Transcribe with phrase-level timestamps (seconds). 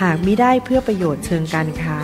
[0.00, 1.98] หากมิได้เพื่อประโยชน์เชิงการค้า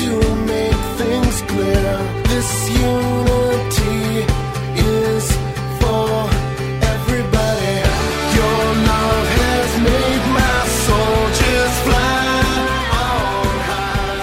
[0.00, 0.12] to
[0.52, 1.92] make things clear.
[2.30, 2.50] This
[2.90, 4.00] unity
[4.96, 5.24] is
[5.80, 6.08] for
[6.94, 7.76] everybody.
[8.38, 12.28] Your love has made my soul just fly
[13.06, 14.22] on high.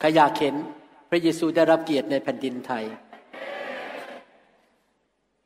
[0.00, 0.54] ใครอยากเห็น
[1.10, 2.84] พระเยซูได้รับเกียรติในแผ่นดินไทย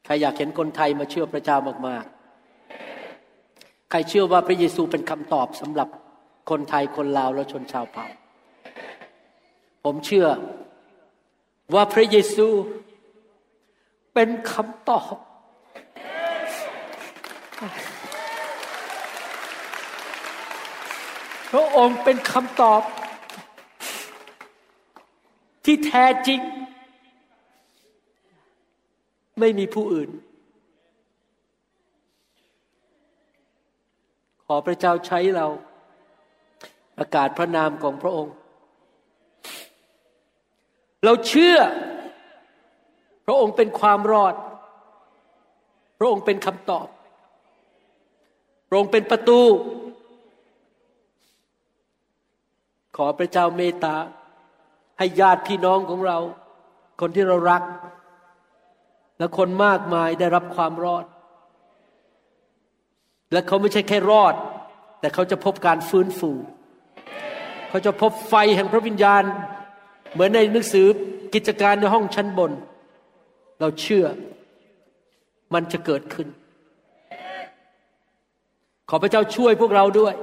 [0.05, 1.59] ใครอยากเห็นคนไทยมาเชื่อพระเจ้า
[1.89, 2.19] มากๆ
[3.91, 5.88] ใครเชื่อว่าพระเยซูเป็นคำตอบสำหรับ
[6.50, 8.06] คนไทยคนลาวและชนชาวเผ่า
[9.84, 10.27] ผมเชื่อ
[11.74, 12.48] ว่าพระเยซู
[14.14, 15.14] เป็นคำตอบ
[21.50, 22.82] พระองค์เป็นคำตอบ
[25.64, 26.41] ที่แท้จริง
[29.41, 30.10] ไม่มีผู้อื่น
[34.53, 35.47] อพระเจ้าใช้เรา
[36.97, 38.34] ประกาศพระนามของพระองค์
[41.05, 41.56] เราเชื่อ
[43.27, 44.34] พระองค์เป็นความรอด
[45.98, 46.87] พระองค์เป็นคำตอบ
[48.69, 49.41] พระองค์เป็นประตู
[52.97, 53.97] ขอพระเจ้าเมตตา
[54.98, 56.19] ให้ญาติพี่น้องของเรา
[57.01, 57.62] คนที่เรารัก
[59.19, 61.05] และคนมากมายได้รับความรอด
[63.33, 64.34] และเขาไม่ใช่แค่รอด
[65.00, 66.31] แต่เขาจะพบการฟื้นฟู
[67.69, 69.25] เขาจะพบไฟแห่งพระวิญญาณ
[70.12, 70.87] เหมือนในหนังสือ
[71.34, 72.53] กิจการในห้องชั้นบน
[73.60, 74.06] เราเชื่อ
[75.54, 76.28] มันจะเกิดขึ้น
[78.88, 80.15] ขอพระเจ้าช่วยพวกเราด้วย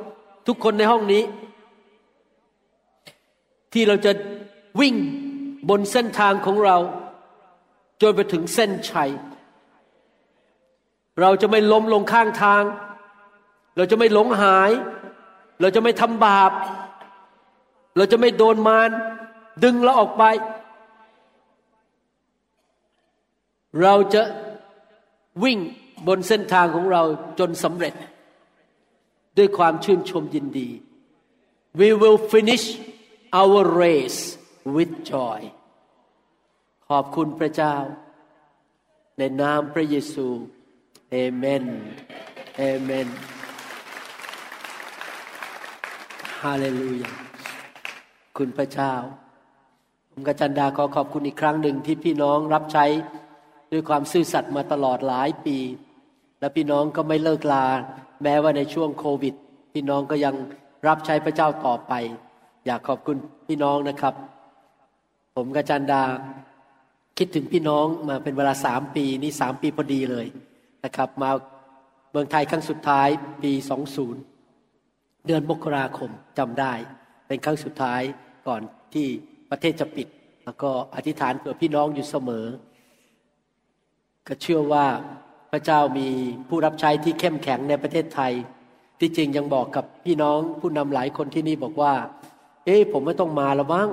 [0.48, 1.24] ทุกคนในห้องนี้
[3.74, 4.12] ที่เราจะ
[4.82, 4.96] วิ่ง
[5.70, 6.78] บนเส้นทางของเรา
[8.02, 9.12] จนไปถึงเส้นชัย
[11.22, 12.64] เราจะไม่ล้มลงข้างทาง
[13.78, 14.72] เราจะไม่หลงหาย
[15.60, 16.52] เราจะไม่ทำบาป
[17.98, 18.90] เราจะไม่โดนมาร
[19.64, 20.24] ดึงเราออกไป
[23.82, 24.22] เราจะ
[25.44, 25.60] วิ่ง
[26.08, 27.04] บนเส้นทางของเรา
[27.40, 27.94] จนสำเร็จ
[29.38, 30.70] ด้วยความชื่นชมยินดี
[31.80, 32.66] we will finish
[33.42, 34.22] our race
[34.76, 35.40] with joy
[36.88, 37.76] ขอบคุณพระเจ้า
[39.18, 40.28] ในนามพระเยซู
[41.12, 41.66] เอเมน
[42.58, 43.08] เอเมน
[46.44, 47.12] ฮาเลลูยา
[48.38, 48.94] คุณพระเจ้า
[50.12, 52.86] ผมกจันดาขอขอบคุณอีกครั้งหนึ่งที่พี่น้องรับใช้
[53.72, 55.58] ด้วยความซื่อสัตย์มาตลอดหลายปี
[56.40, 57.66] และพี่น้องก็ไม่เลิกลา
[58.24, 59.34] แม้ว่าในช่วงโควิด
[59.74, 60.36] พี่น้องก็ยัง
[60.88, 61.94] รับใช้พระเจ้าต่อไป
[62.66, 63.18] อยากขอบคุณ
[63.48, 64.14] พี่น้องนะครับ
[65.36, 66.04] ผมกจันดา
[67.18, 70.28] คิดถึงพี่น้องมาเป็นเวลาสามปีนี่สามปีพอดีเลย
[70.84, 71.30] นะครับ มา
[72.12, 73.08] เมืองไทยครั้งสุดท้าย
[73.44, 74.22] ปีสองศูนย์
[75.28, 76.74] เดือนมกราคมจำได้
[77.28, 78.02] เป็นครั้งสุดท้าย
[78.48, 78.62] ก่อน
[78.94, 79.08] ที่
[79.50, 80.08] ประเทศจะปิด
[80.46, 82.46] แล้วก็อธิษฐานเผื่อพี่น้องอยู่เสมอ
[84.28, 84.86] ก็เชื่อว่า
[85.52, 86.08] พระเจ้ามี
[86.50, 88.34] ผู้รับใช้ที่เข้มแข็งในประเทศไทย
[89.00, 91.94] ที่จริงยังบอกกับพี่น้องผู้นำหลายคนที่นี่บอกว่า
[92.66, 93.90] เอ๊ะผมไม่ต้องมาแล้วมั้ง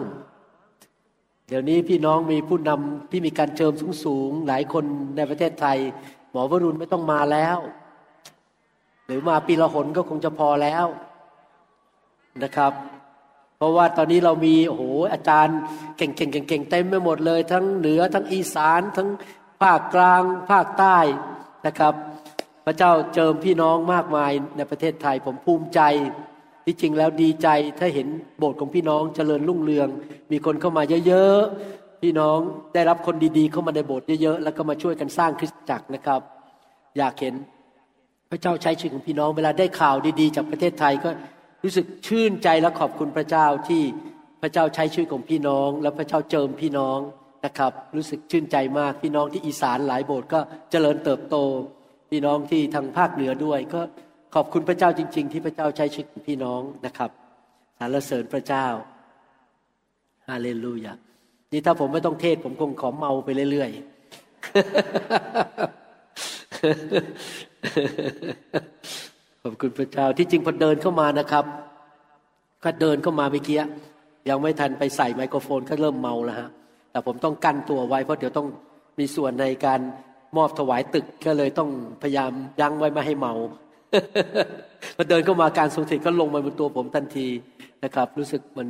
[1.48, 3.72] เดี๋ยวนี้พี่น้องมีผู้นำที่มีการเจิม
[4.04, 4.84] สูงๆหลายคน
[5.16, 5.78] ในประเทศไทย
[6.30, 7.58] หมอวรุณไม่ต้องมาแล้ว
[9.06, 10.86] หรือมาปีละหนก็คงจะพอแล้ว
[12.42, 12.72] นะครับ
[13.56, 15.58] เพราะว่าตอนนี้เรามีโอ้โหอาจารย์
[15.96, 19.08] เก่งๆเก่งๆเต็มไปหมดเลย ทั้งเหนือทั้งอีสานทั้ง
[19.62, 20.98] ภาคกลาง ภาคใต้
[21.66, 21.94] นะครับ
[22.64, 25.80] พระเจ้าเจิมพี่น้องมากมายในประเทศไทยผมภูมิใจ
[26.64, 27.48] ที่จริงแล้วดีใจ
[27.78, 28.08] ถ้าเห็น
[28.38, 29.88] โบสถ์ของพี่น้องเจริญรุ่งเรือง
[30.32, 32.38] มีคนเข้ามาเยอะๆพี่น้อง
[32.74, 36.20] ได้รับคนดีๆ เข้ามาในโบสถ์เยอะๆแล้วก็มาช่วยกันสร้างคริสตจักรนะครับ
[36.98, 37.34] อยากเห็น
[38.30, 41.10] พระเจ้าใช้ชีวิตของพี่น้องเวลาได้ข่าวดีๆ จากประเทศไทยก็
[41.64, 43.82] รู้สึกชื่นใจและขอบคุณพระเจ้าที่
[44.42, 46.98] พระเจ้าใช้ชีวิตของพี่น้อง และพระเจ้าเจิมพี่น้อง
[47.44, 50.40] นะครับ รู้สึกชื่นใจมากพี่น้องที่อีสานหลายโบสถ์ก็
[50.70, 51.36] เจริญเติบโต
[52.10, 53.80] พี่น้องที่ทางภาคเหนือด้วย ก็
[54.34, 57.10] ขอบคุณพระเจ้าจริง ๆ ที่พระเจ้าใช้ชีวิตของพี่น้องนะครับ
[57.78, 58.66] สรรเสริญพระเจ้า
[60.28, 60.92] ฮาเลลูยา
[61.52, 69.13] นี่ถ้าผมไม่ต้องเทศผมคงขอเมาไปเรื่อยๆ
[69.46, 71.44] ขอบคุณพระเจ้าที่จริงพอเดินเข้ามานะครับ
[72.64, 73.58] ก็เดินเข้ามาเมื่อกี้
[74.28, 76.48] ยังไม่ทันไปใส่ไมโครโฟนก็เริ่มเมาแล้วฮะ
[76.90, 78.48] แต่ผมต้องกั้นตัวไว้เพราะเดี๋ยวต้อง
[78.98, 79.80] มีส่วนในการ
[80.36, 81.70] มอบถวายตึกก็เลยต้อง
[82.02, 83.32] พยายามยั้งไว้ไม่ให้เมา
[84.96, 87.28] พอเดินเข้ามาการทรงสถิตก็ลงมาบนตัวผมทันที
[87.84, 88.68] นะครับ รู้สึกมัน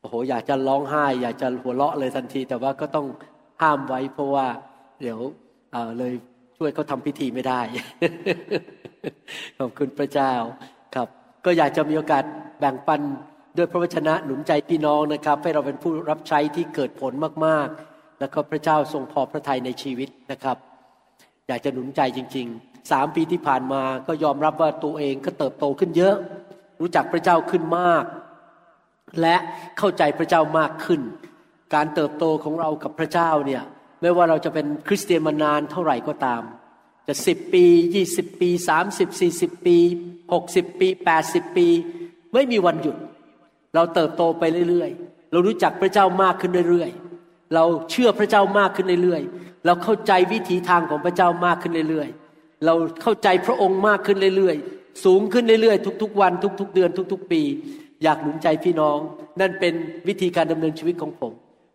[0.00, 3.06] โอ้โหอยากจะร้องไห้ อยากจะหัวเราะเลยทันที แต่ว่าก็ต้อง
[3.62, 4.46] ห้ามไว้เพราะว่า
[5.00, 5.18] เดี๋ยว
[5.98, 6.12] เลย
[6.58, 7.60] ช่วยเขาทำพิธีไม่ได้
[9.58, 10.32] ขอบคุณพระเจ้า
[10.94, 11.08] ครับ
[11.44, 12.24] ก็อยากจะมีโอกาส
[12.60, 13.00] แบ่งปัน
[13.56, 17.12] ด้วยพระวจนะหนุนใจพี่น้องนะครับ ให้เราเป็นผู้รับใช้ที่เกิดผล
[17.46, 20.56] มากๆ แล้วก็พระเจ้าทรงพอพระทัยในชีวิตนะครับ
[21.48, 26.16] อยากจะหนุนใจจริงๆสามปีที่ผ่านมาก็ยอมรับว่าตัวเองก็เติบโตขึ้นเยอะ
[26.80, 28.04] รู้จักพระเจ้าขึ้นมาก
[29.20, 29.36] และ
[29.78, 31.00] เข้าใจพระเจ้ามากขึ้น
[31.74, 33.62] การเติบโตของเรากับพระเจ้าเนี่ย
[34.00, 36.42] ไม่ว่าเราจะเป็นคริสเตียนมานานเท่าไหร่ก็ตาม
[37.06, 37.64] จะสิบปี
[37.94, 39.76] ยี่สิบปีสามสิบสี่สิบปี
[40.32, 41.68] หกสิบปีแปดสิบปี
[42.32, 42.96] ไม่มีวันหยุด
[43.74, 57.42] เราเติบโตไปเรื่อยๆ เรารู้จักพระเจ้ามากขึ้นเรื่อยๆ เราเชื่อพระเจ้ามากขึ้นเรื่อยๆ เราเข้าใจวิถีทางของพระเจ้ามากขึ้นเรื่อยๆ เราเข้าใจพระองค์มากขึ้นเรื่อยๆ สูงขึ้นเรื่อยๆ ทุกๆ วันทุก ๆ เดือนทุก ๆ ปี
[58.02, 58.98] อยากหนุนใจพี่น้อง
[59.40, 59.74] นั่นเป็น
[60.08, 61.32] วิธีการดำเนินชีวิตของผม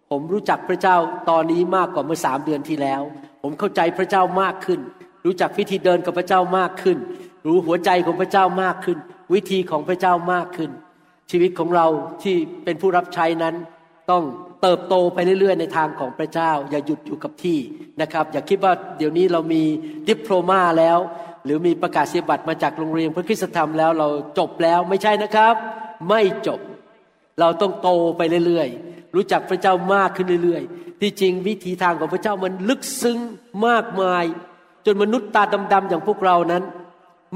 [0.10, 0.98] ผมรู้จักพระเจ้า
[1.30, 3.02] ตอนนี้มากกว่าเมื่อสามเดือนที่แล้ว
[3.44, 4.80] ผมเข้าใจพระเจ้ามากขึ้น
[5.26, 6.98] รู้จักวิธีเดินกับพระเจ้ามากขึ้น
[7.48, 8.98] รู้หัวใจของพระเจ้ามากขึ้น
[9.34, 10.72] วิธีของพระเจ้ามากขึ้น
[11.32, 11.88] ชีวิตของเรา
[12.24, 13.56] ที่เป็นผู้รับใช้นั้น
[14.12, 14.24] ต้อง
[14.62, 17.60] เติบโตไปเรื่อยๆ ในทางของพระเจ้า อย่าหยุดอยู่กับที่
[18.02, 19.64] นะครับ อย่าคิดว่าเดี๋ยวนี้เรามี
[20.08, 20.98] ดิปโลมาแล้ว
[21.46, 24.08] หรือมีประกาศเสียบัตรมาจากโรงเรียนพระคุณธรรมแล้วเรา
[24.38, 25.56] จบแล้วไม่ใช่นะครับ
[26.10, 26.60] ไม่จบ
[27.40, 33.20] เราต้องโตไปเรื่อยๆ รู้จักพระเจ้ามากขึ้นเรื่อยๆ ที่จริงวิธีทางของพระเจ้ามันลึกซึ้ง
[33.68, 34.26] มากมาย
[34.86, 35.44] จนมนุษย์ตา
[35.74, 36.64] ดำๆอย่างพวกเรานั้น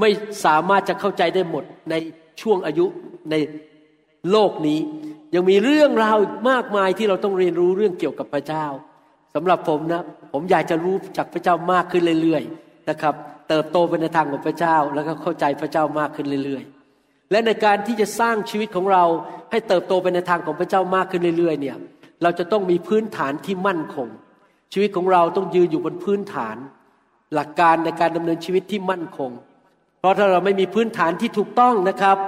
[0.00, 0.10] ไม่
[0.44, 1.94] สามารถจะเข้าใจได้หมดใน
[2.40, 2.86] ช่วงอายุ
[3.30, 3.34] ใน
[4.30, 4.78] โลกนี้
[5.34, 6.18] ยังมีเรื่องราว
[6.50, 8.66] มากมายที่เราต้องเรียนรู้เรื่องเกี่ยวกับพระเจ้า
[9.34, 10.02] สำหรับผมนะ
[10.32, 13.14] ผมอยากจะรู้จากพระเจ้ามากขึ้นเรื่อยๆนะครับ
[13.48, 19.04] เติบโตไปในทางของพระเจ้าแล้วก็เข้าใจพระเจ้ามากขึ้นเรื่อยๆ และในการที่จะสร้างชีวิตของเรา
[19.50, 21.76] ให้เติบโตไปในทางของพระเจ้ามากขึ้นเรื่อยๆ เนี่ย
[22.22, 24.08] เราจะต้องมีพื้นฐานที่มั่นคง
[24.72, 26.56] ชีวิตของเราต้องยืนอยู่บนพื้นฐาน
[27.34, 29.30] หลักการในการดำเนินชีวิตที่มั่นคง
[30.00, 32.18] เพราะถ้าเราไม่มีพื้นฐานที่ถูกต้องนะครับ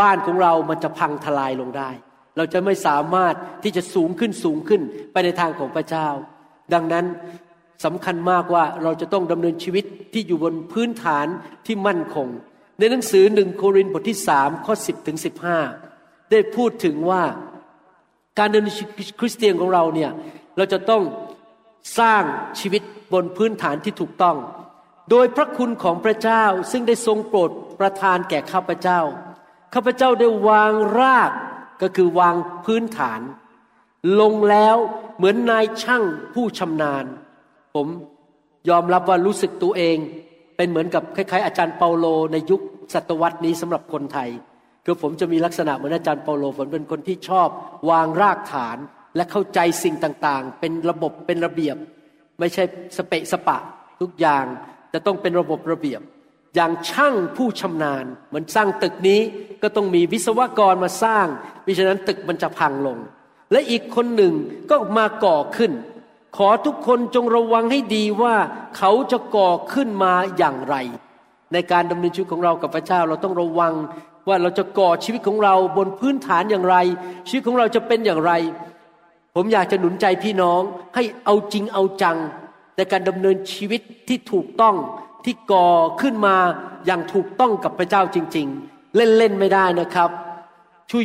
[0.00, 1.90] บ้านของเรามันจะพังทลายลงได้
[2.36, 4.80] เราจะไม่สามารถที่จะสูงขึ้นสูงขึ้น
[5.12, 6.08] ไปในทางของพระเจ้า
[6.74, 7.04] ดังนั้น
[7.84, 11.26] สำคัญมากว่าเราจะต้องดำเนินชีวิตที่อยู่บนพื้นฐาน
[11.66, 12.28] ที่มั่นคง
[12.78, 15.58] ในหนังสือหนึ่งโครินธ์บทที่สามข้อสิบถึงสิบห้า
[16.30, 17.22] ได้พูดถึงว่า
[18.38, 18.74] การดำเนิน
[19.20, 20.10] คริสเตียนของเราเนี่ย
[20.56, 21.02] เราจะต้อง
[21.98, 22.22] สร้าง
[22.60, 22.82] ชีวิต
[23.12, 24.36] บนพื้นฐานที่ถูกต้อง
[25.10, 27.50] โดยพระคุณของพระเจ้าซึ่งได้ทรงโปรด
[27.80, 29.00] ประทานแก่ข้าพเจ้า
[29.74, 31.30] ข้าพเจ้าได้วางราก
[31.82, 33.20] ก็คือวางพื้นฐาน
[34.20, 34.76] ลงแล้ว
[35.16, 36.04] เหมือนนายช่าง
[36.34, 37.04] ผู้ชำนาญ
[37.74, 37.86] ผม
[38.68, 39.96] ยอมรับว่ารู้สึกตัวเอง
[40.56, 42.60] เป็นเหมือนกับคล้ายๆ อาจารย์เปาโลในยุค
[42.94, 44.30] ศตวรรษนี้สำหรับคนไทย
[44.84, 47.48] คือผมจะมีลักษณะเหมือนอาจารย์เปาโลผมเป็นคนที่ชอบ
[47.90, 48.78] วางรากฐาน
[49.16, 51.76] และเข้าใจสิ่งต่างๆ เป็นระบบเป็นระเบียบ
[52.42, 52.64] ไม่ใช่
[52.96, 53.58] สเปะสปะ
[54.00, 54.44] ทุกอย่าง
[54.92, 56.00] จะต้องเป็นระบบระเบียบ
[56.54, 59.20] อย่างช่างผู้ชำนาญเหมือนสร้างตึกนี้
[59.62, 61.26] ก็ต้องมีวิศวกรมาสร้าง
[61.66, 62.98] มิฉะนั้นตึกมันจะพังลง
[63.52, 64.34] และอีกคนหนึ่ง
[64.70, 65.72] ก็มาก่อขึ้น
[66.36, 68.34] ขอทุกคนจงระวังให้ดีว่า
[68.76, 70.76] เขาจะก่อขึ้นมาอย่างไร
[71.52, 73.72] ในการดำเนินชีวิตของเรากับพระเจ้าเราต้องระวัง
[74.28, 76.76] ว่าเราจะก่อชีวิตของเราบนพื้นฐานอย่างไร
[77.28, 78.32] ชีวิตของเราจะเป็นอย่างไร
[79.34, 80.62] ผมอยากจะหนุนใจพี่น้อง
[80.94, 82.16] ให้เอาจริงเอาจัง
[82.76, 84.76] ในการดำเนินชีวิตที่ถูกต้อง
[85.24, 85.68] ที่ก่อ
[86.00, 86.36] ขึ้นมา
[86.86, 90.10] อย่างถูกต้องกับพระเจ้าจริง ๆ เล่นๆไม่ได้นะครับ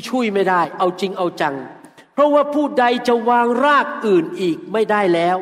[0.10, 1.56] ช่วยๆไม่ได้ เอาจริงเอาจัง
[2.14, 5.38] เพราะว่าผู้ใดจะวางรากอื่นอีกไม่ได้แล้ว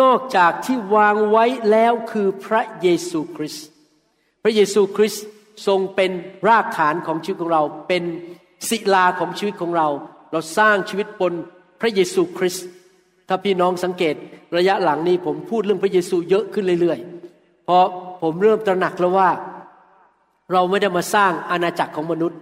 [0.00, 3.66] นอกจากที่วางไว้แล้วคือพระเยซูคริสต์
[4.42, 5.24] พระเยซูคริสต์
[5.66, 6.10] ทรงเป็น
[6.48, 8.04] รากฐานของชีวิตของเรา เป็น
[8.68, 9.88] ศิลาของชีวิตของเรา
[10.32, 11.32] เราสร้างชีวิตบน
[11.80, 12.66] พระเยซูคริสต์
[13.28, 14.14] ถ้าพี่น้องสังเกต
[14.56, 17.86] ระยะหลังนี้ผมพูดเรื่องพระเยซูเยอะขึ้นเรื่อยๆ เพราะ
[18.22, 19.30] ผมเริ่มตระหนักแล้วว่า
[20.52, 22.38] เราไม่ได้มาสร้างอาณาจักรของมนุษย์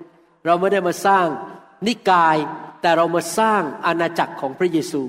[0.46, 1.26] เราไม่ได้มาสร้าง
[1.86, 2.36] นิกาย
[2.80, 5.02] แต่เรามาสร้างอาณาจักรของพระเยซู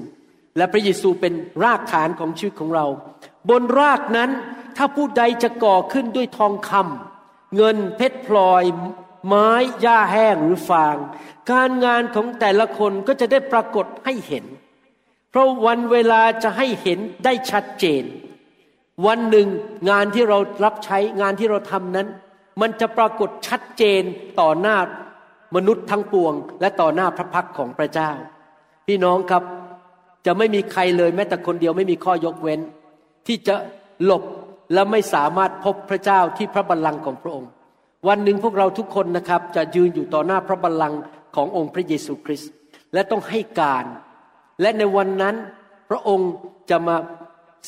[0.58, 2.86] และพระเยซูเป็นรากฐานของชีวิตของเรา
[3.50, 4.30] บนรากนั้น
[4.78, 8.64] ถ้าผู้ใดจะก่อขึ้นด้วยทองคำเงินเพชรพลอย
[9.26, 9.50] ไม้
[9.82, 10.96] หญ้าแห้งหรือฟาง
[11.52, 14.46] การงานของแต่ละคนก็จะได้ปรากฏให้เห็น
[15.36, 18.04] เพราะวันเวลาจะให้เห็นได้ชัดเจน
[19.08, 19.48] วันหนึ่ง
[19.90, 22.08] งานที่เรารับใช้งานที่เราทำนั้น
[22.62, 24.02] มันจะปรากฏชัดเจน
[24.40, 24.78] ต่อหน้า
[25.56, 28.12] มนุษย์ทั้งปวง และต่อหน้าพระพักของพระเจ้า
[28.88, 29.44] พี่น้องครับ
[30.26, 32.60] จะไม่มีใครเลยแม้แต่คนเดียวไม่มีข้อยกเว้น
[33.28, 33.56] ที่จะ
[34.04, 34.24] หลบ
[34.74, 37.50] และไม่สามารถพบพระเจ้าที่พระบัลลังก์ของพระองค์
[38.08, 41.00] วันหนึ่งพวกเราทุกคนนะครับ จะยืนอยู่ต่อหน้าพระบัลลังก์
[41.36, 42.52] ขององค์พระเยซูคริสต์
[42.94, 43.86] และต้องให้การ
[44.62, 45.36] และในวันนั้น
[45.90, 46.32] พระองค์
[46.70, 46.96] จะมา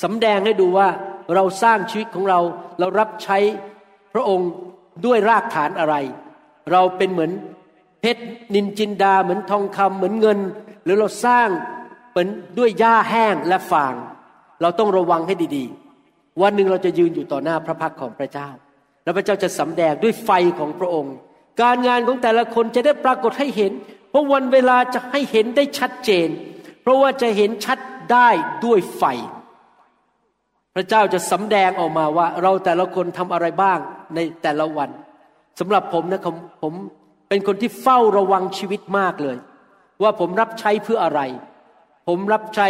[0.03, 0.88] สำแดงให้ดูว่า
[1.36, 2.39] เราสร้างชีวิตของเรา
[2.79, 3.38] เรารับใช้
[4.13, 4.50] พระองค์
[5.06, 5.96] ด้วยรากฐานอะไร
[6.72, 7.32] เราเป็นเหมือน
[8.01, 10.39] เพชรนินจินดาเหมือนทองคำเหมือนเงิน
[10.84, 11.50] หรือเราสร้าง
[12.13, 12.27] เป็น
[12.58, 13.94] ด้วยหญ้าแห้งและฟาง
[14.62, 18.50] เราต้องระวังให้ดีๆ วันหนึ่งเราจะยืนอยู่ต่อหน้าพระพักของพระเจ้า
[19.03, 20.29] แล้วพระเจ้าจะสำแดงด้วยไฟ
[20.60, 21.15] ของพระองค์
[21.62, 23.72] การงานของแต่ละคนจะได้ปรากฏให้เห็น
[24.10, 27.79] เพราะวันเวลาจะให้เห็นได้ชัดเจนเราะว่าจะเห็นชัด
[28.12, 28.29] ได้
[28.65, 29.03] ด้วยไฟ
[30.75, 33.79] พระเจ้าจะสำแดงออกมาว่าเราแต่ละคนทำอะไรบ้าง
[34.15, 34.89] ในแต่ละวัน
[35.60, 36.74] สำหรับผมนะครับผม
[37.29, 39.38] เป็นคนที่เฝ้าระวังชีวิตมากเลย
[40.03, 41.22] ว่าผมรับใช้เพื่ออะไร
[42.08, 42.67] ผมรับใช้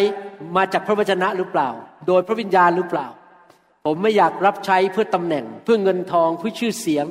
[0.57, 1.69] มาจากพระวจนะหรือเปล่า
[2.07, 3.07] โดยพระวิญญาณหรือเปล่า
[3.85, 7.05] ผมไม่อยากรับใช้เพื่อตำแหน่ง เพื่อเงินทองเพื่อชื่อเสียง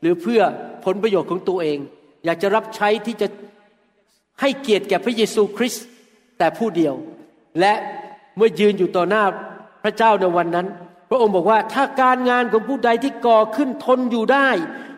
[0.00, 0.40] หรือเพื่อ
[0.84, 1.78] ผลประโยชน์ของตัวเอง
[2.24, 3.28] อยากจะรับใช้ที่จะ
[4.40, 5.84] ให้เกียรติแก่พระเยซูคริสต์
[6.40, 6.94] แต่ผู้เดียว
[7.60, 7.72] และ
[8.36, 9.24] เมื่อยืนอยู่ต่อหน้า
[9.82, 10.66] พระเจ้าในวันนั้น
[11.10, 14.48] พระองค์บอกว่าถ้าการงานของผู้ใดที่ก่อขึ้นทนอยู่ได้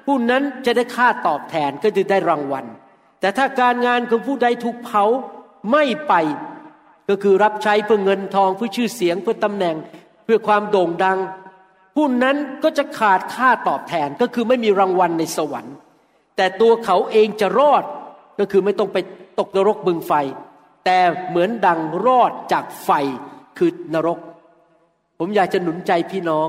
[0.07, 2.65] ผู้นั้นจะได้ค่าตอบแทนก็จะได้รางวัล
[3.21, 5.05] แต่ถ้าการงานของผู้ใดถูกเผา
[5.73, 6.15] ไม่ไป
[7.09, 9.77] ก็คือรับใช้เพื่อเงินทองเพื่อชื่อเสียงเพื่อตำแหน่ง
[10.25, 11.19] เพื่อความโด่งดัง
[11.97, 15.75] ผู้นั้นก็จะขาดค่าตอบแทนก็คือไม่มีรางวัลในสวรรค์
[16.37, 17.85] แต่ตัวเขาเองจะรอด
[18.39, 18.99] ก็คือไม่ต้องไป
[19.39, 20.13] ตกนรกบึงไฟ
[20.85, 20.99] แต่
[21.29, 22.91] เหมือนดังรอดจากไฟ
[23.59, 24.19] คือนรก
[25.19, 26.49] ผมอยากจะหนุนใจพี่น้อง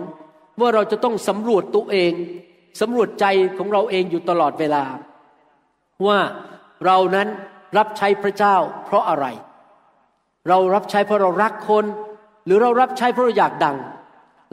[0.60, 2.13] ว่าเราจะต้องสำรวจตัวเอง
[2.82, 3.25] สำรวจใจ
[3.58, 4.84] ของเราเองอยู่ตลอดเวลา
[6.08, 6.20] ว่า
[6.86, 7.28] เรานั้น
[7.78, 9.25] รับใช้พระเจ้าเพราะอะไร
[10.50, 11.86] เรารับใช้เพราะเรารักคน
[12.46, 13.78] หรือเรารับใช้เพราะเราอยากดัง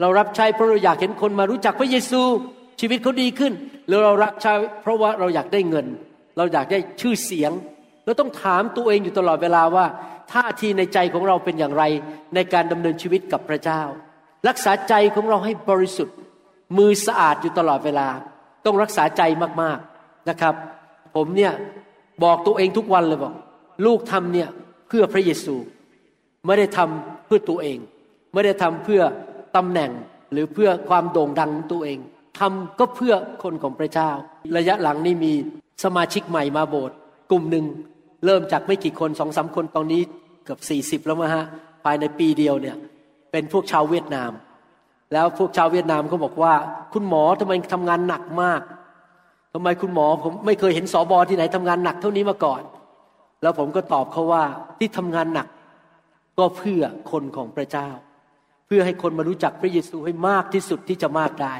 [0.01, 2.21] เรารับใช้เพราะเราอยากเห็นคนมารู้จักพระเยซู
[2.79, 3.53] ชีวิตเขาดีขึ้น
[3.87, 5.87] หรือเรารับใช้เพราะว่าเราอยากได้เงิน
[6.37, 7.51] เราอยากได้ชื่อเสียง
[8.05, 9.85] เราต้องถามตัวเองอยู่ตลอดเวลาว่า
[10.31, 11.83] ท่าทีในใจของเราเป็นอย่างไร
[12.35, 13.81] ในการดำเนินชีวิตกับพระเจ้า
[14.47, 16.17] รักษาใจของเราให้บริสุทธิ์
[16.77, 18.07] มือสะอาดอยู่ตลอดเวลา
[18.65, 19.21] ต้องรักษาใจ
[19.61, 20.55] มากๆนะครับ
[21.15, 21.53] ผมเนี่ย
[22.23, 23.33] บอกตัวเองทุกวันเลยบอก
[23.85, 24.49] ลูกทำเนี่ย
[24.87, 25.55] เพื่อพระเยซู
[26.45, 27.77] ไม่ได้ทำเพื่อตัวเอง
[28.33, 29.01] ไม่ได้ทำเพื่อ
[29.55, 29.91] ตำแหน่ง
[30.31, 31.99] หรือเพื่อความโด่งดังของตัวเอง
[32.39, 34.11] ทำก็เพื่อคนของพระเจ้า
[34.57, 35.33] ระยะหลังนี่มี
[35.83, 36.95] สมาชิกใหม่มาโบสถ์
[37.31, 37.65] กลุ่มหนึ่ง
[38.25, 40.01] เริ่มจากไม่กี่คนสองสาคนตอนนี้
[40.45, 41.45] เกือบสี่สิบแล้วมะฮะ
[41.83, 42.77] ภายในปีเดียวเนี่ย
[43.31, 44.31] เป็นพวกชาวเวียดนาม
[45.13, 46.53] แล้วพวกชาวเวียดนามเขาบอกว่า
[46.93, 48.61] คุณหมอทำไมทำงานหนักมาก
[49.53, 52.61] ทำไมคุณหมอผมไม่เคยเห็นสอบอที่ไหนทำงานหนักเท่านี้มาก่อน
[53.41, 54.43] แล้วผมก็ตอบเขาว่า
[54.79, 55.47] ที่ทำงานหนัก
[56.39, 57.89] ก็เพื่อคนของพระเจ้า
[58.67, 61.55] เพื่อให้คนมารู้จักพระเยซูให้มากที่สุดที่จะมากได้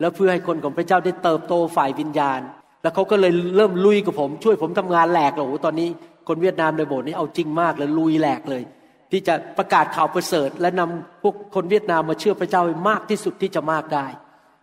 [0.00, 2.40] แล้วเพื่อให้คนของพระเจ้าได้เติบโตฝ่ายวิญญาณ
[2.82, 5.88] แล้วเขาก็เลยเริ่มลุยกับผม ช่วยผมทำงานแหลกเลยโอ้โหตอนนี้
[6.28, 8.62] คนเวียดนามในโบสถ์นี้เอาจริงมากเลยลุยแหลกเลย
[9.10, 14.06] ที่จะประกาศข่าวประเสริฐ และนำพวกคนเวียดนามมาเชื่อพระเจ้าให้มากที่สุดที่จะมากได้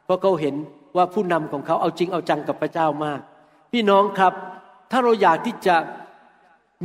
[0.05, 0.55] เพราะเขาเห็น
[0.97, 3.19] ว่าผู้นำของเขาเอาจริงเอาจังกับพระเจ้ามาก
[3.71, 4.33] พี่น้องครับ
[4.91, 5.75] ถ้าเราอยากที่จะ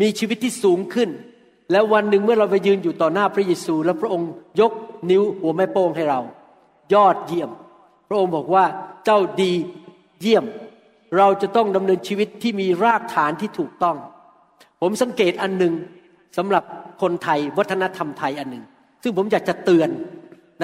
[0.00, 1.08] มีชีวิตที่สูงขึ้น
[1.72, 4.72] แล้ววันหนึ่งเมื่อเราไปยืนอยู่ต่อหน้าพระเยซู แล้วพระองค์ยก
[5.10, 6.20] นิ้วหัวแม่โป้งให้เรา
[6.94, 7.50] ยอดเยี่ยม
[8.08, 8.64] พระองค์บอกว่า
[9.04, 9.52] เจ้าดี
[10.20, 10.44] เยี่ยม
[11.18, 13.96] เราจะต้องดำเนินชีวิตที่มีรากฐานที่ถูกต้อง
[14.80, 15.74] ผมสังเกตอันหนึ่ง
[16.36, 16.64] สำหรับ
[17.02, 18.64] คนไทยวัฒนธรรมไทยอันหนึ่ง
[19.02, 19.90] ซึ่งผมอยากจะเตือน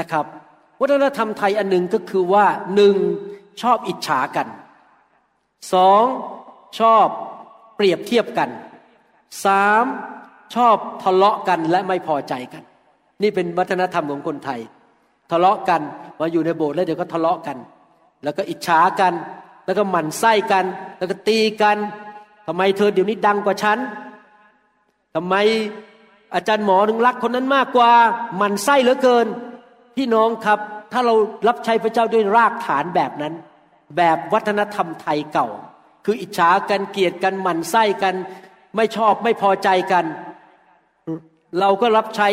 [0.00, 0.24] นะครับ
[0.80, 2.94] วัฒนธรรมไทยอันหนึ่งก็คือว่าหนึ่ง
[3.62, 4.46] ชอบอิจฉากัน
[5.72, 6.04] สอง
[6.80, 7.06] ชอบ
[7.76, 8.50] เปรียบเทียบกัน
[9.44, 9.84] สาม
[10.54, 12.62] ชอบทะเลาะกันและไม่พอใจกัน
[13.22, 14.60] นี่เป็นวัฒนธรรมของคนไทย
[15.30, 15.80] ทะเลาะกัน
[16.20, 17.56] มาอยู่ในโบสถ์แล้วเดี๋ยวก็ทะเลาะกัน
[18.24, 19.12] แล้วก็อิจฉากัน
[19.66, 20.64] แล้วก็หมั่นไส้กัน
[20.98, 21.76] แล้วก็ตีกัน
[22.46, 23.78] ทำไมเธอเดี๋ยวนี้ดังกว่าฉัน
[25.14, 25.34] ทำไม
[26.34, 27.92] อาจารย์หมอถึงรักคนนั้นมากกว่า
[28.36, 29.26] หมั่นไส้เหลือเกิน
[29.96, 30.58] พี่น้องครับ
[30.92, 31.14] ถ้าเรา
[31.48, 33.34] รับใช้พระเจ้าด้วยรากฐานแบบนั้น
[33.96, 35.48] แบบวัฒนธรรมไทยเก่า
[36.04, 38.14] คืออิจฉากันเกลียดกันหมั่นไส้กัน
[38.76, 40.04] ไม่ชอบไม่พอใจกัน
[41.60, 42.28] เราก็รับใช้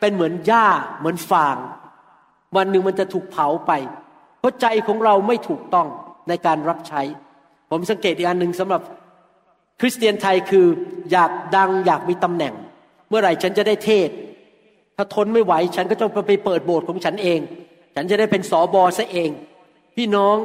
[0.00, 0.66] เป็นเหมือนหญ้า
[0.98, 1.56] เหมือนฟาง
[2.56, 3.72] วันหนึ่งมันจะถูกเผาไป
[4.40, 5.88] เพราะใจของเราไม่ถูกต้อง
[6.28, 7.02] ในการรับใช้
[7.70, 8.82] ผมสังเกตอีกอันหนึ่งสำหรับ
[9.80, 10.66] คริสเตียนไทยคือ
[11.12, 12.54] อยากดังอยากมีตำแหน่ง
[13.08, 14.08] เมื่อไหร่ฉันจะได้เทศ
[14.96, 17.40] ถ้าทนไม่ไหวฉันก็ต้องไปเปิดโบสถ์ของฉันเอง
[17.94, 19.30] ฉันจะได้เป็นสอบอซะเอง
[19.96, 20.36] พี่น้อง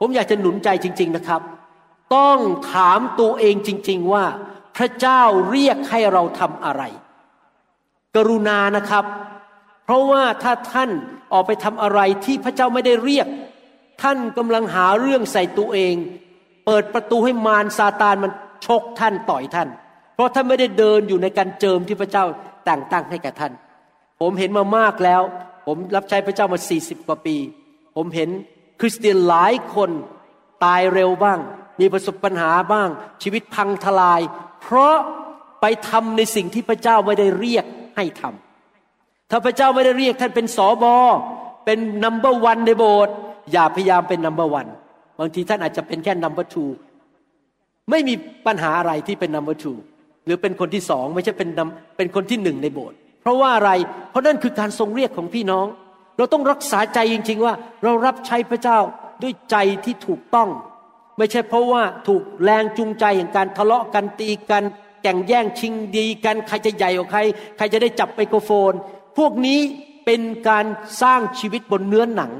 [0.00, 1.42] ผมอยากจะหนุนใจจริง ๆนะครับ
[2.16, 2.38] ต้อง
[2.72, 4.24] ถามตัวเองจริง ๆว่า
[4.76, 6.82] พระเจ้าเรียกให้เราทำอะไร
[8.16, 9.04] กรุณานะครับ
[9.84, 10.90] เพราะว่าถ้าท่าน
[11.32, 13.26] ออกไปทำอะไรที่พระเจ้าไม่ได้เรียก
[14.02, 15.94] ท่านกำลังหาเรื่องใส่ตัวเอง
[16.66, 18.32] เปิดประตูให้มารซาตานมัน
[18.66, 19.68] ชกท่านต่อยท่าน
[20.14, 22.24] เพราะท่านไม่ได้เดินอยู่ในการเจิมที่พระเจ้า
[22.64, 23.52] แต่งตั้งให้กับท่าน
[24.20, 25.22] ผมเห็นมามากแล้ว
[25.66, 27.36] ผมรับใช้พระเจ้ามาสี่สิบกว่าปี
[27.96, 28.28] ผมเห็น
[28.80, 29.90] คริสเตียนหลายคน
[30.64, 31.38] ตายเร็วบ้าง
[31.80, 32.88] มีประสบปัญหาบ้าง
[33.22, 34.20] ชีวิตพังทลาย
[34.62, 34.96] เพราะ
[35.60, 37.64] ไปทำในสิ่งที่พระเจ้าไม่ได้เรียก
[37.96, 40.96] ให้ทำถ้าพระเจ้าไม่ได้เรียกท่านเป็นสอบอ
[41.64, 43.14] เป็น number one ในโบสถ์
[43.52, 44.66] อย่าพยายามเป็น number one
[45.18, 46.64] บางทีท่านอาจจะเป็นแค่ number two
[47.90, 48.14] ไม่มี
[48.46, 49.72] ปัญหาอะไรที่เป็น number two
[50.24, 51.48] หรือเป็นคนที่สองไม่ใช่เป็น
[51.96, 53.70] เป็นคนที่หนึ่งในโบสถ์เพราะว่าอะไร
[54.10, 55.66] เพราะนั่นคือการทรงเรียกของพี่น้อง
[56.16, 58.78] เราต้องรักษาใจจริง ๆ ว่า เรารับใช้พระเจ้า
[59.22, 60.48] ด้วยใจที่ถูกต้อง
[61.18, 64.64] ไม่ใช่เพราะว่าถูกแรงจูงใจอย่างการทะเลาะกันตีกัน
[65.02, 67.20] แข่งแย่งชิงดีกันใครจะใหญ่กว่าใคร
[67.56, 68.72] ใครจะได้จับไมโครโฟน
[69.18, 69.60] พวกนี้
[70.04, 70.66] เป็นการ
[71.02, 72.32] สร้างชีวิตบนเนื้อหนัง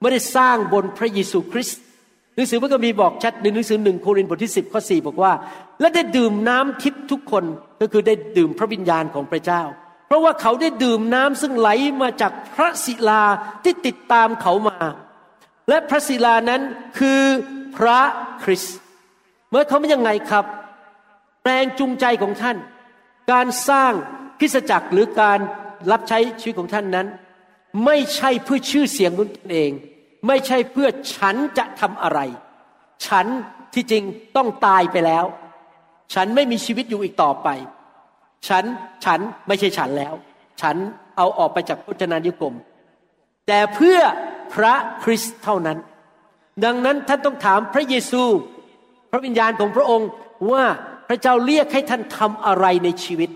[0.00, 1.80] ไม่ได้สร้างบนพระเยซูคริสต์
[2.34, 5.32] หนังสือพระคัมภีร์บอกชัดในหนังสือหนึ่งโครินธ์บทที่สิบข้อสี่บอกว่า
[5.80, 7.44] และได้ดื่มน้ำทิพย์ทุกคน
[7.80, 9.62] ก็คือได้ดื่มพระวิญญาณของพระเจ้า
[10.06, 11.68] เพราะว่าเขาได้ดื่มน้ำซึ่งไหล
[12.02, 13.22] มาจากพระศิลา
[13.64, 14.78] ที่ติดตามเขามา
[15.68, 16.62] และพระศิลานั้น
[16.98, 17.22] คือ
[17.76, 18.00] พระ
[18.42, 18.76] คริสต์
[19.50, 20.44] เมื่อเขาไม่ยังไงครับ
[21.44, 22.56] แรงจูงใจของท่าน
[23.32, 23.92] การสร้าง
[24.40, 25.38] คริสตจักรหรือการ
[25.90, 27.06] รับใช้ชีวิตของท่านนั้น
[27.84, 29.72] ไม่ใช่เพื่อชื่อเสียงของตนเอง
[30.26, 32.20] ไม่ใช่เพื่อฉันจะทำอะไร
[33.06, 33.26] ฉัน
[33.74, 34.04] ที่จริง
[34.36, 35.24] ต้องตายไปแล้ว
[36.14, 37.48] ฉันไม่มีชีวิตอยู่อีกต่อไป
[38.48, 38.64] ฉัน
[39.04, 40.14] ฉันไม่ใช่ฉันแล้ว
[40.60, 40.76] ฉัน
[41.16, 42.54] เอาออกไปจากพจนานุกรม
[43.46, 43.98] แต่เพื่อ
[44.54, 45.78] พระคริสต์เท่านั้น
[46.64, 48.22] ดังนั้นท่านต้องถามพระเยซู
[49.10, 50.08] พระวิญญาณของพระองค์
[50.52, 50.64] ว่า
[51.08, 53.30] พระเจ้าเรียกให้ท่านทำอะไรในชีวิต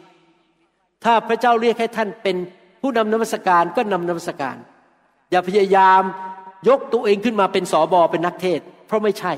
[1.05, 2.37] ถ้าพระเจ้าเรียกให้ท่านเป็น
[2.80, 4.56] ผู้นำนมัสการก็นำนมัสการ
[5.30, 6.02] อย่าพยายาม
[6.68, 9.32] ยกตัวเองขึ้นมาเป็นสอบอเป็นนักเทศ เพราะไม่ใช่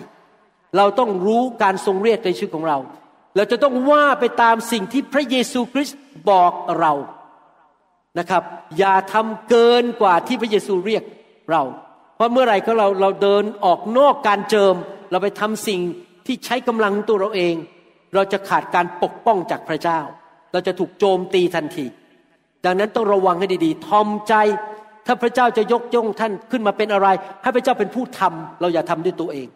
[0.77, 2.79] เราต้องรู้การทรงเรียกในชีวิตของเรา
[3.37, 5.99] เราจะต้องว่าไปตามสิ่งที่พระเยซูคริสต์
[6.31, 6.93] บอกเรา
[8.19, 8.43] นะครับ
[8.79, 11.03] อย่าทำเกินกว่าที่พระเยซูเรียก
[11.51, 11.63] เรา
[12.17, 14.75] เพราะเมื่อไหร่ก็เราเราเดินออกนอกการเจิม
[15.11, 15.81] เราไปทำสิ่ง
[16.27, 17.55] ที่ใช้กำลังตัวเราเอง
[18.15, 20.01] เราจะขาดการปกป้องจากพระเจ้า
[20.53, 21.85] เราจะถูกโจมตีทันที
[22.65, 24.35] ดังนั้นต้องระวังให้ดีๆ ทอมใจ
[25.07, 27.09] ถ้าพระเจ้าจะยกย่องท่านขึ้นมาเป็นอะไร
[27.43, 29.49] ให้พระเจ้าเป็นผู้ทำเราอย่าทำด้วยตัวเอง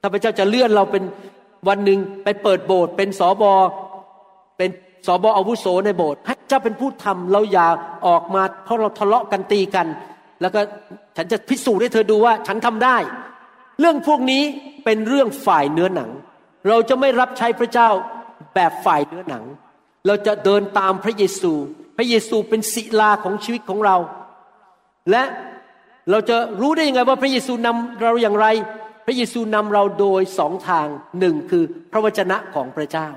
[0.00, 1.02] ถ้าพระเจ้าจะเลื่อนเราเป็น
[1.68, 3.52] วันหนึ่งไปเปิดโบสถ์เป็นสอบอ
[4.58, 4.70] เป็น
[5.06, 7.66] สอบออาวุโสในโบสถ์ให้เจ้าเป็นผู้ทำเราอย่า
[8.06, 9.86] ออกมา เพราะเราทะเลาะกันตีกัน
[10.40, 10.60] แล้วก็
[11.16, 12.96] ฉันจะพิสูจน์ให้เธอดูว่าฉันทำได้
[13.80, 14.42] เรื่องพวกนี้
[14.84, 16.10] เป็นเรื่องฝ่ายเนื้อหนัง
[16.68, 17.88] เราจะไม่รับใช้พระเจ้า
[18.54, 19.44] แบบฝ่ายเนื้อหนัง
[20.06, 21.52] เราจะเดินตามพระเยซู
[21.96, 23.96] พระเยซูเป็นศิลาของชีวิตของเรา
[25.10, 25.22] และ
[26.10, 28.46] เราจะรู้ได้ยังไงว่าพระเยซูนำเราอย่างไร
[29.06, 30.86] พระเยซูนำเราโดยสองทาง
[31.18, 33.08] หนึ่งคือพระวจนะของพระเจ้า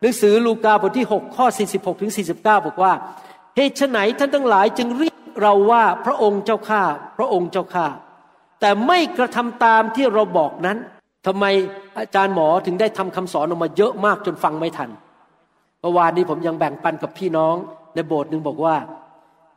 [0.00, 2.92] หนังสือลูกาบทที่ 6 ข้อ 46ถึง49 บอกว่า
[3.56, 6.82] เหตุไหนท่านทั้งหลายจึงเรียกเราว่าพระองค์เจ้าข้า
[7.18, 7.86] พระองค์เจ้าข้า
[8.60, 10.78] แต่ไม่กระทำตามที่เราบอกนั้น
[11.26, 11.44] ทำไม
[11.98, 14.90] อาจารย์หมอถึงได้ทำคำสอนออกมาเยอะมากจนฟังไม่ทัน
[15.80, 17.56] เมื่อวานนี้ผมยังแบ่งปันกับพี่น้อง
[17.94, 18.76] ในโบสถ์หนึ่งบอกว่า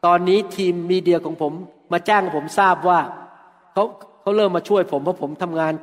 [0.05, 1.53] ตอนนี้ทีมมีเดียของผม
[1.91, 2.99] มาแจ้งผมทราบว่า
[3.73, 3.83] เขา
[4.21, 5.73] เขาเริ่มมาช่วยผมเพราะผมทำงาน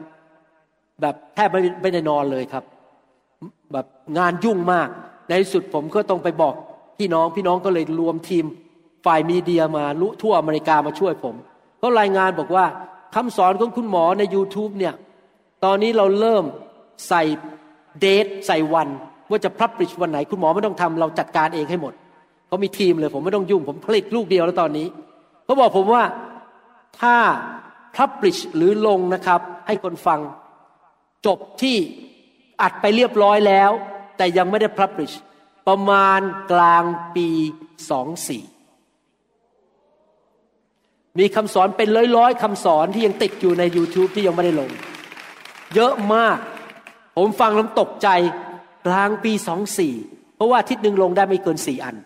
[1.00, 2.64] แบบแทบไม่ไม่ได้นอนเลยครับ
[3.72, 3.86] แบบ
[4.18, 4.88] งานยุ่งมาก
[5.28, 6.54] ในสุดผมก็ต้องไปบอก
[6.98, 8.44] พี่น้องพี่น้องก็เลยรวมทีม
[9.06, 11.34] ฝ่ายมีเดียมาลุทั่วอเมริกามาช่วยผม
[11.78, 12.64] เขารายงานบอกว่า
[13.14, 14.94] คำสอนของคุณหมอใน YouTube เนี่ย
[15.64, 16.44] ตอนนี้เราเริ่ม
[17.08, 17.22] ใส่
[18.00, 18.88] เดทใส่วัน
[19.30, 21.92] ว่าจะพับปริชวันไหน คุณหมอไม่ต้องทำเราจัดการเองให้หมด
[22.50, 24.86] เขามีทีมเลย ผมไม่ต้องยุ่ง ผมผลิตลูกเดียวแล้วตอนนี้
[25.44, 26.04] เขาบอกผมว่า
[27.00, 27.16] ถ้า
[27.96, 30.20] พับลิชหรือลงนะครับ ให้คนฟัง
[31.26, 31.76] จบที่
[32.62, 33.70] อัดไปเรียบร้อยแล้ว
[34.16, 35.12] แต่ยังไม่ได้พับลิช
[35.68, 36.20] ประมาณ
[36.52, 36.84] กลาง
[37.16, 37.28] ปี
[37.90, 38.42] สองสี่
[41.18, 44.70] มีคำสอนเป็นร้อยๆคำสอนที่ยังติดอยู่ใน YouTube ที่ยังไม่ได้ลง
[45.74, 46.38] เยอะมาก
[47.16, 48.08] ผมฟังแล้วตกใจ
[48.86, 49.94] กลางปีสองสี่
[50.36, 51.96] เพราะว่าทิศหนึ่งลงได้ไม่เกินสี่อัน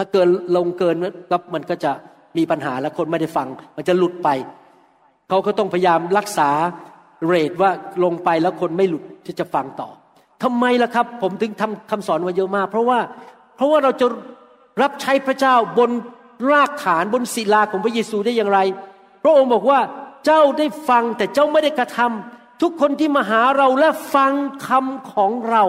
[0.00, 0.96] ถ้าเกินลงเกิน
[1.30, 1.92] ก็มันก็จะ
[2.36, 4.28] มีปัญหาแล้วคนไม่ได้ฟัง มันจะหลุดไป
[5.28, 6.50] เขาก็ต้องพยายามรักษา
[7.26, 7.70] เรทว่า
[8.04, 9.88] ลงไปแล้วคนไม่หลุดที่จะฟังต่อ
[10.42, 12.98] ทำไมล่ะครับ ผมถึงทำคำสอนมาเยอะมาก เพราะว่า
[13.56, 14.06] เพราะว่าเราจะ
[14.82, 15.90] รับใช้พระเจ้าบน
[16.50, 18.58] รากฐานบนศิลาของพระเยซูได้อย่างไร
[19.22, 19.80] พระองค์บอกว่า
[20.26, 24.32] เจ้าได้ฟังแต่เจ้าไม่ได้กระทำทุกคนที่มาหาเราและฟัง
[24.66, 25.64] คำของเรา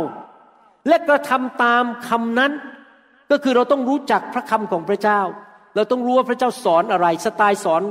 [0.87, 2.51] และกระทำตามคำนั้น
[3.31, 5.21] ก็คือเราต้องรู้จักพระคำของพระเจ้า
[5.75, 7.81] เราต้องรู้ว่าพระเจ้าสอนอะไร สไตล์สอน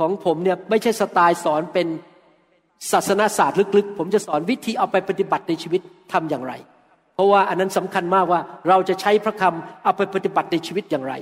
[0.00, 1.86] ของผมเนี่ยไม่ใช่สไตล์สอนเป็น
[2.92, 5.80] ศาสนาศาสตร์ลึกๆ ผมจะสอนวิธีเอาไปปฏิบัติในชีวิต
[6.12, 6.52] ทำอย่างไร
[7.14, 11.14] เพราะว่าอันนั้นสำคัญมากว่าเราจะใช้พระคำเอาไปปฏิบัติในชีวิตอย่างไร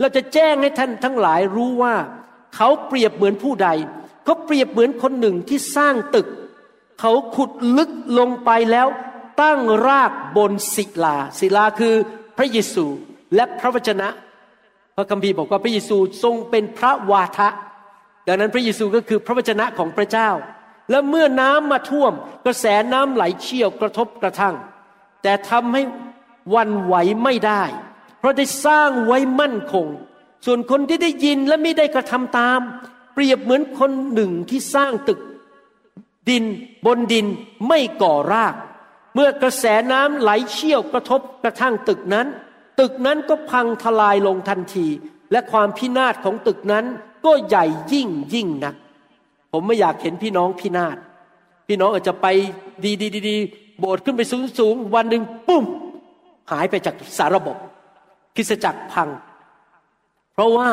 [0.00, 1.94] เราจะแจ้งให้ท่านทั้งหลายรู้ว่า
[2.56, 3.68] เขาเปรียบเหมือนผู้ใด
[4.24, 6.26] เขาเปรียบเหมือนคนหนึ่งที่สร้างตึก
[7.00, 8.86] เขาขุดลึกลงไปแล้ว
[9.42, 11.94] ตั้งรากบนศิลา ศิลาคือ
[12.38, 12.86] พระเยซู
[13.34, 14.08] และพระวจนะ
[14.96, 17.48] พระคัมภีร์บอกว่าพระเยซูทรงเป็นพระวาทะ
[18.26, 20.30] ดังนั้นพระเยซูก็คือพระวจนะของพระเจ้า
[20.90, 22.12] และเมื่อน้ำมาท่วม
[22.44, 24.54] กระแสน้ำไหลเชี่ยวกระทบกระทั่ง
[25.22, 25.82] แต่ทำให้
[26.54, 27.62] วันไหวไม่ได้
[28.18, 29.86] เพราะได้สร้างไว้มั่นคง
[30.46, 32.60] ส่วนคนที่ได้ยินและไม่ได้กระทำตาม
[33.14, 35.20] เปรียบเหมือนคนหนึ่งที่สร้างตึก
[36.28, 36.44] ดิน
[36.86, 37.26] บนดิน
[37.68, 38.54] ไม่ก่อราก
[39.14, 42.26] เมื่อกระแสน้ำไหลเชี่ยวกระทบกระทั่งตึกนั้น
[42.82, 44.86] ตึกนั้นก็พังทลายลงทันที
[45.32, 46.84] และความพินาศของตึกนั้น
[47.24, 48.74] ก็ใหญ่ยิ่งยิ่งนัก
[49.52, 50.96] ผมไม่อยากเห็นพี่น้องพินาศ
[51.68, 52.26] พี่น้องอาจจะไป
[52.84, 53.36] ดีดีดี
[53.78, 55.64] โบสถ์ขึ้นไปสูงสูงวันหนึ่งปุ้ม
[56.50, 57.56] หายไปจากสาระบบ
[58.36, 59.08] คริสจักรพัง
[60.34, 60.68] เพราะว่า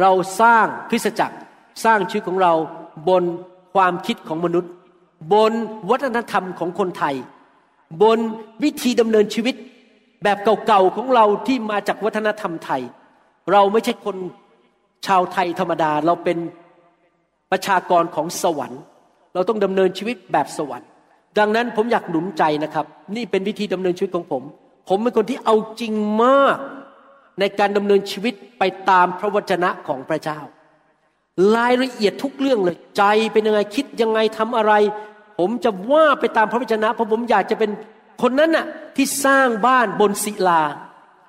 [0.00, 1.36] เราสร้างคริสจักร
[1.84, 2.52] สร้างชีวิตของเรา
[3.08, 3.24] บน
[3.74, 4.72] ความคิดของมนุษย์
[5.32, 5.52] บน
[5.90, 7.14] วัฒนธรรมของคนไทย
[8.02, 8.18] บน
[8.62, 9.54] วิธีดำเนินชีวิต
[10.24, 12.82] แบบเก่าๆของเราที่มาจากวัฒนธรรมไทย
[13.52, 14.16] เราไม่ใช่คน
[15.06, 16.38] ชาวไทยธรรมดา เราเป็น
[17.50, 18.82] ประชากรของสวรรค์
[19.34, 20.88] เราต้องดำเนินชีวิตแบบสวรรค์
[21.38, 24.42] ดังนั้นผมอยากหนุนใจนะครับ นี่เป็นวิธีดำเนินชีวิตของผม
[24.88, 26.58] ผมเป็นคนที่เอาจริงมาก
[27.40, 30.38] ในการดำเนินชีวิตไปตามพระวจนะของพระเจ้า
[31.56, 34.72] รายละเอียดทุกเรื่องเลยใจเป็นยังไงคิดยังไงทำอะไร
[35.38, 37.70] ผมจะว่าไปตามพระวจนะเพราะผมอยากจะเป็น
[38.22, 40.62] คนนั้นน่ะที่สร้างบ้านบนศิลา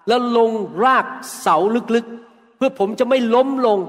[0.08, 0.52] แล้วลง
[0.84, 1.06] ราก
[1.42, 1.58] เสา
[1.96, 3.80] ลึกๆ เพื่อผมจะไม่ล้มลง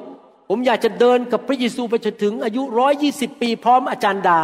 [0.49, 4.41] ผมอยากจะเดินกับพระเยซูไปจนถึงอายุร้อยยี่สิบปีพร้อมอาจารย์ดา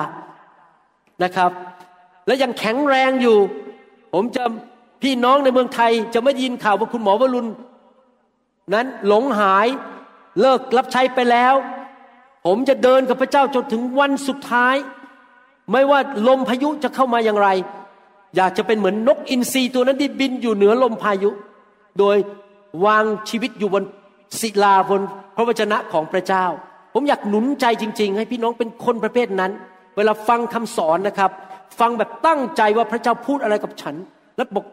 [1.22, 1.52] นะครับ
[2.26, 3.38] และยังแข็งแรงอยู่
[4.14, 4.42] ผมจะ
[5.02, 7.50] พี่น้องในเมืองไทยจะไม่ยินข่าวว่าคุณหมอวรุณ
[8.74, 9.66] นั้นหลงหาย
[10.40, 11.54] เลิกรับใช้ไปแล้ว
[12.46, 14.76] ผมจะเดินกับพระเจ้าจนถึงวันสุดท้าย
[15.72, 17.48] ไม่ว่าลมพายุจะเข้ามาอย่างไร
[18.36, 21.30] อยากจะเป็นเหมือนนกอินทรีตัวนั้นที่บินอยู่เหนือลมพายุ
[21.98, 22.16] โดย
[22.86, 23.82] วางชีวิตอยู่บน
[24.40, 25.00] ศิลาบน
[25.36, 26.44] พระวจนะของพระเจ้า
[26.94, 29.52] ผมอยากหนุนใจจริง ๆ ให้พี่น้องเป็นคนประเภทนั้น
[29.96, 31.30] เวลาฟังคำสอนนะครับ
[31.80, 33.94] ฟังแบบตั้งใจว่าพระเจ้าพูดอะไรกับฉัน
[34.36, 34.64] แล้วบอก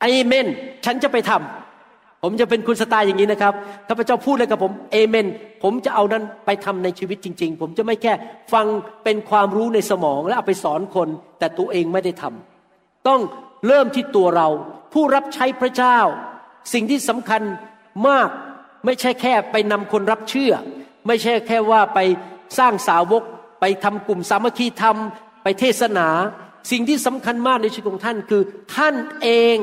[0.00, 0.46] เอเมน
[0.84, 3.54] ฉันจะไปทำผมจะเป็นคุณสไตล์อย่างนี้นะครับ
[3.86, 5.26] ถ้าพระเจ้าพูดอะไรกับผมเอเมน
[5.62, 8.12] ผมจะเอานั้นไปทำในชีวิตจริง ๆ ผมจะไม่แค่
[8.52, 8.66] ฟัง
[9.04, 12.47] เป็นความรู้ในสมอง แล้วเอาไปสอนคน แต่ตัวเองไม่ได้ทำ
[13.08, 13.20] ต้อง
[13.66, 14.48] เริ่มที่ตัวเรา
[14.92, 15.98] ผู้รับใช้พระเจ้า
[16.72, 17.42] สิ่งที่สำคัญ
[18.08, 18.28] มาก
[18.84, 20.52] ไม่ใช่แค่ไปนำคนรับเชื่อ
[21.06, 21.98] ไม่ใช่แค่ว่าไป
[22.58, 23.22] สร้างสาวก
[23.60, 24.96] ไปทำกลุ่มสามัคคีธรรม
[25.42, 26.08] ไปเทศนา
[26.70, 28.42] สิ่งที่สำคัญมากในชีวิตของท่านคือ
[28.74, 29.56] ท่านเอง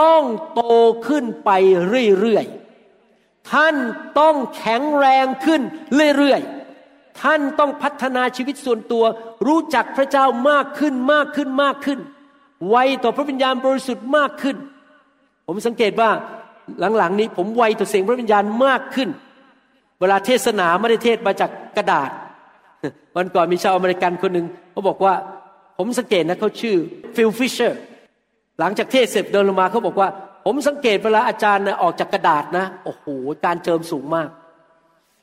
[0.00, 0.22] ต้อง
[0.54, 0.62] โต
[1.08, 1.50] ขึ้นไป
[2.20, 3.74] เรื่อยๆ ท่าน
[4.20, 5.60] ต้องแข็งแรงขึ้น
[6.16, 9.04] เรื่อยๆท่านต้องพัฒนาชีวิตส่วนตัว
[9.46, 11.98] รู้จักพระเจ้ามากขึ้นมากขึ้นมากขึ้น
[12.70, 14.56] ไวต่อพระวิญญาณบริสุทธิ์มากขึ้น
[15.46, 16.10] ผมสังเกตว่า
[16.98, 19.08] หลังๆ นี้ผมไวต่อเสียงพระวิญญาณมากขึ้น
[20.00, 22.10] เวลาเทศนาไม่ได้เทศมาจากกระดาษ
[23.16, 25.14] วันก่อนมีชาวอเมริกันคนหนึ่งเขาบอกว่า
[25.78, 26.76] ผมสังเกตนะเขาชื่อ
[27.16, 27.78] ฟิลฟิชเชอร์
[28.58, 30.08] หลังจากเทศเสร็จเดินลงมาเขาบอกว่า
[30.44, 33.06] ผมสังเกตเวลาอาจารย์นะออกจากกระดาษนะโอ้โห
[33.44, 34.28] การเจิมสูงมาก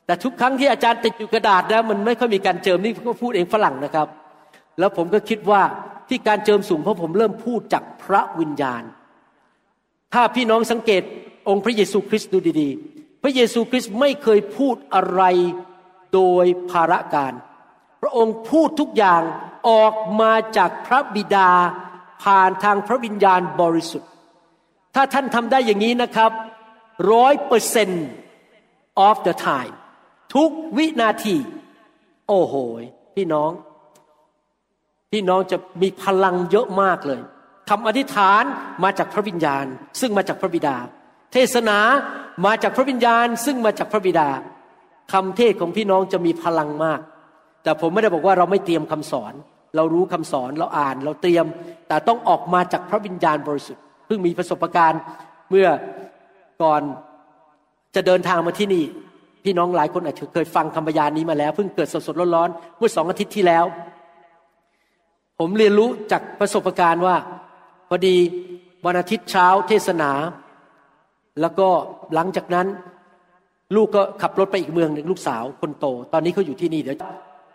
[0.06, 4.08] แต่ทุกครั้งที่อาจารย์ติดอยู่กระดาษนะมันไม่ค่อยมีการเจิมนี่เขาพูดเองฝรั่งนะครับ
[4.78, 5.62] แล้วผมก็คิดว่า
[6.08, 8.82] ที่การเจิมสูงเพราะผมเริ่มพูดจากพระวิญญาณ
[10.14, 11.02] ถ้าพี่น้องสังเกต
[11.48, 15.22] องค์พระเยซูคริสต์ดูดีๆ พระเยซูคริสต์ไม่เคยพูดอะไร
[16.14, 17.32] โดยภาระการ
[18.02, 19.22] พระองค์พูดทุกอย่าง
[19.68, 21.50] ออกมาจากพระบิดา
[22.22, 24.10] ผ่านทางพระวิญญาณบริสุทธิ์
[24.94, 26.30] ถ้าท่านทำได้อย่างนี้นะครับ
[27.12, 28.06] ร้อยเปอร์เซนต์
[29.08, 29.74] of the time
[30.34, 31.36] ทุกวินาที
[32.28, 32.54] โอ้โห
[33.14, 33.50] พี่น้อง
[35.16, 37.20] พี่น้องจะมีพลังเยอะมากเลย
[37.70, 38.42] คำอธิษฐาน
[38.84, 39.64] มาจากพระวิญญาณ
[40.00, 40.76] ซึ่งมาจากพระบิดา
[41.32, 41.78] เทศนา
[42.46, 44.28] มาจากพระวิญญาณ ซึ่งมาจากพระบิดา
[45.12, 47.00] คำเทศของพี่น้องจะมีพลังมาก
[47.62, 49.32] แต่ผมไม่ได้บอกว่าเราไม่เตรียมคำสอน
[49.76, 51.46] เรารู้คำสอนเราอ่านเราเตรียม
[51.88, 55.00] แต่ต้องออกมาจากพระวิญญาณบริสุทธิ์เพิ่งมีประสบการณ์
[55.50, 55.68] เมื่อ
[56.62, 56.82] ก่อน
[57.94, 58.84] จะเดินทางมาที่นี่
[59.44, 63.64] พี่น้องหลายคนอาจจะเคยฟังคำพยานนี้มาแล้วเพิ่งเกิดสดๆร้อนๆเมื่อสองอาทิตย์ที่แล้ว
[65.38, 67.16] ผมเรียนรู้จากประสบการณ์ว่า
[67.88, 68.16] พอดี
[68.86, 70.10] วันอาทิตย์เช้าเทศนา
[71.40, 71.68] แล้วก็
[72.14, 72.66] หลังจากนั้น
[73.76, 76.98] ลูกก็ขับรถไปอีกเมืองหนึ่งลูกสาวคนโต ตอนนี้เขาอยู่ที่นี่เดี๋ยว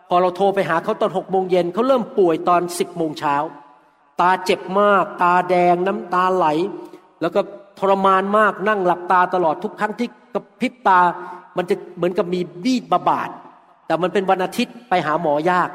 [0.08, 3.36] พอเราโทรไปหาเขาตอนหกโมงเย็นเขาเริ่มป่วยตอนสิบโมงเช้า
[4.20, 6.46] ตาเจ็บมาก ตาแดงน้ำตาไหล
[7.20, 7.40] แล้วก็
[7.78, 11.00] ทรมานมากนั่งหลับตาตลอดทุกครั้งที่กระพริบตา
[11.56, 13.30] มันจะเหมือนกับมีบีดบาบาด
[13.86, 15.68] แต่มันเป็นวันอาทิตย์ไปหาหมอยาก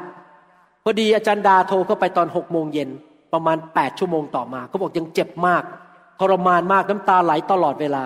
[0.88, 2.88] อดีอาจารย์ดาโทรเข้าไปตอนหกโมงเย็น
[3.32, 5.62] ประมาณแปดชั่วโมงต่อมาเขาบอกยังเจ็บมาก
[6.20, 8.04] ทรมานมากน้ำตาไหลตลอดเวลา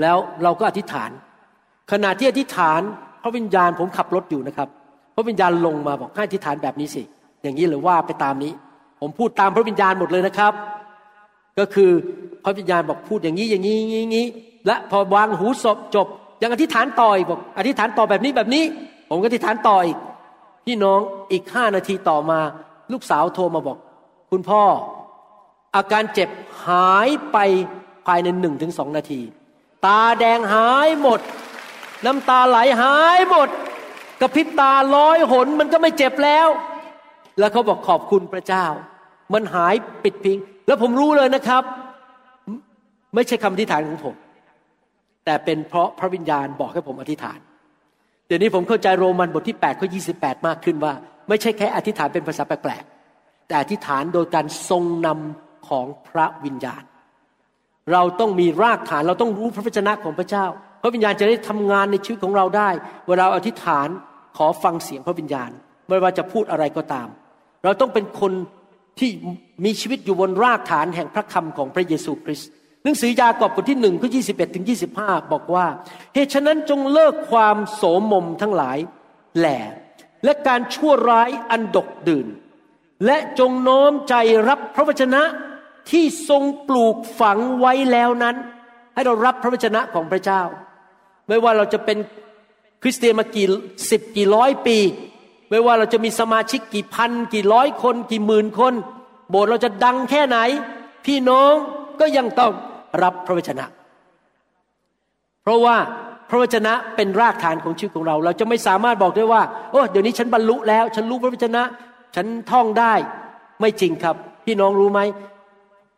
[0.00, 1.10] แล้วเราก็อธิษฐาน
[1.92, 2.80] ขณะที่อธิษฐาน
[3.22, 4.68] พระวิญญาณผมขับรถอยู่นะครับ
[5.14, 7.02] พระวิญญาณลงมาบอกให้อธิษฐานแบบนี้สิ
[7.42, 8.52] อย่างนี้หรือว่าไปตามนี้
[9.00, 10.52] ผมพูดตามพระวิญญาณหมดเลยนะครับ
[11.58, 11.90] ก็คือ
[12.44, 14.26] พระวิญญาณบอกพูดอย่างนี้อย่างนี้อย่างนี้
[14.66, 16.06] และพอวางหูศพจบ
[16.42, 18.64] ยังอธิษฐานต่ออีกบอกอธิษฐานต่อแบบนี้แบบนี้
[19.08, 19.98] ผมก็อธิษฐานต่ออีก
[20.66, 21.00] พี่น้อง
[21.32, 22.40] อีกห้านาทีต่อมา
[22.92, 23.78] ลูกสาวโทรมาบอก
[24.30, 24.62] คุณพ่อ
[25.76, 26.28] อาการเจ็บ
[26.68, 27.38] หายไป
[28.06, 29.20] ภายในหนึ่งถึงสองนาที
[29.86, 31.20] ตาแดงหายหมด
[32.06, 33.48] น้ำตาไหลหายหมด
[34.20, 36.48] กระพริบตาร้อยหนมันก็ไม่เจ็บแล้ว
[37.38, 38.66] แล้วเขาบอกขอบคุณพระเจ้า
[39.34, 39.74] มันหาย
[40.04, 41.62] ปิดพิง แล้วผมรู้เลยนะครับ
[43.14, 44.14] ไม่ใช่คำอธิษฐานของผม
[45.24, 47.38] แต่เป็นเพราะพระวิญญาณบอกให้ผมอธิษฐาน
[48.34, 50.92] ดี๋ยวนี้ผมเข้าใจโรมันบทที่8ข้อ28 มากขึ้นว่า
[51.28, 56.82] ไม่ใช่แค่อธิษฐานเป็นภาษาแปลกๆแต่อธิษฐานโดยการทรงนำของพระวิญญาณ
[57.92, 60.44] เราต้องมีรากฐานเราต้องรู้พระวจนะของพระเจ้า
[60.82, 62.70] พระวิญญาณจะได้ทำงานในชีวิตของเราได้
[63.08, 63.88] เวลาอธิษฐาน
[64.36, 65.50] ขอฟังเสียงพระวิญญาณ
[65.88, 67.08] ไม่ว่าจะพูดอะไรก็ตาม
[67.64, 68.32] เราต้องเป็นคน
[68.98, 69.10] ที่
[69.64, 72.50] มีชีวิตอยู่บนรากฐานแห่งพระคำของพระเยซูคริสต์
[72.86, 75.66] หนังสือยากอบบทที่หนึ่งข้อยี่สิบเอ็ดถึงยี่สิบห้าบอกว่า
[76.14, 78.78] เหตุฉะนั้นจงเลิกความโสมมทั้งหลาย
[79.38, 79.58] แหล่
[80.24, 82.26] และการชั่วร้ายอันดกดื่น
[83.06, 84.14] และจงน้อมใจ
[84.48, 85.22] รับพระวจนะ
[85.90, 88.36] ที่ทรงปลูกฝังไว้แล้วนั้น
[88.94, 90.42] ให้เรารับพระวจนะของพระเจ้า
[91.28, 91.98] ไม่ว่าเราจะเป็น
[92.82, 93.46] คริสเตียนมากี่
[93.90, 94.78] สิบกี่ร้อยปี
[95.50, 98.74] ไม่ว่าเราจะมีสมาชิกกี่พัน กี่ร้อยคน กี่หมื่นคน
[99.30, 100.38] โบสถ์เราจะดังแค่ไหน
[101.06, 101.54] พี่น้อง
[102.00, 102.52] ก็ยังต้อง
[103.02, 103.64] รับพระวจนะ
[105.42, 105.76] เพราะว่า
[106.30, 111.62] พระวจนะเป็นรากฐานของชีวิตของเรา เราจะไม่สามารถบอกได้ว่า โอ้เดี๋ยวนี้ฉันบรรลุแล้ว ฉันรู้พระวจนะ
[112.16, 112.94] ฉันท่องได้
[113.60, 115.00] ไม่จริงครับ พี่น้องรู้ไหม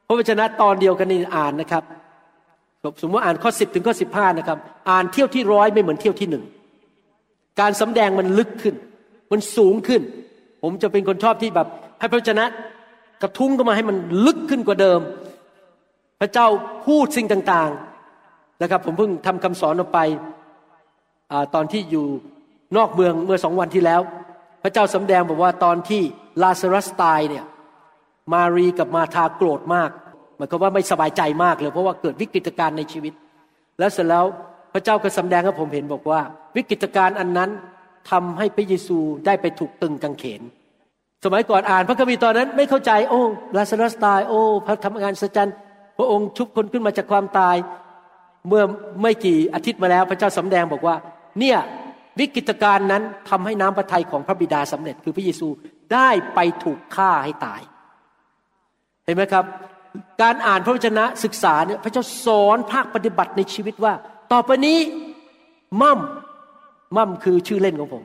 [0.07, 1.85] พระวจนะตอนเดียวกันนี่อ่านนะครับ
[3.03, 4.59] สมมติอ่านข้อสิบถึงข้อสิบห้านะครับ
[4.91, 6.45] อ่านเที่ยวที่ร้อยไม่เหมือนเที่ยวที่หนึ่ง
[7.61, 8.75] การสำแดงมันลึกขึ้น
[9.33, 10.03] มันสูงขึ้น
[10.63, 11.67] ผมจะเป็นคนชอบที่แบบ
[12.01, 12.45] ให้พระวจนะ
[13.23, 15.01] กระทุ้งเข้ามาให้มันลึกขึ้นกว่าเดิม
[16.21, 16.47] พระเจ้า
[16.87, 19.99] พูดสิ่งต่างๆนะครับ ผมเพิ่งทำคำสอนออกไป
[21.33, 22.07] อตอนที่อยู่
[22.77, 24.01] นอกเมืองเมื่อสองวันที่แล้ว
[24.63, 26.03] พระเจ้าสำแดงบอกว่าตอนที่
[26.43, 27.45] ลาซารัสตายเนี่ย
[28.33, 29.91] มารีกับมาธาโกรธมาก
[30.37, 33.13] หมายความว่าไม่สบายใจมากเลยเพราะว่าเกิดวิกฤตการณ์ในชีวิต
[33.79, 34.25] แล้วเสร็จแล้ว
[34.73, 36.21] พระเจ้าก็สำแดงให้ผมเห็นบอกว่า
[36.57, 37.51] วิกฤตการณ์อันนั้น
[38.11, 40.43] ทำให้พระเยซูได้ไปถูกตึงกางเขน
[41.25, 43.23] สมัยก่อนอ่านพระคัมภีร์ตอนนั้นไม่เข้าใจโอ้
[43.57, 45.51] ลาซารัสตายโอ้พระธรรมงานสัจจัน
[45.99, 47.57] พระองค์ชุบคนขึ้นมาจากความตาย
[48.49, 48.63] เมื่อ
[49.03, 50.97] ไม่กี่อาทิตย์มาแล้ว พระเจ้าสำแดงบอกว่า
[51.41, 51.59] เนี่ย
[52.19, 55.49] วิกฤตการณ์นั้นทำให้น้ำพระทัยของพระบิดาสำเร็จ คือพระเยซู
[55.93, 57.61] ได้ไปถูกฆ่าให้ตาย
[59.05, 59.45] เห็นไหมครับ
[60.23, 63.95] การอ่านพระวจนะศึกษาเนี่ยพระเจ้าสอนภาคปฏิบัติในชีวิตว่า
[64.33, 64.79] ต่อไปนี้
[65.83, 66.01] มั่ม
[66.97, 68.05] มั่มคือชื่อเล่นของผม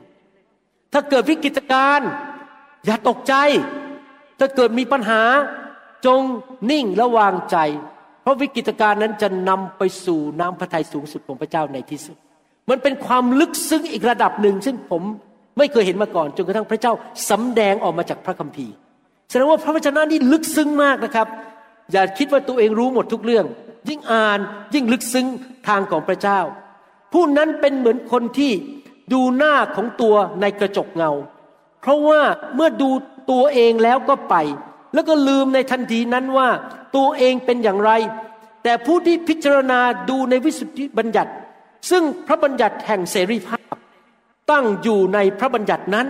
[0.92, 2.08] ถ้าเกิดวิกฤตการณ์
[2.86, 3.34] อย่าตกใจ
[4.38, 5.22] ถ้าเกิดมีปัญหา
[6.06, 6.22] จง
[6.70, 7.56] นิ่งและวางใจ
[8.22, 12.16] เพราะวิกฤตการณ์นั้นจะนำไปสู่น้ำพระทัยสูงสุดของพระเจ้าในที่สุด
[12.70, 15.02] มันเป็นความลึกซึ้งอีกระดับหนึ่ง ซึ่งผม
[15.58, 16.92] ไม่เคยเห็นมาก่อน จนกระทั่งพระเจ้า
[17.30, 18.74] สำแดงออกมาจากพระคัมภีร์
[19.30, 21.26] แสดงว่าพระวจนะนี่ลึกซึ้งมากนะครับ
[21.92, 23.46] อย่าคิดว่าตัวเองรู้หมดทุกเรื่อง
[23.88, 24.38] ยิ่งอ่าน
[24.74, 25.26] ยิ่งลึกซึ้ง
[25.68, 26.40] ทางของพระเจ้า
[27.12, 28.52] ผู้นั้นเป็นเหมือนคนที่
[29.12, 31.10] ดูหน้าของตัวในกระจกเงา
[31.80, 32.20] เพราะว่า
[32.54, 32.90] เมื่อดู
[33.30, 34.34] ตัวเองแล้วก็ไป
[34.94, 36.48] แล้วก็ลืมในทันทีนั้นว่า
[36.96, 37.90] ตัวเองเป็นอย่างไร
[38.62, 41.32] แต่ผู้ที่พิจารณาดูในวิสุทธิบัญญัติ
[41.90, 43.74] ซึ่งพระบัญญัติแห่งเสรีภาพ
[44.50, 46.06] ตั้งอยู่ในพระบัญญัตินั้น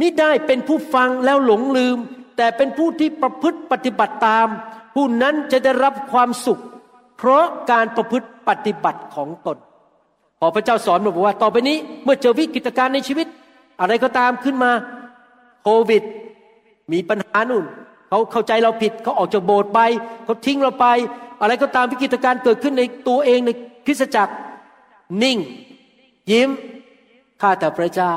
[0.00, 1.96] มิได้เป็นผู้ฟังแล้วหลงลืม
[2.36, 4.46] แต่เป็นผู้ที่ประพฤติปฏิบัติตาม
[4.94, 6.62] ผู้นั้นจะได้รับความสุข
[7.18, 9.56] เพราะการประพฤติปฏิบัติของตน
[10.40, 13.26] พอพระเจ้าสอนบอกว่า ต่อไปนี้เมื่อเจอวิกฤตการณ์ในชีวิต
[13.80, 14.70] อะไรก็ตามขึ้นมา
[15.62, 16.02] โควิด
[16.92, 17.64] มีปัญหานู่น
[18.08, 19.80] เขาเข้าใจเราผิดเขาออกจากโบสถ์ไป
[20.24, 20.86] เขาทิ้งเราไป
[21.40, 23.50] อะไรก็ตามวิกฤตการณ์เกิดขึ้นในตัวเองใน
[23.86, 24.34] คริสตจักร
[25.22, 25.38] นิ่ง
[26.30, 26.50] ยิ้ม
[27.40, 28.14] ข้าแต่พระเจ้า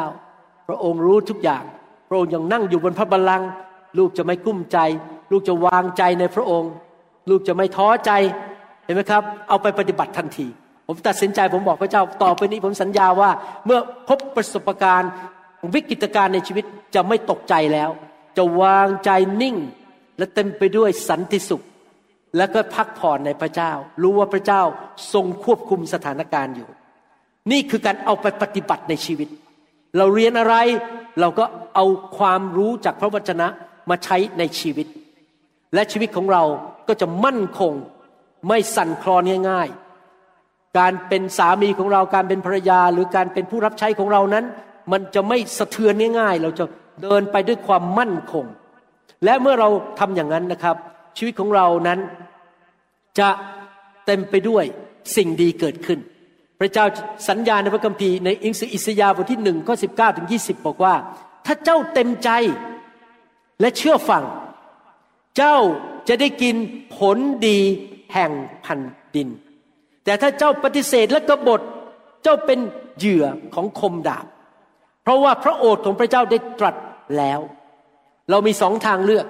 [0.67, 1.63] พระองค์รู้ทุกอย่าง
[2.07, 3.49] พระองค์ยังนั่งอยู่บนพระบัลลังก์
[3.97, 4.77] ลูกจะไม่กุ้มใจ
[5.31, 6.71] ลูกจะวางใจในพระองค์
[7.29, 8.11] ลูกจะไม่ท้อใจ
[8.85, 10.47] เห็นไหมครับ เอาไปปฏิบัติทันที
[10.87, 13.31] ผมตัดสินใจผมบอกพระเจ้าต่อไปนี้ผมสัญญาว่า
[13.65, 15.11] เมื่อพบประสบการณ์
[15.73, 17.89] วิกฤตการณ์ในชีวิตจะไม่ตกใจแล้ว
[18.37, 19.09] จะวางใจ
[19.41, 19.55] นิ่ง
[20.19, 21.63] และเต็มไปด้วยสันติสุข
[22.37, 24.61] แล้วก็พักผ่อนในพระเจ้า รู้ว่าพระเจ้า
[25.13, 26.69] ทรงควบคุมสถานการณ์อยู่
[27.51, 29.29] นี่คือการเอาไปปฏิบัติในชีวิต
[29.97, 30.55] เราเรียนอะไร
[31.19, 31.85] เราก็เอา
[32.17, 33.47] ความรู้จากพระวจนะ
[33.89, 34.87] มาใช้ในชีวิต
[35.73, 36.43] และชีวิตของเรา
[36.87, 37.73] ก็จะมั่นคง
[38.47, 44.45] ไม่สั่นคลอนง่ายๆ การเป็นสามีของเราการเป็นภรรยา หรือการเป็นผู้รับใช้ของเรานั้น
[44.91, 46.65] มันจะไม่สะเทือนง่ายๆ เราจะ
[47.01, 48.45] เดินไปด้วยความมั่นคง
[49.25, 50.75] และเมื่อเราทำอย่างนั้นนะครับ
[51.17, 51.99] ชีวิตของเรานั้น
[53.19, 53.29] จะ
[54.05, 54.63] เต็มไปด้วย
[55.15, 55.99] สิ่งดีเกิดขึ้น
[56.59, 56.85] พระเจ้า
[57.29, 60.95] สัญญาในพระคัมภีร์ในอิงสืออิสยาห์บทที่หนึ่งข้อสิบเก้าถึงยี่สิบบอกว่า
[61.45, 62.29] ถ้าเจ้าเต็มใจ
[63.59, 64.23] และเชื่อฟัง
[65.37, 65.57] เจ้า
[66.07, 66.55] จะได้กิน
[66.95, 67.59] ผลดี
[68.13, 68.81] แห่งแผ่น
[69.15, 69.27] ดิน
[70.05, 71.61] แต่ถ้าเจ้าปฏิเสธและกบฏ
[72.23, 72.59] เจ้าเป็น
[72.97, 74.25] เหยื่อของคมดาบ
[75.03, 76.75] เพราะว่าพระโอษฐ์ของพระเจ้าได้ตรัส
[77.17, 77.39] แล้ว
[78.29, 79.25] เรามีสองทางเลือก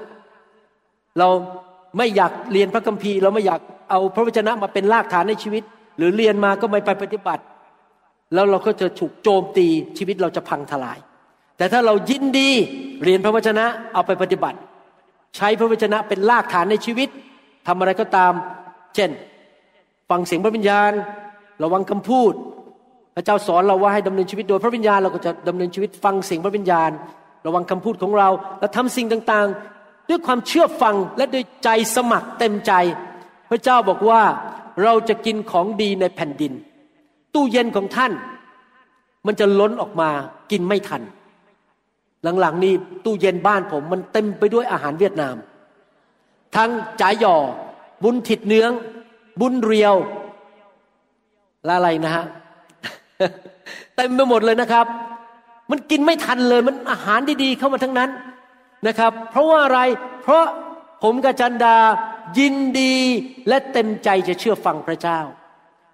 [1.20, 1.30] เรา
[1.98, 5.64] ไม่อยากเรียนพระคัมภีร์ เราไม่อยากเอาพระวจนะมาเป็นรากฐานในชีวิต
[5.98, 7.44] หรือเรียนมาก็ไม่ไปปฏิบัติ
[8.34, 10.98] แล้วเราก็จะถูกโจมตีชีวิตเราจะพังทลาย
[11.58, 12.50] แต่ถ้าเรายินดี
[13.04, 14.58] เรียนพระวจนะเอาไปปฏิบัติ
[15.36, 17.10] ใช้พระวจนะเป็นรากฐานในชีวิต
[17.68, 18.34] ทำอะไรก็ตาม
[18.96, 19.10] เช่น
[20.10, 20.92] ฟังเสียงพระวิญญาณ
[21.64, 22.34] ระวังคำพูด
[23.16, 26.92] พระเจ้าสอนเราว่าให้ดำเนินชีวิตโดยพระวิญญาณเราก็จะดำเนินชีวิตฟังเสียงพระวิญญาณ
[27.46, 32.74] ระวังคำพูดของเราและทำสิ่งต่างๆ ด้วยความเชื่อฟังและด้วยใจสมัครเต็มใจ
[33.50, 34.22] พระเจ้าบอกว่า
[34.84, 36.54] เราจะกินของดีในแผ่นดิน
[37.34, 38.12] ตู้เย็นของท่าน
[39.26, 40.10] มันจะล้นออกมา
[40.52, 41.02] กินไม่ทัน
[42.40, 42.74] หลังๆนี้
[43.06, 45.36] ตู้เย็นบ้านผมมันเต็มไปด้วยอาหารเวียดนาม
[46.56, 46.70] ทั้ง
[47.02, 47.36] จ่ายหย่อ
[48.04, 48.72] บุญถิดเนื้อง
[49.42, 49.96] บุญเรียว
[51.66, 52.26] และอะไรนะฮะ
[53.96, 54.86] เต็มไปหมดเลยนะครับ
[55.72, 58.10] มันกินไม่ทันเลยมันอาหารดีๆเข้ามาทั้งนั้น
[58.88, 59.80] นะครับ เพราะว่าอะไร
[60.24, 60.44] เพราะ
[61.04, 61.78] ผมกับจันดา
[62.40, 62.96] ยินดี
[63.48, 65.20] และเต็มใจจะเชื่อฟังพระเจ้า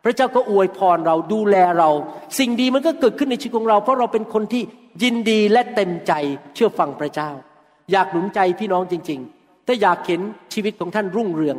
[0.04, 1.90] พระเจ้าก็อวยพรเราดูแลเรา
[2.40, 4.64] สิ่งดีมันก็เกิดขึ้นในชีวิตของเรา เพราะเราเป็นคนที่
[5.04, 6.14] ยินดีและเต็มใจ
[6.56, 7.30] เชื่อฟังพระเจ้า
[7.92, 10.22] อยากหนุนใจพี่น้องจริงๆถ้าอยากเห็น
[10.54, 11.58] ชีวิตของท่านรุ่งเรือง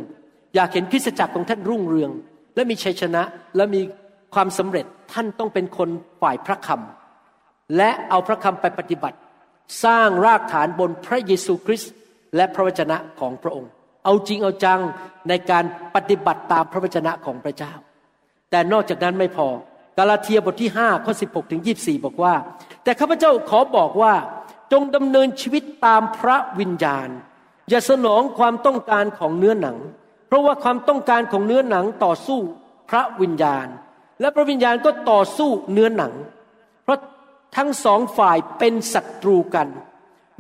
[0.55, 2.11] อยากเห็นคริสจักรของท่านรุ่งเรือง
[2.55, 3.23] และมีชัยชนะ
[3.57, 3.81] และมี
[4.35, 5.89] ความสำเร็จท่านต้องเป็นคน
[6.21, 6.96] ฝ่ายพระคำ
[7.77, 9.17] และเอาพระคำไปปฏิบัติ
[9.85, 11.93] สร้างรากฐานบนพระเยซูคริสต์
[12.37, 13.71] และพระวจนะของพระองค์
[14.05, 14.81] เอาจริงเอาจัง
[15.29, 17.73] ในการปฏิบัติตามพระวจนะของพระเจ้า
[18.51, 19.49] แต่นอกจากนั้นไม่พอ
[19.99, 22.35] กาลาเทียบทที่5ข้อ16ถึง24 บอกว่า
[22.85, 24.15] แต่ข้าพเจ้าขอบอกว่า
[24.73, 27.09] จงดำเนินชีวิตตามพระวิญญาณ
[27.71, 29.77] อย่าสนองความต้องการของเนื้อหนัง
[30.27, 32.41] เพราะว่าความต้องการของเนื้อหนังต่อสู้
[32.91, 33.67] พระวิญญาณ
[34.21, 36.13] และพระวิญญาณก็ต่อสู้เนื้อหนัง
[37.57, 39.69] ทั้งสองฝ่ายเป็นศัตรูกัน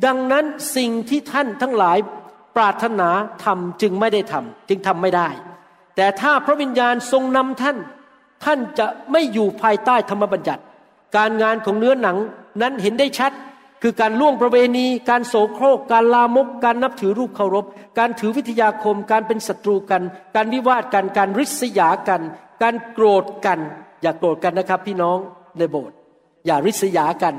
[0.04, 0.44] ดังนั้น
[0.76, 1.98] สิ่งที่ท่านทั้งหลาย
[2.56, 3.08] ปรารถนา
[3.44, 5.28] ทำจึงไม่ได้ทำจึงทำไม่ได้
[5.96, 7.76] แต่ถ้าพระวิญญาณทรงนำท่าน
[8.44, 10.62] ท่านจะไม่อยู่ภายใต้ธรรมบัญญัติ
[11.16, 12.16] การงานของเนื้อหนัง
[12.62, 13.32] นั้นเห็นได้ชัด
[13.82, 17.64] คือการล่วงประเวณี การโสโครก การลามก การนับถือรูปเคารพ
[17.98, 20.02] การถือวิทยาคม การเป็นศัตรูกัน
[20.36, 22.22] การวิวาทกัน การริษยากัน
[22.62, 23.58] การโกรธกัน
[24.02, 25.18] อย่ากโกรธกันนะครับพี่น้อง
[25.58, 25.96] ในโบสถ์
[26.46, 27.34] อย่าริษยากัน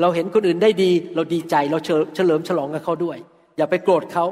[0.00, 1.78] เราเห็นคนอื่นได้ดี เราดีใจเรา
[2.14, 3.18] เฉลิมฉลองกับเขาด้วย
[3.56, 4.24] อย่าไปโกรธเขา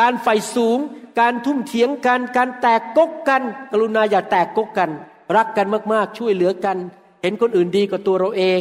[0.00, 0.78] การไฟสูง
[1.20, 3.42] การทุ่มเถียงกัน การแตกกกกัน
[3.72, 4.90] กรุณาอย่าแตกกกกัน
[5.36, 6.76] รักกันมากๆ ช่วยเหลือกัน
[7.22, 8.60] เห็นคนอื่นดีกว่าตัวเราเอง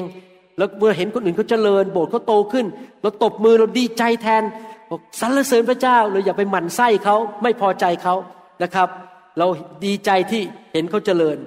[0.57, 2.65] แล้วเมื่อเห็นคนอื่นเขาเจริญ โบสถ์เขาโตขึ้น
[3.01, 4.43] เราตบมือเราดีใจแทน
[4.89, 8.15] บอกสรรเสริญพระเจ้าเราอย่าไปหมั่นไส้เขาไม่พอใจเขา
[8.63, 8.89] นะครับ
[9.37, 9.47] เรา
[9.85, 10.41] ดีใจที่
[10.73, 11.37] เห็นเขาเจริญ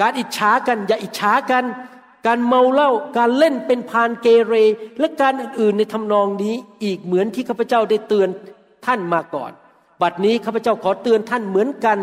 [0.00, 1.64] การอิจฉากัน อย่าอิจฉากัน
[2.28, 4.54] การเมาเหล้าการเล่นเป็นพานเกเร
[5.00, 6.54] และการอื่นๆในทำนองนี้
[6.84, 8.28] อีกเหมือนที่ข้าพเจ้าได้เตือน
[8.86, 9.50] ท่านมาก่อน
[10.02, 11.98] บัดนี้ข้าพเจ้าขอเตือนท่านเหมือนกัน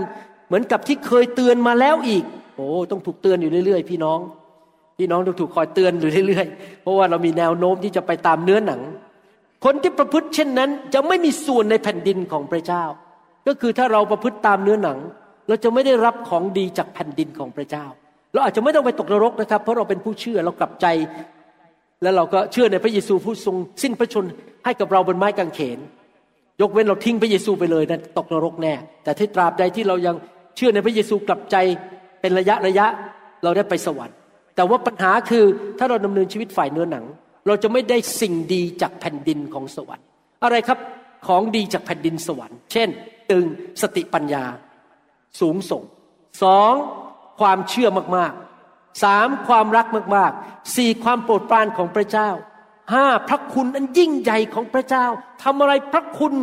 [0.47, 2.23] เหมือนกับที่เคยเตือนมาแล้วอีก
[2.55, 4.19] โอ้ต้องถูกเตือนอยู่เรื่อยๆ พี่น้อง
[4.97, 8.81] พี่น้องต้องถูกคอยเตือนอยู่เรื่อยๆ เพราะว่าเรามีแนวโน้มที่จะไปตามเนื้อหนัง
[9.65, 12.83] คนที่ประพฤติเช่นนั้น จะไม่มีส่วนในแผ่นดินของพระเจ้า
[13.47, 14.97] ก็คือถ้าเราประพฤติตามเนื้อหนัง
[15.47, 17.85] เราจะไม่ได้รับของดีจากแผ่นดินของพระเจ้า
[18.35, 20.85] เราอาจจะไม่ต้องไปตกนรกนะครับ เพราะเราเป็นผู้เชื่อเรากลับใจ
[22.03, 24.25] แล้วเราก็เชื่อในพระเยซูผู้ทรงสิ้นพระชน
[24.65, 25.79] ให้กับเราบนไม้กางเขน
[26.61, 28.73] ยกเว้นเราทิ้งพระเยซูไปเลยนะตกนรกแน่
[29.03, 30.15] แต่ที่ตราบใดที่เรายัง
[30.55, 31.55] เชื่อในพระเยซูกลับใจ
[32.21, 32.87] เป็นระยะระยะ
[33.43, 34.15] เราได้ไปสวรรค์
[34.55, 35.45] แต่ว่าปัญหาคือ
[35.79, 37.05] ถ้าเราดำเนินชีวิตฝ่ายเนื้อหนัง
[37.47, 40.05] เราจะไม่ได้สิ่งดีจากแผ่นดินของสวรรค์
[40.43, 40.79] อะไรครับ
[41.27, 42.89] ของดีจากแผ่นดินสวรรค์ เช่น
[43.31, 43.45] ตึง
[43.81, 44.43] สติปัญญา
[45.39, 45.83] สูงส่ง
[46.43, 46.73] สอง
[47.39, 52.29] ความเชื่อมากๆสามความรักมากๆสี่ความโปรดปรานของพระเจ้า
[52.93, 55.05] ห้าพระคุณอันยิ่งใหญ่ของพระเจ้า
[55.43, 56.33] ทำอะไรพระคุณ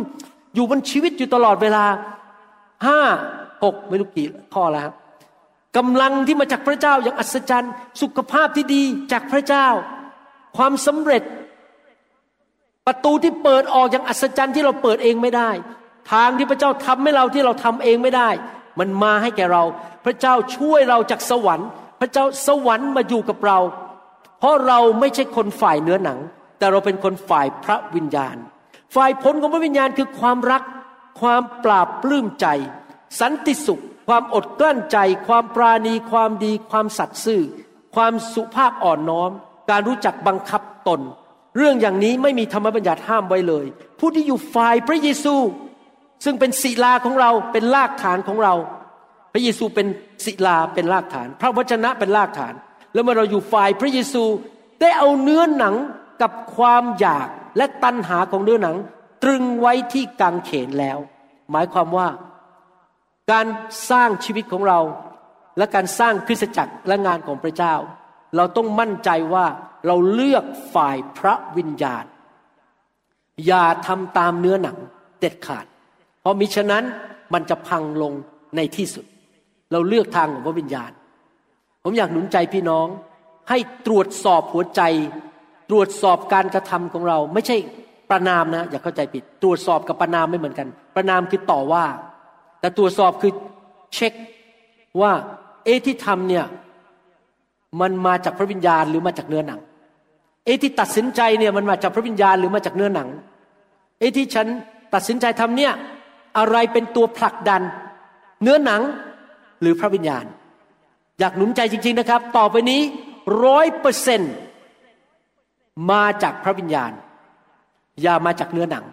[0.55, 1.85] อยู่บนชีวิตอยู่ตลอดเวลา
[2.85, 2.99] ห้า
[3.63, 4.89] หกไม่รู้กี่ข้อแล้ว
[5.77, 9.67] กำลังที่มาจากพระเจ้าอย่างอัศจรรย์ สุขภาพที่ดีจากพระเจ้า
[10.57, 11.23] ความสำเร็จ
[12.87, 15.49] ประตูที่เปิดออกอย่างอัศจรรย์ที่เราเปิดเองไม่ได้
[16.11, 18.29] ทางที่พระเจ้าทำให้เราที่เราทำเองไม่ได้
[18.79, 19.63] มันมาให้แก่เรา
[20.05, 21.67] พระเจ้าช่วยเราจากสวรรค์
[21.99, 23.59] พระเจ้าสวรรค์มาอยู่กับเรา
[24.39, 26.19] เพราะเราไม่ใช่คนฝ่ายเนื้อหนัง
[26.57, 28.35] แต่เราเป็นคนฝ่ายพระวิญญาณ
[28.95, 30.63] ฝ่ายผลของพระวิญญาณคือความรัก
[31.21, 32.47] ความปราบปลื้มใจ
[33.19, 34.97] สันติสุข ความอดกลั้นใจ
[35.27, 37.41] ความปราณี ความดี ความสัตย์ซื่อ
[37.95, 39.31] ความสุภาพอ่อนน้อม
[39.69, 41.01] การรู้จักบังคับตน
[41.57, 43.65] เรื่องอย่างนี้ไม่มีธรรมบัญญัติห้ามไว้เลย
[43.99, 45.35] ผู้ที่อยู่ฝ่ายพระเยซู
[46.23, 48.53] ซึ่งเป็นศิลาของเราเป็นรากฐานของเรา
[49.33, 49.87] พระเยซูเป็น
[50.25, 52.53] ศิลาเป็นรากฐาน พระวจนะเป็นรากฐาน
[52.93, 54.23] แล้วเมื่อเราอยู่ฝ่ายพระเยซู
[54.81, 55.75] ได้เอาเนื้อหนัง
[56.21, 58.77] กับความอยากและตัณหาของเนื้อหนัง
[59.23, 60.97] ตรึงไว้ที่กางเขนแล้ว
[61.51, 62.07] หมายความว่า
[63.31, 63.47] การ
[63.89, 64.79] สร้างชีวิตของเรา
[65.57, 67.75] และการสร้างคริสตจักรและงานของพระเจ้า
[68.35, 69.45] เราต้องมั่นใจว่า
[69.87, 72.05] เราเลือกฝ่ายพระวิญญาณ
[73.45, 74.77] อย่าทำตามเนื้อหนัง
[75.19, 75.65] เด็ดขาด
[76.23, 76.83] เพราะมิฉะนั้น
[77.33, 78.13] มันจะพังลง
[78.55, 79.05] ในที่สุด
[79.71, 80.91] เราเลือกทางของพระวิญญาณ
[81.83, 82.87] ผมอยากหนุนใจพี่น้อง
[83.49, 83.57] ให้
[83.87, 84.81] ตรวจสอบหัวใจ
[85.69, 87.57] ตรวจสอบการกระทำของเรา ไม่ใช่
[88.09, 91.85] ประนามนะ อย่าเข้าใจผิด ตรวจสอบกับประนามไม่เหมือนกัน ประนามคือต่อว่า
[92.59, 93.31] แต่ตรวจสอบคือ
[93.93, 94.13] เช็ค
[95.01, 95.11] ว่า
[95.65, 96.45] เอที่ทำเนี่ย
[97.81, 99.59] มันมาจากพระวิญญาณหรือมาจากเนื้อหนัง
[100.45, 103.09] เอที่ตัดสินใจเนี่ยมันมาจากพระวิญญาณหรือมาจากเนื้อหนัง
[103.99, 104.47] เอที่ฉัน
[104.93, 105.73] ตัดสินใจทำเนี่ย
[106.37, 107.61] อะไรเป็นตัวผลักดัน
[108.41, 108.81] เนื้อหนัง
[109.61, 110.25] หรือพระวิญญาณ
[111.19, 112.81] อยากหนุนใจจริง ๆนะครับ ต่อไปนี้
[113.43, 114.21] ร้อยเปอร์เซน
[115.91, 116.91] มาจากพระวิญญาณ
[118.01, 118.85] อย่ามาจากเนื้อหนัง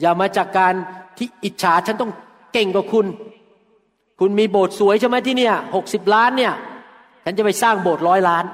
[0.00, 0.74] อย่ามาจากการ
[1.18, 2.12] ที่อิจฉาฉันต้อง
[2.52, 3.06] เก่งกว่าคุณ
[4.20, 6.52] คุณมีโบสถ์สวยใช่ไหมที่เนี่ยหกสิบล้านเนี่ย
[7.24, 8.44] ฉันจะไปสร้างโบสถ์ร้อยล้าน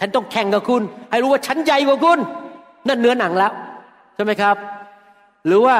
[0.00, 2.18] ฉันต้องแข่งกับคุณ ให้รู้ว่าฉันใหญ่กว่าคุณ
[2.88, 3.52] นั่นเนื้อหนังแล้ว
[4.14, 4.56] ใช่ไหมครับ
[5.46, 5.76] หรือว่า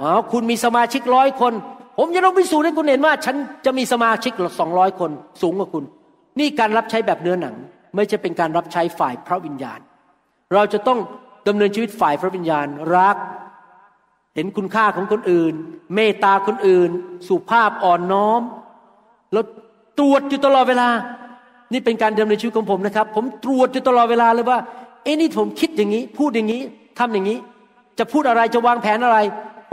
[0.00, 1.52] อ๋อคุณมีสมาชิกร้อยคน
[1.98, 5.10] ผมจะต้องพิสูจน์ให้คุณเห็นว่า ฉันจะมีสมาชิกสองร้อยคน
[5.42, 5.84] สูงกว่าคุณ
[6.38, 7.54] นี่การรับใช้แบบเนื้อหนัง
[7.96, 9.80] ไม่ใช่เป็นการรับใช้ฝ่ายพระวิญญาณ
[10.54, 10.98] เราจะต้อง
[11.48, 12.66] ดำเนินชีวิตฝ่ายพระวิญญาณ
[12.96, 13.16] รัก
[14.34, 15.54] เห็นคุณค่าของคนอื่น
[15.94, 16.90] เมตตาคนอื่น
[17.28, 18.42] สุภาพอ่อนน้อม
[19.32, 19.44] แล้ว
[19.98, 20.88] ตรวจอยู่ตลอดเวลา
[21.72, 24.58] นี่เป็นการดำเนินชีวิตของผมนะครับ ผมตรวจอยู่ตลอดเวลาเลยว่า
[25.04, 26.62] เอ้นี่ผมคิดอย่างนี้ พูดอย่างนี้
[26.98, 27.38] ทำอย่างนี้
[27.98, 29.18] จะพูดอะไรจะวางแผนอะไร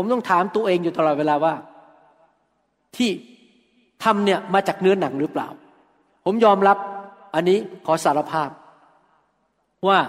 [0.04, 1.54] ผมต้องถามตัวเองอยู่ตลอดเวลาว่า
[2.96, 3.10] ที่
[4.04, 5.48] ทำเนี่ยมาจากเนื้อหนังหรือเปล่า
[6.26, 6.78] ผมยอมรับ
[7.36, 8.50] อันนี้ขอสารภาพ
[9.88, 10.00] ว่า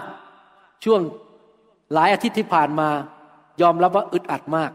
[0.83, 1.01] ช่วง
[1.93, 2.89] หลายอาทิตย์ที่ผ่านมา
[3.61, 4.71] ยอมรับว่าอึดอัดมาก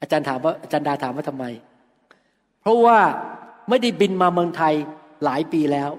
[0.00, 1.44] อาจารย์ถามว่าอาจารย์ดาถามว่าทำไม
[2.60, 2.98] เพราะว่า
[3.68, 4.74] ไม่ได้บินมาเมืองไทย
[5.24, 5.90] หลายปีแล้ว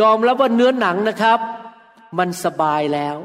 [0.00, 1.38] ยอมรับว่าเนื้อหนังนะครับ
[2.18, 3.16] มันสบายแล้ว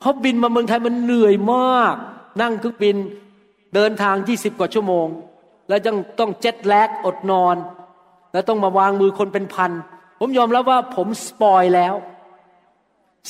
[0.00, 1.94] เพราะบินมาเมืองไทยมันเหนื่อยมาก
[2.40, 2.96] นั่งเครื่องบิน
[3.74, 5.06] เดินทางยี่สิบกว่าชั่วโมง
[5.68, 7.56] แล้วยังต้องเจ็ตแลกอดนอน
[8.32, 9.70] แล้วต้องมาวางมือคนเป็นพัน
[10.18, 11.94] ผมยอมรับว่าผมสปอยแล้ว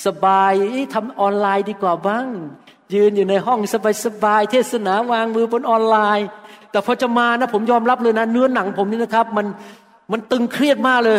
[0.07, 0.53] สบาย
[0.95, 2.27] ทำออนไลน์ดีกว่าบ้าง
[2.95, 3.61] ยืนอยู่ในห้อง
[4.05, 6.29] สบายๆเทศนาวางมือบนออนไลน์
[6.71, 9.47] แต่พอจะมานะ ผมยอมรับเลยนะ เนื้อหนังผมนี่นะครับ มัน
[10.13, 11.19] มันตึงเครียดมากเลย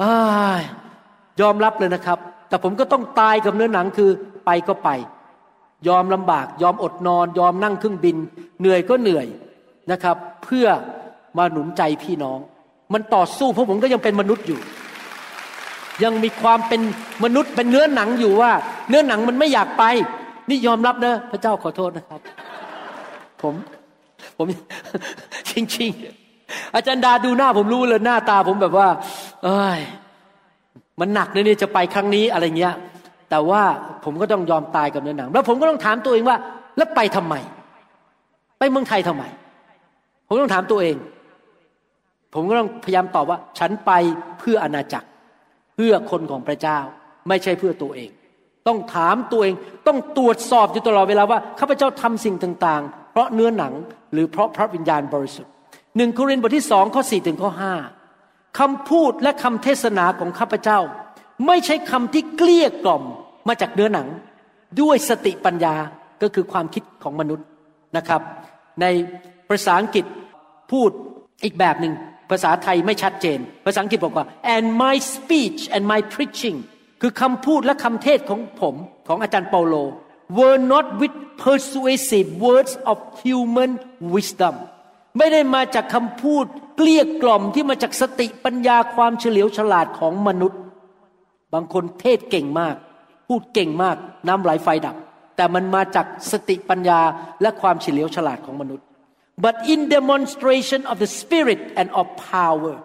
[0.00, 0.02] อ
[1.40, 2.18] ยอมรับเลยนะครับ
[2.52, 4.10] แต่ผมก็ต้องตายกับเนื้อหนังคือ
[4.46, 4.88] ไปก็ไป
[5.88, 8.16] ยอมลำบาก ยอมอดนอน ยอมนั่งเครื่องบิน
[8.60, 9.26] เหนื่อยก็เหนื่อย
[9.90, 10.66] นะครับ เพื่อ
[11.38, 12.38] มาหนุนใจพี่น้อง
[12.92, 14.60] มันต่อสู้เพราะผมก็ยังเป็นมนุษย์อยู่
[16.02, 16.80] ยังมีความเป็น
[17.24, 18.52] มนุษย์เป็นเนื้อหนังอยู่ว่า
[18.88, 19.84] เนื้อหนังมันไม่อยากไป
[20.48, 22.20] นี่ยอมรับนะ พระเจ้าขอโทษนะครับ
[23.42, 23.54] ผม
[24.36, 24.46] ผม
[25.50, 28.88] จริงๆอาจารย์ดาดูหน้าผมรู้เลยหน้าตาผมแบบว่า
[29.44, 29.80] เอ้ย
[31.02, 32.74] มันหนักเลยนี่ยจะไปครั้งนี้อะไรเงี้ย
[33.30, 33.62] แต่ว่า
[34.04, 36.36] ผมก็ต้องยอมตายกับเนื้อหนัง แล้วผมก็ต้องถามตัวเองว่า
[36.76, 37.34] แล้วไปทำไม
[38.58, 39.24] ไปเมืองไทยทำไม
[40.26, 40.96] ผมต้องถามตัวเอง
[42.34, 43.90] ผมก็ต้องพยายามตอบว่า ฉันไป
[44.38, 45.08] เพื่ออาณาจักร
[45.74, 46.78] เพื่อคนของพระเจ้า
[47.28, 48.10] ไม่ใช่เพื่อตัวเอง
[48.66, 49.54] ต้องถามตัวเอง
[49.86, 53.72] ต้องตรวจสอบอยู่ตลอดเวลาว่าข้าพเจ้าทำสิ่งต่างๆ เพราะเนื้อหนัง
[54.12, 55.52] หรือเพราะพระวิญญาณบริสุทธิ์
[55.96, 57.74] หนึ่งโครินธ์บทที่สองข้อสี่ถึงข้อห้า
[58.58, 60.78] คำพูดและคำเทศนาของข้าพเจ้า
[61.46, 63.02] ไม่ใช่คำที่เกลี้ยกล่อม
[63.48, 64.08] มาจากเนื้อหนัง
[64.80, 65.74] ด้วยสติปัญญา
[66.22, 67.46] ก็คือความคิดของมนุษย์
[67.96, 68.20] นะครับ
[68.80, 68.86] ใน
[69.48, 70.04] ภาษาอังกฤษ
[70.72, 70.90] พูด
[71.44, 71.94] อีกแบบหนึ่ง
[72.30, 76.56] ภาษาไทยไม่ชัดเจน ภาษาอังกฤษบอกว่า and my speech and my preaching
[77.00, 78.74] คือคำพูดและคำเทศของผม
[79.08, 79.74] ของอาจารย์เปาโล
[80.38, 83.70] were not with persuasive words of human
[84.14, 84.54] wisdom
[85.18, 86.44] ไม่ได้มาจากคำพูด
[86.76, 90.60] เกลี้ยกล่อมที่มาจากสติปัญญาความเฉลียวฉลาดของมนุษย์
[91.52, 92.76] บางคนเทศเก่งมาก
[93.28, 93.96] พูดเก่งมาก
[94.28, 94.96] น้ำไหลไฟดับ
[95.36, 97.00] แต่มันมาจากสติปัญญา
[97.42, 98.86] และความเฉลียวฉลาดของมนุษย์
[99.44, 102.76] but in demonstration of the spirit and of power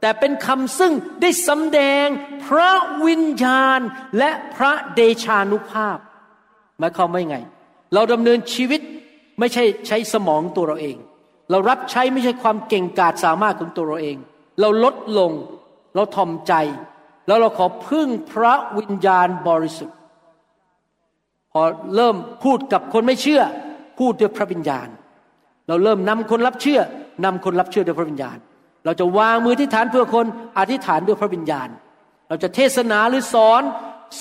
[0.00, 2.06] แต่เป็นคำซึ่งได้สำแดง
[2.44, 2.72] พระ
[3.06, 3.80] วิญญาณ
[4.18, 5.98] และพระเดชานุภาพ
[6.78, 7.38] หมายความว่าไง
[7.94, 8.80] เราดำเนินชีวิต
[9.38, 10.96] ไม่ใช่ใช้สมองตัวเราเอง
[11.52, 14.16] เรารับใช้ไม่ใช่ความเก่งกาจสามารถของตัวเราเอง
[14.60, 15.32] เราลดลง
[15.94, 16.52] เราทอมใจ
[17.26, 19.96] แล้วเราขอพึ่งพระวิญญาณบริสุทธิ์
[21.52, 21.62] พอ
[21.96, 23.42] เริ่มพูดกับคนไม่เชื่อ
[23.98, 24.88] พูดด้วยพระวิญญาณ
[25.68, 26.80] เราเริ่มนำคนรับเชื่อ
[27.24, 28.38] นำคนรับเชื่อด้วยพระวิญญาณ
[28.84, 30.26] เราจะวางมือที่ฐานเพื่อคน
[30.58, 31.68] อธิษฐานด้วยพระวิญญาณ
[32.28, 33.62] เราจะเทศนาหรือสอน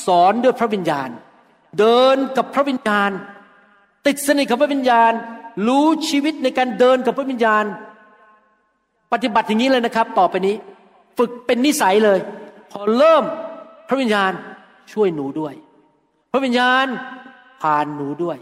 [0.06, 1.10] สอนด้วยพระวิญญาณ
[1.80, 3.12] เดินกับพระวิญญาณ
[4.06, 5.12] ติดสนิทกับพระวิญญาณ
[5.68, 7.66] รู้ชีวิตในการเดินกับพระวิญญาณ
[9.12, 10.56] ปฏิบัติอย่างนี้เลยนะครับ ต่อไปนี้
[11.18, 12.20] ฝึกเป็นนิสัยเลย
[12.72, 13.24] พอเริ่ม
[13.88, 14.32] พระวิญญาณ
[14.94, 15.54] ช่วยหนูด้วย
[16.32, 16.86] พระวิญญาณ
[17.62, 18.38] ผ่านหนูด้วย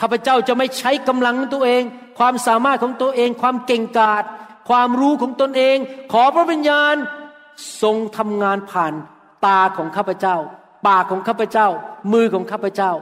[0.00, 1.82] ข้าพเจ้าจะไม่ใช้กำลังของตัวเอง
[2.18, 4.24] ความสามารถของตัวเอง ความเก่งกาจ
[4.68, 5.76] ความรู้ของตนเอง
[6.12, 6.94] ขอพระวิญญาณ
[7.82, 8.92] ทรงทำงานผ่าน
[9.46, 10.36] ตาของข้าพเจ้า
[10.86, 11.68] ปากของข้าพเจ้า
[12.12, 12.92] มือของข้าพเจ้า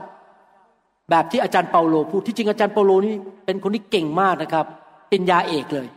[1.09, 4.65] แบบที่อาจารย์เปาโลพูดที่จริงอาจารย์เปาโลนี่เป็นคนที่เก่งมากนะครับ
[5.11, 5.87] ปริญญาเอกเลย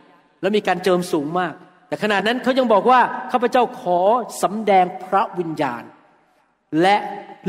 [0.41, 1.53] แล้วมีการเจิมสูงมาก
[1.87, 2.99] แต่ขณะนั้นเขายังบอกว่า
[3.31, 3.99] ข้าพเจ้าขอ
[4.43, 5.83] สำแดงพระวิญญาณ
[6.81, 6.95] และ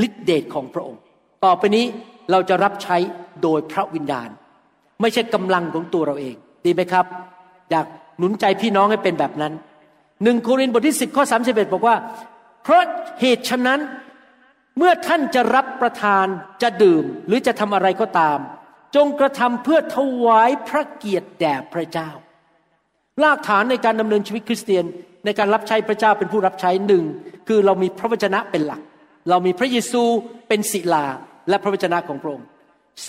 [0.06, 1.00] ฤทธิเดชของพระองค์
[1.44, 1.84] ต่อไปนี้
[2.30, 2.96] เราจะรับใช้
[3.42, 4.28] โดยพระวิญญาณ
[5.00, 6.34] ไม่ใช่กำลังของตัวเราเอง
[6.64, 7.06] ดีไหมครับ
[7.70, 7.86] อยาก
[8.18, 9.52] หนุนใจพี่น้องให้เป็นแบบนั้น
[10.22, 11.96] หนึ่งโครินธ์บทที่สิบข้อสามสิบเอ็ดบอกว่า
[12.62, 12.82] เพราะ
[13.20, 13.80] เหตุฉะนั้น
[14.78, 16.26] เมื่อท่านจะรับประทาน
[16.62, 18.38] จะดื่มหรือจะทำอะไรก็ตาม
[18.96, 22.10] จงกระทำเพื่อถวายพระเกียรติแด่พระเจ้า
[23.22, 24.84] รากฐานในการดำเนินชีวิตคริสเตียน
[25.24, 27.04] ในการรับใช้พระเจ้าเป็นผู้รับใช้หนึ่ง
[27.48, 28.80] คือเรามีพระวจนะเป็นหลัก
[29.30, 30.02] เรามีพระเยซู
[30.48, 31.04] เป็นศิลา
[31.48, 32.46] และพระวจนะของพระองค์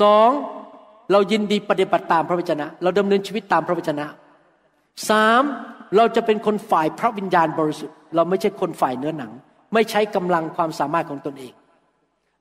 [0.02, 0.30] สอง
[1.12, 4.06] เรายินดีปฏิบัติตามพระวจนะ เราดำเนินชีวิตตามพระวจนะ
[5.10, 5.44] สาม
[5.98, 9.32] เราจะเป็นคนฝ่ายพระวิญญาณบริสุทธิ์ เราไม่ใช่คนฝ่ายเนื้อหนัง
[9.74, 11.54] ไม่ใช้กำลังความสามารถของตนเอง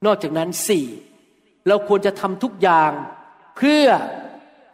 [0.06, 0.86] นอกจากนั้นสี่
[1.68, 2.90] เราควรจะทำทุกอย่าง
[3.56, 3.86] เพื่อ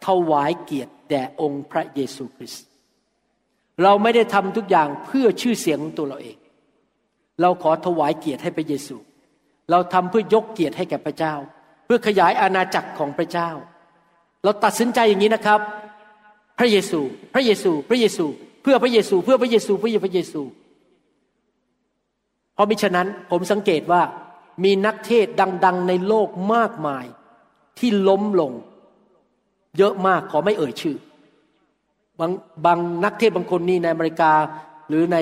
[0.05, 2.65] ถวายเกียรติแด่องค์พระเยซูคริสต์
[3.83, 6.37] เราไม่ได้ทำทุกอย่างเพื่อชื่อเสียงของตัวเราเอง
[7.41, 8.95] เราขอถวายเกียรติให้พระเยซู
[9.71, 11.33] เราทำเพื่อยกเกียรติให้แก่พระเจ้า
[11.85, 13.49] เพื่อขยายอาณาจักรของพระเจ้า
[14.43, 15.59] เราตัดสินใจอย่างนี้นะครับ
[16.59, 16.99] พระเยซู
[17.33, 18.25] พระเยซู พระเยซู
[18.63, 20.41] เพื่อพระเยซู เพื่อพระเยซู เพื่อพระเยซู
[22.61, 24.01] ราะมิฉะนั้นผมสังเกตว่า
[24.63, 25.27] มีนักเทศ
[25.65, 27.05] ดัง ๆ ในโลกมากมาย
[27.79, 28.51] ที่ล้มลง
[29.77, 30.97] เยอะมากขอไม่เอ่ยชื่อ
[32.19, 32.31] บาง
[32.65, 34.31] บางนักเทศบางคนนี่ในอเมริกา
[34.87, 35.17] หรือใน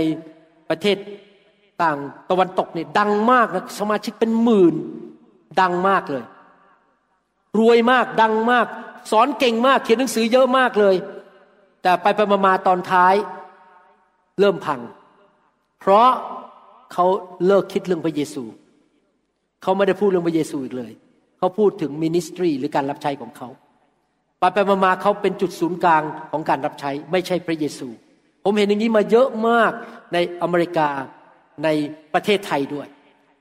[0.70, 0.98] ประเทศ
[1.82, 1.98] ต่าง
[2.30, 4.76] ตะวันตกเนี่ยดังมากนะสมาชิกเป็นหมื่น
[5.62, 6.26] ดังมากเลย
[7.60, 8.68] รวยมากดังมาก
[9.12, 10.96] สอนเก่งมากเขียนหนังสือเยอะมากเลย
[11.82, 13.16] แต่ไปไปมาตอนท้าย
[14.40, 14.80] เริ่มพัง
[15.80, 16.10] เพราะ
[16.94, 17.06] เขา
[17.46, 18.44] เลิกคิดเรื่องพระเยซู
[19.64, 20.92] เขาไม่ได้พูดเรื่องพระเยซูอีกเลย
[21.38, 23.50] เขาพูดถึงมินิสทรีหรือการรับใช้ของเขา
[24.40, 27.88] ไปไปมาเขาเป็นจุดศูนย์กลางของการรับใช้ ไม่ใช่พระเยซู
[28.44, 29.72] ผมเห็นอย่างนี้มาเยอะมาก
[30.14, 30.90] ในอเมริกา
[31.64, 31.68] ใน
[32.14, 32.88] ประเทศไทยด้วย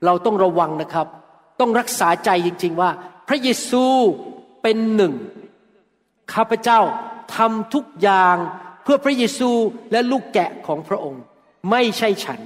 [0.05, 1.07] เราต้องระวังนะครับ
[1.59, 2.89] ต้องรักษาใจจริง ๆ ว่า
[3.27, 3.85] พระเยซู
[4.63, 5.13] เป็นหนึ่ง
[6.33, 6.79] ข้าพเจ้า
[7.35, 8.35] ทำทุกอย่าง
[8.83, 9.51] เพื่อพระเยซู
[9.91, 11.23] และลูกแกะของพระองค์
[11.71, 12.39] ไม่ใช่ฉัน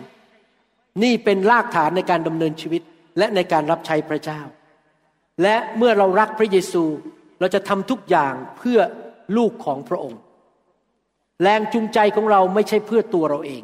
[1.03, 2.81] นี่เป็นรากฐานในการดำเนินชีวิต
[3.17, 4.41] และในการรับใช้พระเจ้า
[5.43, 6.83] และเมื่อเรารักพระเยซู
[7.39, 8.79] เราจะทำทุกอย่างเพื่อ
[9.37, 10.19] ลูกของพระองค์
[11.41, 13.63] แรงจูงใจของเราไม่ใช่เพื่อตัวเราเอง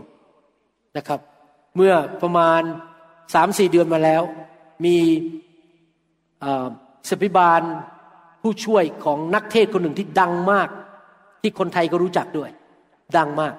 [0.97, 1.19] นะครับ
[1.75, 2.61] เมื่อประมาณ
[3.33, 4.21] สามสี่เดือนมาแล้ว
[4.85, 4.97] มี
[7.09, 7.61] สปิบาล
[8.41, 10.69] ผู้ช่วยของนักเทศคนหนึ่งที่ดังมาก
[11.41, 12.49] ที่คนไทยก็รู้จักด้วย
[13.17, 13.53] ดังมาก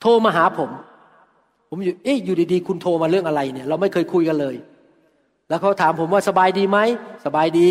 [0.00, 0.70] โทรมาหาผม
[1.70, 4.56] ผมอยู่เอ๊ะอยู่ดีๆคุณโทรมาเรื่องอะไรเนี่ย เราไม่เคยคุยกันเลย
[5.48, 6.78] แล้วเขาถามผมว่าสบายดีไหม
[7.26, 7.70] สบายดี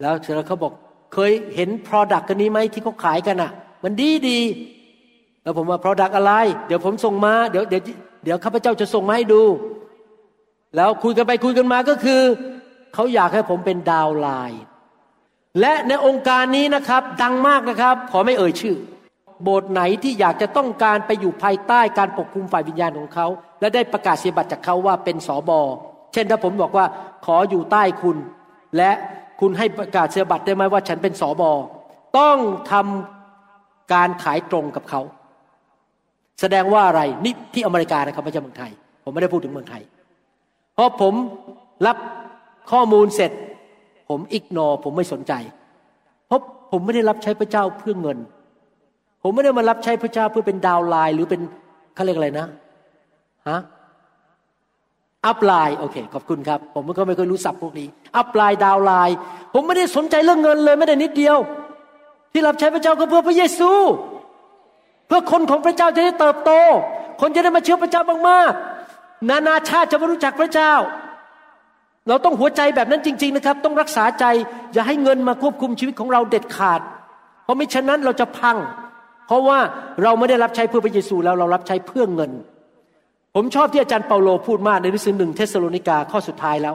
[0.00, 0.72] แล้วเสร็จแล้วเขาบอก
[1.14, 3.50] เคยเห็น Product กันนี้ไหมที่เขาขายกันอะ่ะ
[3.84, 4.40] มันดีดี
[5.42, 6.32] แล้วผมว่า product อะไร
[6.66, 7.82] เดี๋ยวผมส่งมาเดี๋ยวเดี๋ยว
[8.24, 9.42] เดี๋ยวข้าพเจ้าจะส่งมาให้ดู
[10.76, 12.20] แล้วคุยกันไปคุยกันมาก็คือ
[12.94, 14.62] เขาอยากให้ผมเป็นดาวไลน์
[15.60, 18.76] และในองค์การนี้นะครับ ดังมากนะครับ ขอไม่เอ่ยชื่อ
[19.42, 23.26] โบสถ์ไหนที่อยากจะต้องการไปอยู่ภายใต้การปกคุมฝ่ายวิญญาณของเขา
[23.60, 25.60] และได้ประกาศเสียบัตรจากเขาว่าเป็นสอบอ
[26.12, 26.86] เช่นถ้าผมบอกว่า
[27.26, 28.16] ขออยู่ใต้คุณ
[28.76, 28.90] และ
[29.40, 31.50] คุณให้ประกาศเสียบัตรได้ไหมว่าฉันเป็นสอบอ
[32.18, 32.38] ต้อง
[32.72, 35.00] ทำการขายตรงกับเขา
[36.40, 38.72] แสดงว่าอะไรนี่ที่อเมริกานะครับไม่ใช่เมืองไทย
[39.04, 39.82] ผมไม่ได้พูดถึงเมืองไทย
[40.76, 41.14] พอผม
[41.86, 41.96] รับ
[42.72, 43.32] ข้อมูลเสร็จ
[44.08, 45.32] ผม ignore ผมไม่สนใจ
[46.26, 48.18] เพราะผมไม่ได้รับใช้พระเจ้าเพื่อเงิน
[49.28, 51.40] ผมไม่ได้มารับใช้พระเจ้าเพื่อเป็น downline หรือเป็น
[51.94, 52.46] เขาเรียกอะไรนะ
[53.48, 53.60] ฮะ
[55.26, 59.16] upline โอเคขอบคุณครับ ผมก็ไม่เคยรู้ศัพท์พวกนี้ upline downline
[59.54, 61.36] ผมไม่ได้สนใจเรื่องเงินเลยไม่ได้นิดเดียว
[62.32, 63.70] ที่รับใช้พระเจ้าก็เพื่อพระเยซู
[65.06, 66.50] เพื่อคนของพระเจ้าจะได้เติบโต
[67.20, 70.72] คนจะได้มาเชื่อพระเจ้ามากๆนานาชาติจะมารู้จักพระเจ้า
[72.08, 74.24] เราต้องหัวใจแบบนั้นจริง ๆนะครับ ต้องรักษาใจ
[74.72, 76.80] อย่าให้เงินมาควบคุมชีวิตของเราเด็ดขาด
[77.44, 78.56] เพราะไม่ฉะนั้นเราจะพัง
[79.26, 79.58] เพราะว่า
[80.02, 82.32] เราไม่ได้รับใช้เพื่อพระเยซูแล้วเรารับใช้เพื่อเงิน
[83.34, 86.74] ผมชอบที่อาจารย์เปาโลพูดมากในหนังสือหนึ่งเธสะโลนิกาข้อสุดท้ายแล้ว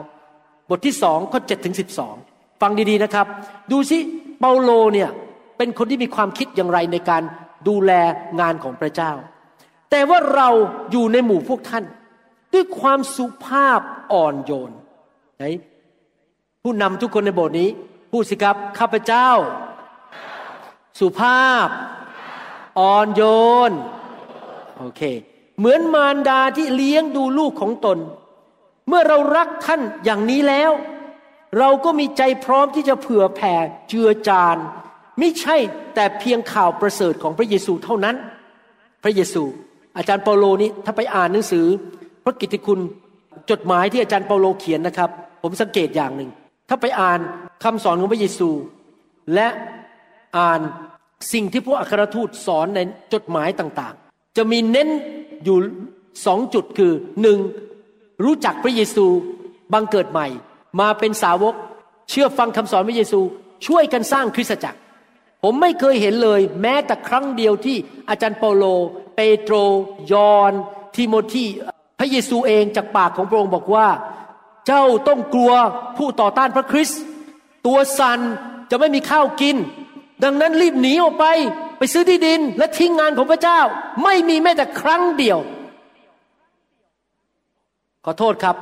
[0.70, 2.14] บทที่สองข้อเจ็ดถึงสิบสอง
[2.60, 3.26] ฟังดีๆนะครับ
[3.72, 3.98] ดูสิ
[4.40, 5.10] เปาโลเนี่ย
[5.58, 7.22] เป็นคนที่มีความคิดอย่างไรในการ
[7.68, 7.92] ดูแล
[8.40, 9.12] งานของพระเจ้า
[9.90, 10.48] แต่ว่าเรา
[10.90, 11.84] อยู่ในหมู่พวกท่าน
[12.54, 13.80] ด้วยความสุภาพ
[14.12, 14.72] อ่อนโยน
[15.38, 15.44] ไหน
[16.62, 17.68] ผู้นำทุกคนในโบสถ์นี้
[18.12, 19.28] พูดสิครับข้าพเจ้า
[21.00, 21.68] สุภาพ
[22.78, 23.22] อ่อนโย
[23.70, 23.72] น
[24.78, 25.02] โอเค
[25.58, 27.98] เหมือนมารดาที่เลี้ยงดูลูกของตน
[28.88, 30.70] เมื่อเรารักท่านอย่างนี้แล้ว
[31.58, 33.54] เราก็มีใจพร้อมที่จะเผื่อแผ่
[33.88, 34.56] เจือจาน
[35.18, 35.56] ไม่ใช่
[35.94, 38.16] แต่เพียงข่าวประเสริฐของพระเยซูเท่านั้น
[39.02, 39.42] พระเยซู
[39.96, 41.66] อาจารย์เปาโลนี้ถ้าไปอ่านหนังสือ
[42.24, 42.80] พระกิตติคุณ
[43.50, 45.10] จดหมายที่อาจารย์เปาโลเขียนนะครับ
[45.42, 46.30] ผมสังเกตอย่างหนึ่ง
[46.68, 47.20] ถ้าไปอ่าน
[47.64, 48.50] คำสอนของพระเยซู
[49.34, 49.48] และ
[50.38, 50.60] อ่าน
[51.32, 52.80] สิ่งที่พวกอัครทูตสอนใน
[53.12, 54.88] จดหมายต่างๆ จะมีเน้น
[55.44, 55.58] อยู่
[56.26, 56.92] สองจุดคือ
[57.22, 57.38] หนึ่ง
[58.24, 59.06] รู้จักพระเยซู
[59.72, 60.26] บังเกิดใหม่
[60.80, 61.54] มาเป็นสาวก
[62.10, 63.20] เชื่อฟังคำสอนพระเยซู
[63.66, 64.78] ช่วยกันสร้างคริสตจักร
[65.42, 67.76] ผมไม่เคยเห็นเลย แม้แต่ครั้งเดียวที่
[68.08, 68.64] อาจารย์เปโล
[69.14, 69.54] เปโตร
[70.12, 70.52] ยอน
[70.96, 71.46] ทิโมธี
[71.98, 73.88] พระเยซูเองจากปากของพระองค์บอกว่า
[74.66, 75.52] เจ้าต้องกลัว
[75.96, 77.00] ผู้ต่อต้านพระคริสต์
[77.66, 78.20] ตัวสัน
[78.70, 79.56] จะไม่มีข้าวกิน
[80.24, 81.26] ดังนั้นรีบหนีออกไป
[81.78, 83.60] ไปซื้อที่ดินและทิ้งงานของพระเจ้า
[84.04, 85.38] ไม่มีแม้แต่ครั้งเดียว
[88.04, 88.56] ขอโทษครับ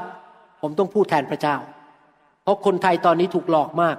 [0.60, 1.56] ผมต้องพูดแทนพระเจ้า
[2.42, 3.96] เพราะคนไทยตอนนี้ถูกหลอกมาก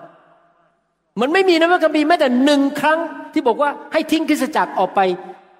[1.22, 2.99] มันไม่มีนะพระคัมภีร์แม้แต่หนึ่งครั้ง
[3.34, 4.99] ที่บอกว่าให้ทิ้งคริสจักรออกไป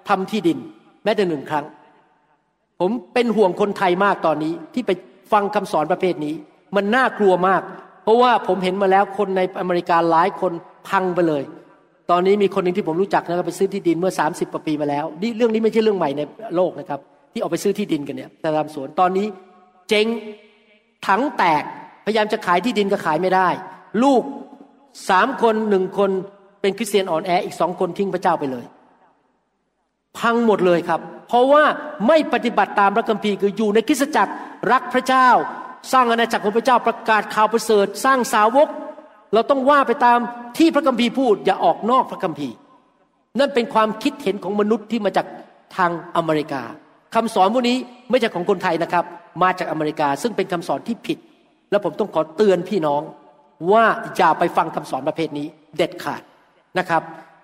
[0.08, 0.58] ทำที่ดิน
[1.04, 1.64] แม้แต่หนึ่งครั้ง
[2.80, 4.90] ผมเป็นห่วงคนไทยมากตอนนี้ที่ไป
[5.32, 6.34] ฟังคำสอนประเภทนี้
[6.76, 7.62] มันน่ากลัวมาก
[8.04, 10.52] เพราะว่าผมเห็นมาแล้วคนในอเมริกาหลายคน
[10.88, 11.42] พังไปเลย
[12.10, 16.22] ตอนนี้มีคนหนึ่งที่ผมรู้จักนะครับไปซื้อที่ดินเมื่อ 30กว่าปีมาแล้วนี่เรื่องนี้ไม่ใช่เรื่องใหม่ใน
[16.56, 17.00] โลกนะครับ
[17.32, 19.26] ที่ออกไปซื้อที่ดินกันเนี่ยแต่ทำสวนตอนนี้
[19.88, 20.06] เจ๊ง
[21.06, 21.62] ถังแตก
[22.04, 23.48] พยายามจะขายที่ดินก็ขายไม่ได้
[24.02, 24.22] ลูก
[25.08, 26.10] สามคนหนึ่งคน
[26.60, 28.64] เป็นคริสเตียนอ่อนแออีกสองคนทิ้งพระเจ้าไปเลย
[30.18, 31.64] พังหมดเลยครับ เพราะว่า
[32.08, 34.32] ไม่ปฏิบัติตามพระคัมภีร์คืออยู่ในคริสตจักร
[34.72, 35.28] รักพระเจ้า
[35.92, 38.68] สร้างอาณาจักรของพระเจ้าประกาศข่าวประเสริฐ สร้างสาวก
[39.34, 40.18] เราต้องว่าไปตาม
[40.58, 42.54] ที่พระคัมภีร์พูด อย่าออกนอกพระคัมภีร์
[43.38, 45.26] นั่นเป็นความคิดเห็นของมนุษย์ที่มาจาก
[45.76, 46.62] ทางอเมริกา
[47.14, 47.76] คำสอนพวกนี้
[48.10, 49.04] ไม่ใช่ของคนไทยนะครับ
[49.42, 51.18] มาจากอเมริกาซึ่งเป็นคำสอนที่ผิด
[51.70, 53.02] แล้วผมต้องขอเตือนพี่น้อง
[53.72, 53.84] ว่า
[54.16, 56.22] อย่าไปฟังคำสอนประเภทนี้เด็ดขาด
[56.78, 57.02] นะครับ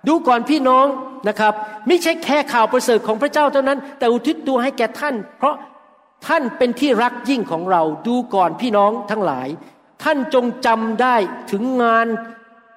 [0.09, 0.87] ดูก่อนพี่น้อง
[1.29, 1.53] นะครับ
[1.89, 5.55] ไม่ใช่แค่ข่าวประเสริฐของพระเจ้าเท่านั้น แต่อุทิศตัวให้แก่ท่าน เพราะ
[6.27, 9.49] ท่านเป็นที่รักยิ่งของเราดูก่อนพี่น้องทั้งหลาย
[10.03, 11.17] ท่านจงจำได้
[11.51, 12.07] ถึงงาน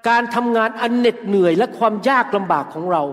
[0.10, 3.04] การทำงานอันเหน็ดเหนื่อยและความยากลำบากของเรา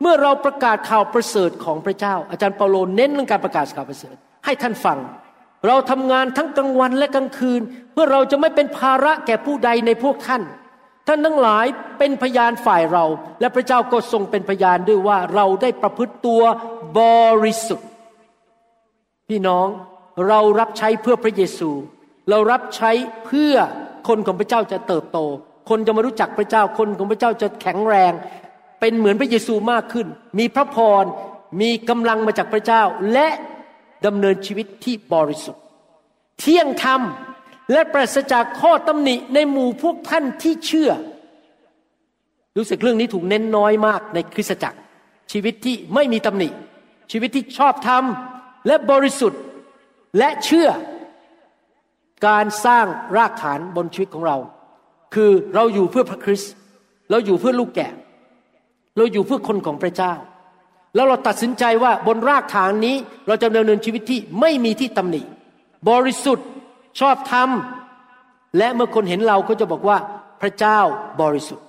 [0.00, 4.98] เมื่อเราประกาศข่าวประเสริฐของพระเจ้า อาจารย์เปาโลเน้นเรื่องการประกาศข่าวประเสริฐ ให้ท่านฟัง
[5.66, 7.60] เราทำงานทั้งกลางวันและกลางคืน
[7.92, 10.42] เพื่อเราจะไม่เป็นภาระแก่ผู้ใดในพวกท่าน
[11.08, 11.66] ท่านทั้งหลาย
[11.98, 13.04] เป็นพยานฝ่ายเรา
[13.40, 16.42] และพระเจ้าก็ทรงเป็นพยานด้วยว่าเราได้ประพฤติตัว
[16.98, 17.00] บ
[17.44, 17.88] ริสุทธิ์
[19.28, 19.66] พี่น้อง
[20.28, 21.70] เรารับใช้เพื่อพระเยซู
[22.30, 22.90] เรารับใช้
[23.26, 23.54] เพื่อ
[24.08, 25.18] คนของพระเจ้าจะเติบโต
[25.68, 28.12] คนจะมารู้จักพระเจ้า คนของพระเจ้าจะแข็งแรง
[28.80, 30.06] เป็นเหมือนพระเยซูมากขึ้น
[30.38, 31.04] มีพระพร
[31.60, 33.28] มีกำลังมาจากพระเจ้า และ
[34.06, 35.62] ดำเนินชีวิตที่บริสุทธิ์
[36.38, 37.00] เที่ยงธรรม
[37.72, 40.90] และปราศจากข้อตำหนิในหมู่พวกท่านที่เชื่อ
[42.56, 44.78] รู้สึกเรื่องนี้ถูกเน้นน้อยมากในคริสตจักร
[45.32, 46.48] ชีวิตที่ไม่มีตำหนิ
[47.12, 48.04] ชีวิตที่ชอบธรรม
[48.66, 49.40] และบริสุทธิ์
[50.18, 50.68] และเชื่อ
[52.26, 54.36] การสร้างรากฐานบนชีวิตของเรา
[55.14, 56.52] คือเราอยู่เพื่อพระคริสต์
[57.10, 57.92] เราอยู่เพื่อลูกแกะ
[58.96, 60.12] เราอยู่เพื่อคนของพระเจ้า
[60.94, 62.96] แล้วเราตัดสินใจว่าบนรากฐานนี้
[63.26, 65.22] เราจะดำเนินชีวิตที่ไม่มีที่ตำหนิ
[65.90, 66.48] บริสุทธิ์
[67.00, 67.48] ชอบธรรม
[68.58, 69.98] และเมื่อคนเห็นเราก็จะบอกว่า
[70.40, 70.78] พระเจ้า
[71.22, 71.66] บริสุทธิ์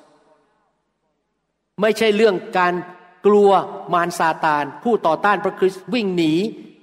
[1.81, 2.73] ไม่ใช่เรื่องการ
[3.25, 3.49] กลัว
[3.93, 6.33] มารซาตาน ผู้ต่อต้านพระคริสต์วิ่งหนี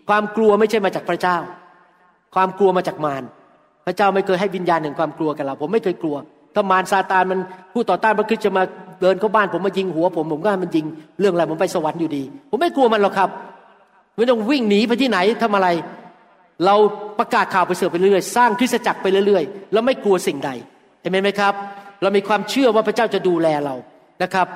[0.08, 1.38] ความกลัวไม่ใช่มาจากพระเจ้า
[2.34, 3.22] ความกลัวมาจากมาร
[3.86, 6.16] พระเจ้าไม่เคยให้วิญญาณแห่งความกลัวกับเรา ผมไม่เคยกลัว
[6.54, 7.38] ถ้ามารซาตานมัน
[7.72, 8.62] ผู้ต่อต้านพระคริสต์จะมา
[9.00, 10.86] เดินเข้าบ้าน ผมมายิงหัวผมผมก็ให้มันยิง
[11.20, 13.30] เรื่องอะไรผมไปสวรรค์อยู่ดี ผมไม่กลัวมันหรอกครับ
[14.16, 15.68] ไม่ต้องวิ่งหนีไปที่ไหนทำอะไร
[16.66, 16.74] เรา
[17.18, 20.50] ประกาศข่าวไปเสือไปเรื่อยๆสร้างคริสตจักรไปเรื่อยๆแล้วไม่กลัวสิ่งใด
[21.00, 21.54] เห็นไหมครับ
[22.02, 23.74] เรามีความเชื่อว่าพระเจ้าจะดูแลเรา
[24.22, 24.46] นะครับ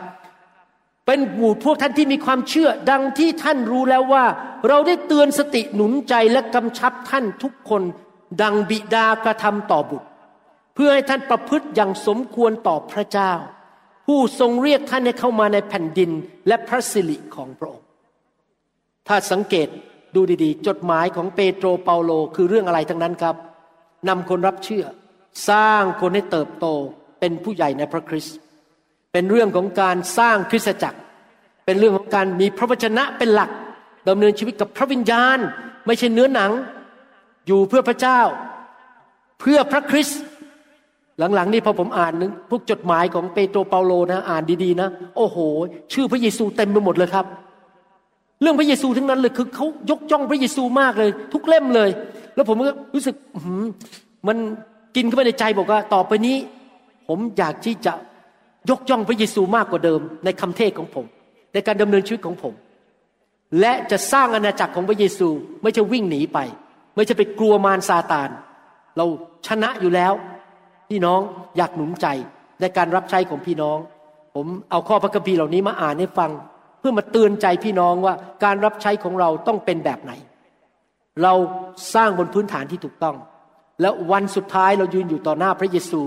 [1.06, 4.24] เป็นหมู่พวกท่านที่มีความเชื่อดังที่ท่านรู้แล้วว่า
[4.68, 7.82] เราได้เตือนสติหนุนใจและกำชับท่านทุกคน
[8.42, 10.08] ดังบิดากระทำต่อบุตร
[10.74, 13.32] เพื่อให้ท่านประพฤติอย่างสมควรต่อพระเจ้า
[14.06, 16.10] ผู้ทรงเรียกท่านให้เข้ามาในแผ่นดิน
[16.46, 17.86] และพระสิริของพระองค์
[19.08, 19.68] ถ้าสังเกต
[20.14, 23.36] ดูดีๆ จดหมายของเปโตรเปาโลคือเรื่องอะไรทั้งนั้นครับ
[24.08, 24.84] นำคนรับเชื่อ
[25.48, 26.66] สร้างคนให้เติบโต
[27.20, 28.36] เป็นผู้ใหญ่ในพระคริสต์
[29.12, 30.98] เป็นเรื่องของการสร้างคริสตจักร
[31.66, 33.50] เป็นเรื่องของการมีพระวจนะเป็นหลัก
[34.08, 35.38] ดำเนินชีวิตกับพระวิญญาณ
[35.86, 36.50] ไม่ใช่เนื้อหนัง
[37.46, 38.20] อยู่เพื่อพระเจ้า
[39.40, 40.20] เพื่อพระคริสต์
[41.34, 45.38] หลังๆ นี่พอผมอ่านนึงพวกจดหมายของเปโตรเปาโลนะ อ่านดีๆนะ โอ้โห
[45.92, 47.26] ชื่อพระเยซูเต็มไปหมดเลยครับ
[48.42, 51.90] เรื่องพระเยซูทั้งนั้นเลยคือเขายกจ้องพระเยซูมากเลย ทุกเล่มเลย
[52.34, 53.14] แล้วผมก็รู้สึก
[54.28, 54.36] มัน
[54.96, 56.36] กินเข้าไปในใจบอกว่า ต่อไปนี้
[57.08, 57.92] ผมอยากที่จะ
[58.70, 61.04] ยกย่องพระเยซูมากกว่าเดิม ในคำเทศของผม
[61.52, 62.54] ในการดำเนินชีวิตของผม
[63.60, 65.28] และจะสร้างอาณาจักรของพระเยซู
[65.62, 66.38] ไม่ใช่วิ่งหนีไป
[66.96, 68.30] ไม่ใช่ไปกลัวมารซาตาน
[68.96, 69.04] เรา
[69.46, 70.12] ชนะอยู่แล้ว
[70.88, 71.20] พี่น้อง
[71.56, 72.06] อยากหนุนใจ
[72.60, 73.78] ในการรับใช้ของพี่น้อง
[74.34, 76.30] ผมเอาข้อพระคัมภีร์เหล่านี้มาอ่านให้ฟัง
[76.78, 80.12] เพื่อมาเตือนใจพี่น้องว่าการรับใช้ของเราต้องเป็นแบบไหน
[81.22, 81.34] เรา
[81.94, 83.16] สร้างบนพื้นฐานที่ถูกต้อง
[83.80, 86.00] แล้ววันสุดท้ายเรายืนอยู่ต่อหน้าพระเยซู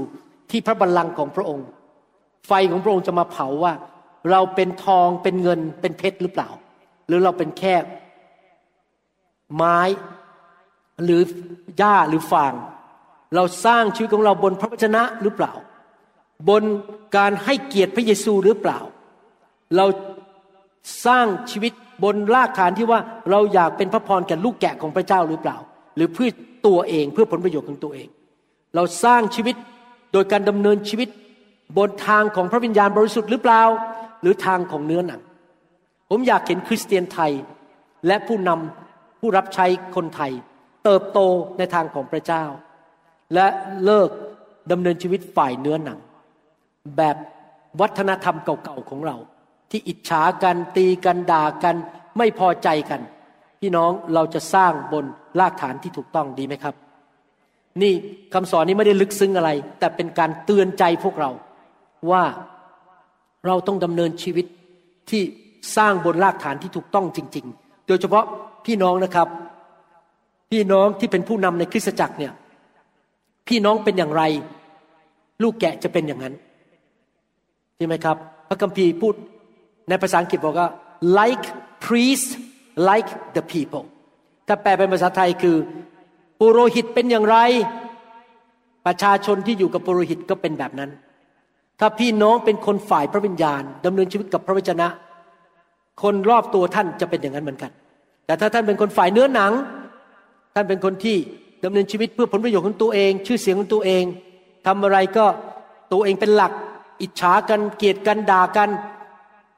[0.51, 1.67] ที่พระบัลลังก์ของพระองค์
[2.47, 3.73] ไฟของพระองค์จะมาเผาว่า
[4.31, 6.49] เราเป็นทองเป็นเงินเป็นเพชรหรือเปล่า
[7.07, 7.75] หรือเราเป็นแค่
[9.55, 9.79] ไม้
[11.03, 11.21] หรือ
[11.77, 12.53] หญ้าหรือฟาง
[13.35, 15.53] เราสร้างชีวิตของเราบนพระวจนะหรือเปล่า
[16.49, 16.63] บน
[17.17, 18.79] การให้เกียรติพระเยซูหรือเปล่า
[19.77, 19.85] เรา
[21.05, 21.73] สร้างชีวิต
[22.03, 22.99] บนรากฐานที่ว่า
[23.31, 25.57] เราอยากเป็นพระพรแก่ลูกแกะของพระเจ้าหรือเปล่า
[25.95, 26.29] หรือเพื่อ
[26.67, 28.07] ตัวเองเพื่อผลประโยชน์ของตัวเอง
[28.75, 29.55] เราสร้างชีวิต
[30.13, 31.09] โดยการดำเนินชีวิต
[31.77, 33.63] บนทางของพระวิญญาณบริสุทธิ์หรือเปล่า
[34.21, 35.21] หรือทางของเนื้อหนัง
[36.09, 37.31] ผมอยากเห็นคริสเตียนไทย
[38.07, 40.31] และผู้นำผู้รับใช้คนไทย
[40.89, 41.21] เติบโต
[41.57, 42.43] ในทางของพระเจ้า
[43.33, 43.47] และ
[43.85, 44.09] เลิก
[44.71, 45.99] ดำเนินชีวิตฝ่ายเนื้อหนัง
[46.97, 47.15] แบบ
[47.81, 49.17] วัฒนธรรมเก่าๆของเรา
[49.69, 51.75] ที่อิจฉากันตีกันด่ากัน
[52.17, 53.01] ไม่พอใจกัน
[53.59, 55.05] พี่น้องเราจะสร้างบน
[55.39, 56.75] รากฐานที่ถูกต้องดีไหมครับ
[57.81, 57.93] นี่
[58.33, 61.31] คำสอนนี้ไม่ได้ลึกซึ้งอะไร แต่เป็นการเตือนใจพวกเรา
[62.11, 62.23] ว่า
[63.47, 64.45] เราต้องดำเนินชีวิต
[65.09, 65.21] ที่
[65.77, 68.25] สร้างบนรากฐานที่ถูกต้องจริง ๆ โดยเฉพาะ
[68.65, 69.27] พี่น้องนะครับ
[70.51, 72.33] พี่น้องที่เป็นผู้นำในคริสตจักรเนี่ย
[73.47, 74.23] พี่น้องเป็นอย่างไร
[75.43, 76.33] ลูกแกะจะเป็นอย่างนั้น
[77.77, 79.13] ใช่ไหมครับ พระคัมภีร์พูด
[79.89, 80.69] ในภาษาอังกฤษบอกว่า
[81.19, 81.45] like
[81.85, 82.29] priest
[82.89, 83.85] like the people
[84.47, 85.55] ถ้าแปลเป็นภาษาไทยคือ
[86.39, 87.37] ปุโรหิตเป็นอย่างไร
[88.85, 90.89] ประชาชนที่อยู่กับปุโรหิตก็เป็นแบบนั้น
[91.79, 94.87] ถ้าพี่น้องเป็นคนฝ่ายพระวิญญาณดำเนินชีวิตกับพระวจนะ
[96.01, 97.71] คนรอบตัวท่านจะเป็นอย่างนั้นเหมือนกัน
[98.25, 99.51] แต่ถ้าท่านเป็นคนฝ่ายเนื้อหนัง
[100.59, 101.17] ท่านเป็นคนที่
[101.63, 104.03] ดำเนินชีวิตเพื่อผลประโยชน์ของตัวเอง ชื่อเสียงของตัวเอง
[104.67, 105.25] ทำอะไรก็
[105.91, 106.51] ตัวเองเป็นหลัก
[107.01, 108.69] อิจฉากันเกลียดกันด่ากัน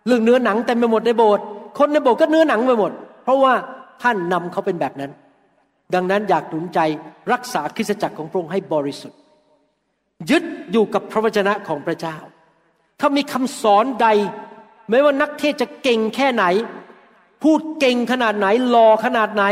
[0.08, 1.46] เรื่องเนื้อหนังเต็มไปหมดในโบสถ์
[1.78, 2.92] คนในโบสถ์ก็เนื้อหนังไปหมด
[3.24, 3.54] เพราะว่า
[4.02, 5.12] ท่านนำเขาเป็นแบบนั้น
[5.94, 6.80] ดังนั้นอยากหนุนใจ
[7.32, 9.20] รักษาคริสตจักรของพระองค์ให้บริสุทธิ์
[10.30, 12.18] ยึดอยู่กับพระวจนะของพระเจ้า
[13.00, 14.08] ถ้ามีคำสอนใด
[14.90, 16.46] ไม่ว่านักเทศจะเก่งแค่ไหน
[17.44, 19.44] พูดเก่งขนาดไหนหล่อขนาดไหน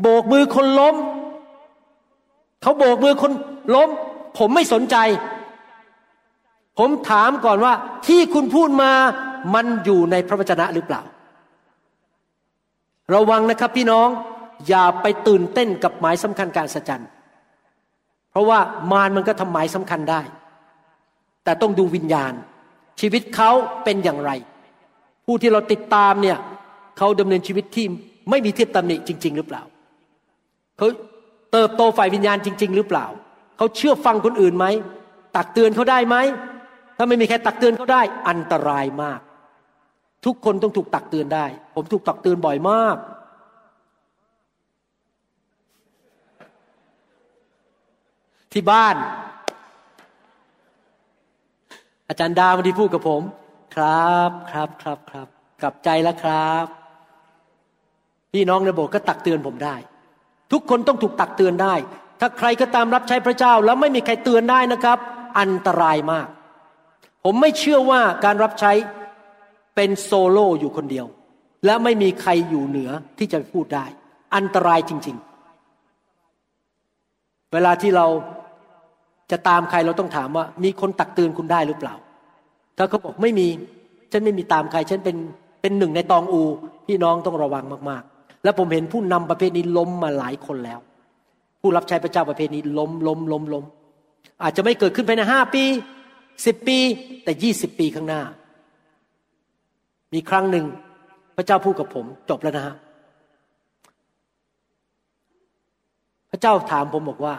[0.00, 0.96] โบกมือคนล้ม
[2.62, 3.32] เขาโบกมือคน
[3.74, 3.88] ล้ม
[4.38, 4.96] ผมไม่สนใจ
[6.78, 7.72] ผมถามก่อนว่า
[8.06, 8.90] ที่คุณพูดมา
[9.54, 11.02] มันอยู่ในพระวจนะหรือเปล่า
[13.14, 14.08] ระวังนะครับพี่น้อง
[14.68, 17.04] อย่าไปตื่นเต้นกับหมายสำคัญการสัจจัน
[18.30, 18.58] เพราะว่า
[18.92, 20.20] มารมันก็ทำหมายสำคัญได้
[21.44, 22.32] แต่ต้องดูวิญญาณ
[23.00, 23.50] ชีวิตเขา
[23.84, 24.30] เป็นอย่างไร
[25.26, 26.38] ผู้ที่เราติดตามเนี่ย
[26.98, 27.86] เขาดำเนินชีวิตที่
[28.30, 29.62] ไม่มีทิฏตำหนิจริง ๆ หรือเปล่า
[30.80, 30.88] เขา
[31.52, 33.06] เติบโตฝ่ายวิญญาณจริง ๆ หรือเปล่า
[33.56, 34.66] เขาเชื่อฟังคนอื่นไหม
[35.36, 36.16] ตักเตือนเขาได้ไหม
[36.96, 39.20] ถ้าไม่มีใครตักเตือนเขาได้ อันตรายมาก
[40.24, 42.96] ทุกคนต้องถูกตักเตือนได้ ผมถูกตักเตือนบ่อยมาก
[48.52, 48.96] ที่บ้าน
[52.08, 53.22] อาจารย์ดาวันที่พูดกับผม
[53.74, 55.28] ครับครับครับครับ
[55.62, 56.66] กลับใจแล้วครับ
[58.32, 59.76] พี่น้องในโบสถ์ก็ตักเตือนผมได้
[60.52, 61.74] ทุกคนต้องถูกตักเตือนได้
[62.20, 64.98] ถ้าใครก็ตามรับใช้พระเจ้าแล้วไม่มีใครเตือนได้นะครับ
[65.40, 66.26] อันตรายมาก
[67.24, 68.72] ผมไม่เชื่อว่าการรับใช้
[69.76, 71.06] เป็นโซโล่อยู่คนเดียว
[71.64, 73.84] และไม่มีใครอยู่เหนือที่จะพูดได้
[74.36, 75.16] อันตรายจริง
[76.74, 78.06] ๆ เวลาที่เรา
[79.30, 81.94] จะตามใครเราต้องถามว่า มีคนตักเตือนคุณได้หรือเปล่า
[82.76, 83.46] ถ้าเขาบอกไม่มี
[84.12, 85.16] ฉันไม่มีตามใคร ฉันเป็น
[85.60, 86.42] เป็นหนึ่งในตองอู
[86.86, 88.09] พี่น้องต้องระวังมากๆ
[88.42, 90.80] และผมเห็นผู้นำประเภทนี้ล้มมาหลายคนแล้ว
[91.60, 93.64] ผู้รับใช้พระเจ้าประเภทนี้ล้มล้มล้มล้ม
[94.42, 95.64] อาจจะไม่เกิดขึ้นภายในห้าปี
[96.46, 96.78] สิบปี
[97.24, 98.22] แต่ยี่สิบปีข้างหน้า
[100.12, 100.66] มีครั้งหนึ่ง
[101.36, 102.76] พระเจ้าพูดกับผมจบแล้วนะฮะ
[106.30, 107.34] พระเจ้าถามผมบอกว่า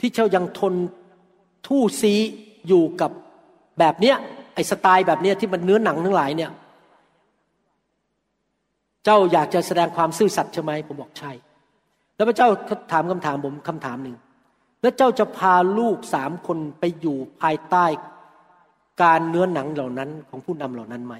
[0.00, 0.74] ที่เจ้ายังทน
[1.66, 2.14] ทู่ซี
[2.68, 3.10] อยู่กับ
[3.78, 4.16] แบบเนี้ย
[4.54, 6.50] ไอ้สไตล์แบบเนี้ยที่มันเนื้อหนังทั้งหลายเนี่ย
[9.04, 11.32] เจ้าอยากจะแสดงความซื่อสัตย์ใช่ไหมผมบอกใช่
[12.16, 12.48] แล้วพระเจ้า
[12.92, 14.16] ถามคำถามผมคำถามหนึ่ง
[14.82, 17.86] แล้วเจ้าจะพาลูกสามคนไปอยู่ภายใต้
[19.02, 21.14] การเนื้อหนังเหล่านั้นของผู้นำเหล่านั้นไหม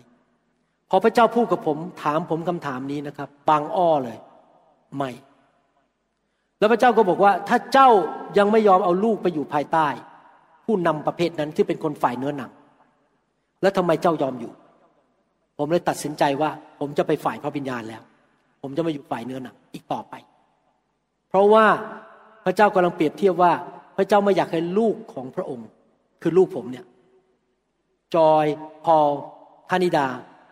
[0.90, 4.18] พอพระเจ้าพูดกับผมถามผมคำถามนี้นะครับ บางอ้อเลย
[4.96, 5.10] ไม่
[6.58, 7.88] แล้วพระเจ้าก็บอกว่า ถ้าเจ้า
[8.38, 9.88] ยังไม่ยอมเอาลูกไปอยู่ภายใต้
[10.64, 12.50] ผู้นำประเภทนั้นที่เป็นคนฝ่ายเนื้อหนัง
[13.62, 14.52] แล้วทำไมเจ้ายอมอยู่
[15.62, 16.50] ผมเลยตัดสินใจว่า
[16.80, 18.02] ผมจะไปฝ่ายพระวิญญาณแล้ว
[18.62, 20.14] ผมจะมาอยู่ฝ่ายเนื้อหนังอีกต่อไป
[21.28, 21.66] เพราะว่า
[22.44, 23.52] พระเจ้ากำลังเปรียบเทียบว่า
[23.96, 25.68] พระเจ้าไม่อยากให้ลูกของพระองค์
[26.22, 26.84] คือลูกผมเนี่ย
[28.14, 28.46] จอย
[28.84, 28.96] พอ
[29.70, 30.06] ธนิดา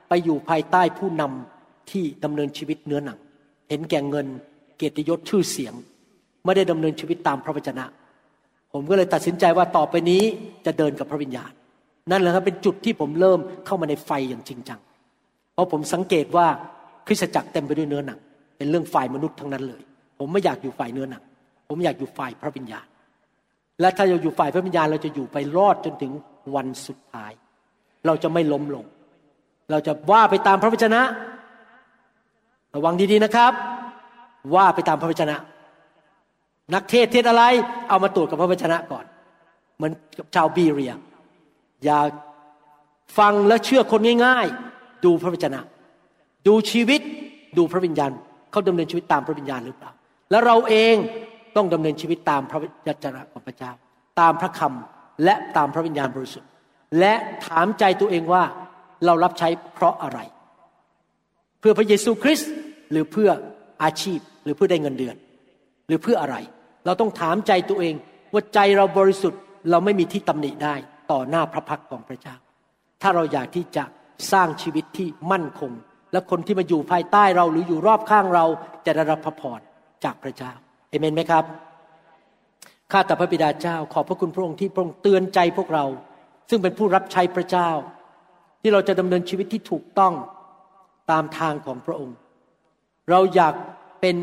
[0.08, 3.18] ไปอยู่ภายใต้ผู้นำที่ดำเนินชีวิตเนื้อหนัง
[3.68, 4.26] เห็นแก่เงิน
[4.76, 5.74] เกียรติยศชื่อเสียง
[6.44, 7.84] ไม่ได้ดำเนินชีวิตตามพระวจนะ
[8.72, 10.22] ผมก็เลยตัดสินใจว่าต่อไปนี้
[10.66, 11.52] จะเดินกับพระวิญญาณ
[12.10, 14.80] นั่นแหละครับเป็นจุดที่ผมเริ่มเข้ามาในไฟอย่างจริงจัง
[15.58, 16.46] ราะผมสังเกตว่า
[17.06, 18.18] คริสตจักรเต็มไปด้วยเนื้อหนัง
[18.56, 19.82] เป็นเรื่องฝ่ายมนุษย์ทั้งนั้นเลย
[20.18, 21.22] ผมไม่อยากอยู่ฝ่ายเนื้อหนัง
[21.68, 22.86] ผมอยากอยู่ฝ่ายพระวิญญาณ
[23.80, 26.12] และถ้าเราอยู่ฝ่ายพระวิญญาณเราจะอยู่ไปรอดจนถึง
[26.54, 27.32] วันสุดท้าย
[28.06, 28.84] เราจะไม่ล้มลง
[29.70, 31.02] เราจะว่าไปตามพระวจนะ
[32.74, 33.52] ระวังดีๆนะครับ
[34.54, 35.36] ว่าไปตามพระวจนะ
[36.74, 37.42] นักเทศเทศอะไร
[37.88, 39.04] เอามาตรวจกับพระวจนะก่อน
[39.76, 40.92] เหมือนกับชาวบีเรีย
[41.84, 41.98] อย่า
[43.18, 44.67] ฟังและเชื่อคนง่ายๆ
[45.04, 45.60] ดูพระวจนะ
[46.46, 47.00] ดูชีวิต
[47.58, 48.10] ดูพระวิญญาณ
[48.50, 49.92] เขาดำเนินชีวิตตามพระวิญญาณหรือเปล่า
[50.30, 50.96] แล้วเราเอง
[51.56, 52.64] ต้องดำเนินชีวิตตามพระว
[53.04, 53.72] จนะของพระเจ้า
[54.20, 56.50] ตามพระคำและตามพระวิญญาณบริสุทธิ์
[57.00, 57.14] และ
[57.46, 58.42] ถามใจตัวเองว่า
[59.04, 60.18] เรารับใช้เพราะอะไร
[61.60, 62.52] เพื่อพระเยซูคริสต์
[62.90, 63.30] หรือเพื่อ
[63.82, 65.16] อาชีพหรือเพื่อได้เงินเดือน
[65.86, 66.36] หรือเพื่ออะไร
[66.86, 67.94] เราต้องถามใจตัวเอง
[68.32, 69.40] ว่าใจเราบริสุทธิ์
[69.70, 70.74] เราไม่มีที่ตำหนิได้
[71.12, 72.34] ต่อหน้าพระพักของพระเจ้า
[73.02, 73.84] ถ้าเราอยากที่จะ
[74.32, 75.72] สร้างชีวิตที่มั่นคง
[76.12, 78.44] และคนที่มาอยู่ภายใต้เราหรืออยู่รอบข้างเรา
[78.86, 79.60] จะได้รับพระพร
[80.04, 80.52] จากพระเจ้า
[80.88, 81.44] เอเมนไหมครับ
[82.92, 85.84] ข้าแต่พระบิดาเจ้า ขอบพระคุณพระองค์ที่พระองค์เตือนใจพวกเรา
[86.50, 87.70] ซึ่งเป็นผู้รับใช้พระเจ้า
[88.62, 90.14] ที่เราจะดำเนินชีวิตที่ถูกต้อง
[91.10, 92.16] ตามทางของพระองค์
[93.10, 93.54] เราอยาก
[94.00, 94.16] เป็น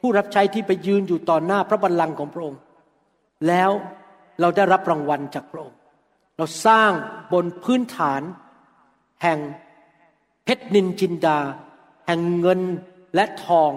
[0.00, 2.60] ผู้รับใช้ที่ไปยืนอยู่ต่อหน้าพระบัลลังก์ของพระองค์
[3.48, 3.70] แล้ว
[4.40, 5.76] เราได้รับรางวัลจากพระองค์
[6.36, 6.90] เราสร้าง
[7.32, 8.22] บนพื้นฐาน
[9.22, 9.38] แห่ง
[10.44, 11.38] เพชรนินจินดา
[12.06, 12.60] แห่งเงิน
[13.14, 13.72] และทอง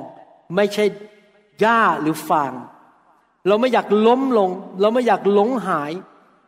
[0.56, 0.86] ไม่ใช่
[1.60, 2.54] หญ้าหรือฟาง
[3.48, 4.50] เราไม่อยากล้มลง
[4.82, 5.92] เราไม่อยากหลงหาย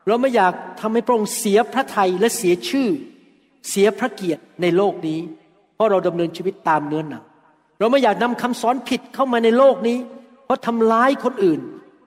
[0.08, 2.90] เราไม่อยากทำให้พระองค์เสียพระทัยและเสียชื่อ
[3.70, 5.20] เสียพระเกียรติในโลกนี้
[5.76, 7.24] เพราะเราดำเนินชีวิตตามเนื้อหนัง
[7.80, 9.98] เราไม่อยากนำคำสอนผิดเข้ามาในโลกนี้
[10.46, 11.60] เพราะทำร้ายคนอื่น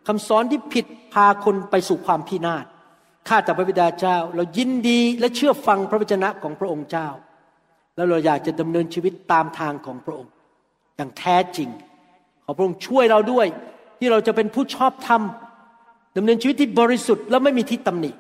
[0.07, 2.65] คำสอนที่ผิดพาคนไปสู่ความพินาศ
[3.29, 7.09] ข้าแต่พระบิดาเจ้า เรายินดีและเชื่อฟังพระวจนะของพระองค์เจ้า
[7.97, 10.31] แล้วเราอยากจะดำเนินชีวิตตามทางของพระองค์
[10.97, 11.69] อย่างแท้จริง
[12.45, 13.47] ขอพระองค์ช่วยเราด้วย
[13.99, 15.23] ที่เราจะเป็นผู้ชอบธรรม
[16.17, 18.11] ดำเนินชีวิตที่บริสุทธิ์และไม่มีที่ตำหนิ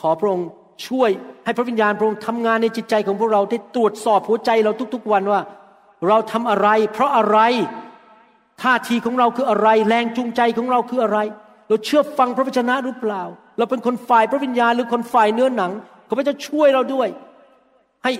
[0.00, 0.46] ขอพระองค์
[0.88, 1.10] ช่วย
[1.44, 5.40] ให้พระวิญญาณพระองค์ทำงานในจิตใจของพวกเราได้ตรวจสอบหัวใจเราทุกๆวันว่า
[6.08, 7.38] เราทำอะไร เพราะอะไร
[8.62, 11.18] ท่าทีของเราคืออะไร แรงจูงใจของเราคืออะไร
[11.68, 13.22] เราเชื่อฟังพระวจนะหรือเปล่า
[13.58, 15.72] เราเป็นคนฝ่ายพระวิญญาณหรือคนฝ่ายเนื้อหนัง
[16.08, 17.08] ขอพระเจ้าช่วยเราด้วย
[18.04, 18.12] ให้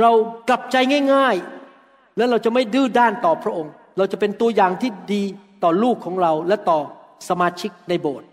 [0.00, 0.10] เรา
[0.48, 0.76] กลับใจ
[1.14, 1.36] ง่าย
[1.76, 5.22] ๆ แล้วเราจะไม่ดื้อด้านต่อพระองค์ เราจะเป็นตัวอย่างที่ดี
[5.62, 6.80] ต่อลูกของเราและต่อ
[7.28, 8.28] สมาชิกในโบสถ์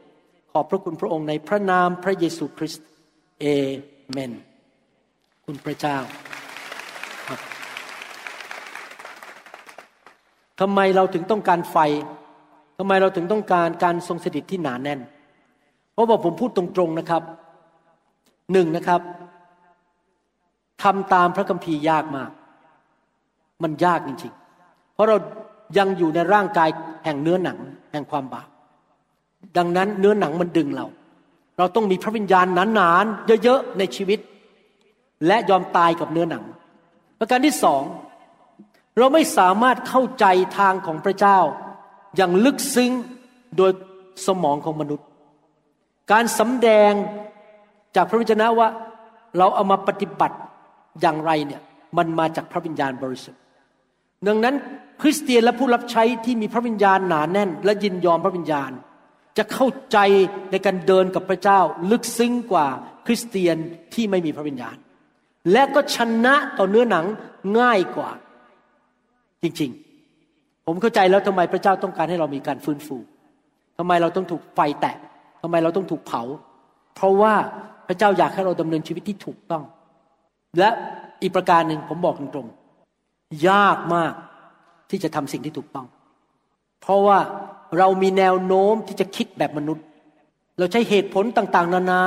[0.52, 2.86] ขอบพระคุณพระองค์ในพระนามพระเยซูคริสต์
[3.40, 3.46] เอ
[4.10, 4.32] เมน
[5.46, 5.98] คุณพระเจ้า
[10.60, 11.78] ทำไมเราถึงต้องการไฟ
[12.78, 15.00] ทำไมเราถึงต้องการการทรงสถิตที่หนาแน่น
[15.94, 17.24] เพราะว่าผมพูดตรงๆนะครับ
[18.52, 19.02] หนึ่งนะครับ
[20.84, 22.32] ทำตามพระคัมภีร์ยากมาก
[23.64, 25.18] มันยากจริงๆ เพราะเรา
[25.78, 26.70] ยังอยู่ในร่างกาย
[27.06, 27.58] แห่งเนื้อหนัง
[27.92, 28.48] แห่งความบาป
[29.58, 30.86] ดังนั้นเนื้อหนังมันดึงเรา
[31.58, 32.46] เราต้องมีพระวิญญาณ
[32.76, 34.20] หนานๆเยอะๆในชีวิต
[35.28, 36.44] และยอมตายกับเนื้อหนัง
[37.20, 37.84] ประการที่สอง
[38.98, 40.26] เราไม่สามารถเข้าใจ
[40.58, 41.40] ทางของพระเจ้า
[42.16, 42.92] อย่างลึกซึ้ง
[43.58, 43.72] โดย
[44.28, 45.08] สมองของมนุษย์
[46.12, 46.94] การสำแดง
[47.96, 48.68] จากพระวจนะว่า
[49.38, 50.38] เราเอามาปฏิบัติ
[51.02, 51.62] อย่างไรเนี่ย
[51.98, 53.42] มันมาจากพระวิญญาณบริสุทธิ์
[54.28, 54.56] ดังนั้น
[55.02, 58.72] คริสเตียนและผู้รับใช้ที่มีพระวิญญาณหนาแน่น และยินยอมพระวิญญาณ
[59.38, 59.98] จะเข้าใจ
[60.52, 61.60] ในการเดินกับพระเจ้า
[61.92, 62.68] ลึกซึ้งกว่า
[63.06, 63.58] คริสเตียน
[63.94, 64.76] ที่ไม่มีพระวิญญาณ
[65.52, 67.06] และก็ชนะต่อเนื้อหนัง
[67.60, 68.10] ง่ายกว่า
[69.44, 69.83] จริงๆ
[70.66, 72.98] ผมเข้าใจแล้วทำไมพระเจ้าต้องการให้เรามีการฟื้นฟู
[73.78, 74.96] ทำไมเราต้องถูกไฟแตะ
[75.42, 76.22] ทำไมเราต้องถูกเผา
[76.96, 77.34] เพราะว่า
[77.88, 79.64] พระเจ้าอยากให้เราดำเนินชีวิตที่ถูกต้อง
[80.60, 80.70] และ
[81.22, 84.14] อีกประการหนึ่งผมบอกตรงๆยากมาก
[84.90, 85.88] ที่จะทำสิ่งที่ถูกต้อง
[86.82, 87.20] เพราะว่า
[87.78, 89.86] เรามีแนวโน้มที่จะคิดแบบมนุษย์
[90.60, 92.02] เราใช้เหตุผลต่างๆ นานา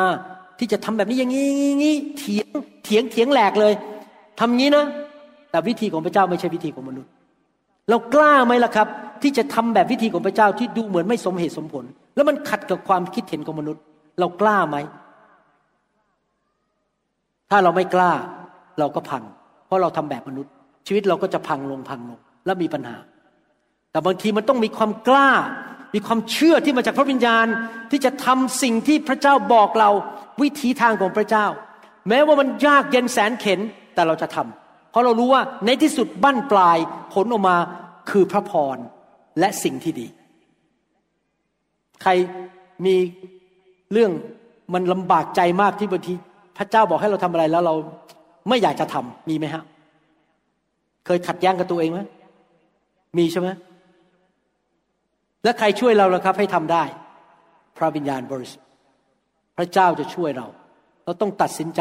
[0.58, 1.48] ที่จะทำแบบนี้อย่างนี้
[1.78, 2.48] งี้เถียง
[2.84, 3.72] เถียงเถียงแหลกเลย
[4.40, 4.84] ทำงี้นะ
[5.50, 7.10] แต่วิธีของพระเจ้าไม่ใช่วิธีของมนุษย์
[7.90, 8.88] เรากล้าไหมล่ะครับ
[9.22, 11.84] ที่จะทำแบบวิธีของพระเจ้าที่ดูเหมือนไม่สมเหตุสมผล
[12.14, 13.82] แล้วมันขัดกับความคิดเห็นของมนุษย์
[14.20, 14.76] เรากล้าไหม
[17.50, 18.12] ถ้าเราไม่กล้า
[18.78, 19.22] เราก็พัง
[19.66, 20.52] เพราะเราทำแบบมนุษย์
[20.86, 22.96] ชีวิตเราก็จะพังลงพังลง และมีปัญหา
[23.90, 25.30] แต่บางทีมันต้องมีความกล้า
[25.94, 27.46] มีความเชื่อที่มาจากพระวิญญาณ
[27.90, 29.90] ที่จะทำสิ่งที่พระเจ้าบอกเรา
[30.42, 31.46] วิถีทางของพระเจ้า
[32.08, 33.60] แม้ว่ามันยากเย็นแสนเข็น
[33.94, 34.65] แต่เราจะทำเพ
[34.96, 36.78] ราะเรารู้ว่าในที่สุดบั้นปลาย
[37.14, 37.56] ผลออกมา
[38.10, 38.76] คือพระพร
[39.38, 40.06] และสิ่งที่ดี
[42.02, 42.10] ใคร
[42.84, 42.94] มี
[43.92, 44.10] เรื่อง
[44.74, 46.14] มันลำบากใจมากที่บางที
[46.58, 47.74] พระเจ้าบอกให้เราทำอะไรแล้วเรา
[48.48, 49.62] ไม่อยากจะทำมีไหมฮะ
[51.06, 52.00] เคยขัดแย้งกับตัวเองไหม
[53.18, 53.48] มีใช่ไหม
[55.44, 56.84] และใครช่วยเราล่ะครับ ให้ทำได้
[57.76, 58.66] พระวิญญาณบริสุทธิ์
[59.56, 60.46] พระเจ้าจะช่วยเรา
[61.04, 61.80] เราต้องตัดสินใจ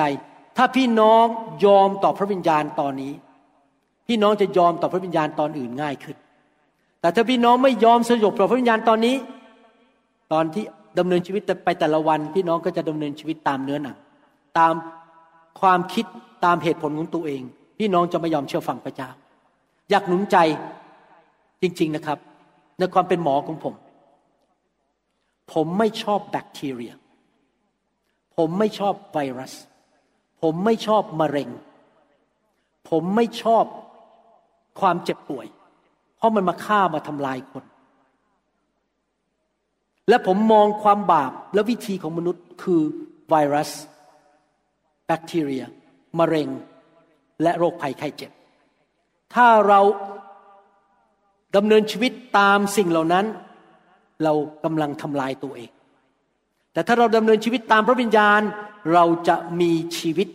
[0.57, 1.25] ถ้าพี่น้อง
[1.65, 3.13] ยอมต่อพระวิญญาณตอนนี้
[4.07, 6.17] พี่น้องจะยอมต่อพระวิญญาณตอนอื่นง่ายขึ้น
[7.01, 9.15] แต่ถ้าพี่น้องไม่ยอมสยบต่อพระวิญญาณตอนนี้
[10.33, 10.63] ตอนที่
[10.99, 13.97] ดำเนินชีวิตไปแต่ละวัน พี่น้องก็จะดำเนินชีวิตตามเนื้อหนัง
[14.57, 14.73] ตาม
[15.61, 16.05] ความคิด
[16.45, 17.41] ตามเหตุผลของตัวเอง
[17.79, 19.09] พี่น้องจะไม่ยอมเชื่อฟังพระเจ้า
[19.89, 20.37] อยากหนุนใจ
[21.61, 22.17] จริง ๆนะครับ
[22.79, 23.75] ในความเป็นหมอของผม
[25.53, 26.93] ผมไม่ชอบแบคทีเรีย
[28.37, 29.53] ผมไม่ชอบไวรัส
[30.41, 31.49] ผมไม่ชอบมะเร็ง
[32.89, 33.65] ผมไม่ชอบ
[34.79, 35.47] ความเจ็บป่วย
[36.17, 37.63] เพราะมันมาฆ่ามาทำลายคน
[40.09, 42.81] และผมมองความบาปและวิธีของมนุษย์คือ
[43.29, 43.71] ไวรัส
[45.05, 45.63] แบคทีเรีย
[46.19, 46.49] มะเร็ง
[47.43, 48.31] และโรคภัยไข้เจ็บ
[49.33, 49.79] ถ้าเรา
[51.55, 53.25] ดำเนินชีวิตตามสิ่งเหล่านั้น
[54.23, 54.33] เรา
[54.63, 55.71] กำลังทำลายตัวเอง
[56.73, 58.41] แต่ถ้าเราดำเนินชีวิตตามพระวิญญาณ
[58.93, 60.27] เราจะมีชีวิต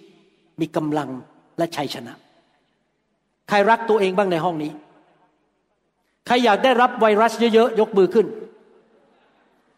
[0.60, 1.10] มีกำลัง
[1.58, 2.14] และชัยชนะ
[3.48, 4.72] ใครรักตัวเองบ้างในห้องนี้
[6.26, 8.26] ใครอยากได้รับไวรัสเยอะๆยกมือขึ้น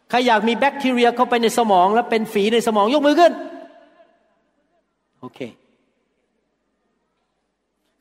[0.09, 3.33] ใครอยากมีแบคทีเรียเข้าไปในสมอง และเป็นฝีในสมองยกมือขึ้น
[5.19, 5.39] โอเค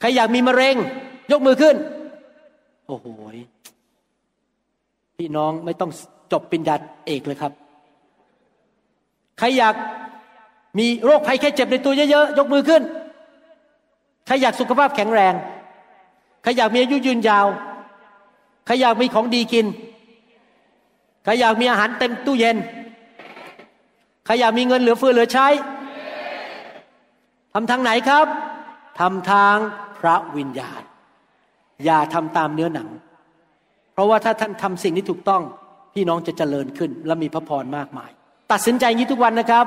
[0.01, 0.77] ใครอยากมีมะเร็ง
[1.33, 1.77] ยกมือขึ้น
[2.87, 3.07] โอ้โห
[5.17, 5.91] พี่น้องไม่ต้อง
[6.33, 6.75] จบปริญญา
[7.07, 7.53] เอกเลยครับ
[9.39, 9.75] ใครอยาก
[10.79, 12.83] มีโรคภัยแค่เจ็บในตัวเยอะๆ ยกมือขึ้น
[14.27, 15.35] ใครอยากสุขภาพแข็งแรง
[16.43, 17.47] ใครอยากมีอายุยืนยาว
[18.67, 19.67] ใครอยากมีของดีกิน
[21.25, 22.57] ใครอยากมีอาหารเต็มตู้เย็น
[24.25, 25.47] ใครอยากมีเงินเหลือเฟือเหลือใช้
[27.55, 28.27] ทำทางไหนครับ
[29.01, 29.57] ทำทาง
[29.99, 30.83] พระวิญญาณ
[31.85, 32.89] อย่าทำตามเนื้อหนัง
[33.93, 35.43] เพราะว่าถ้าท่านทำสิ่งที่ถูกต้อง
[35.95, 38.11] พี่น้องจะเจริญขึ้น และมีพระพรมากมาย
[38.53, 39.67] ตัดสินใจอย่างนี้ทุกวันนะครับ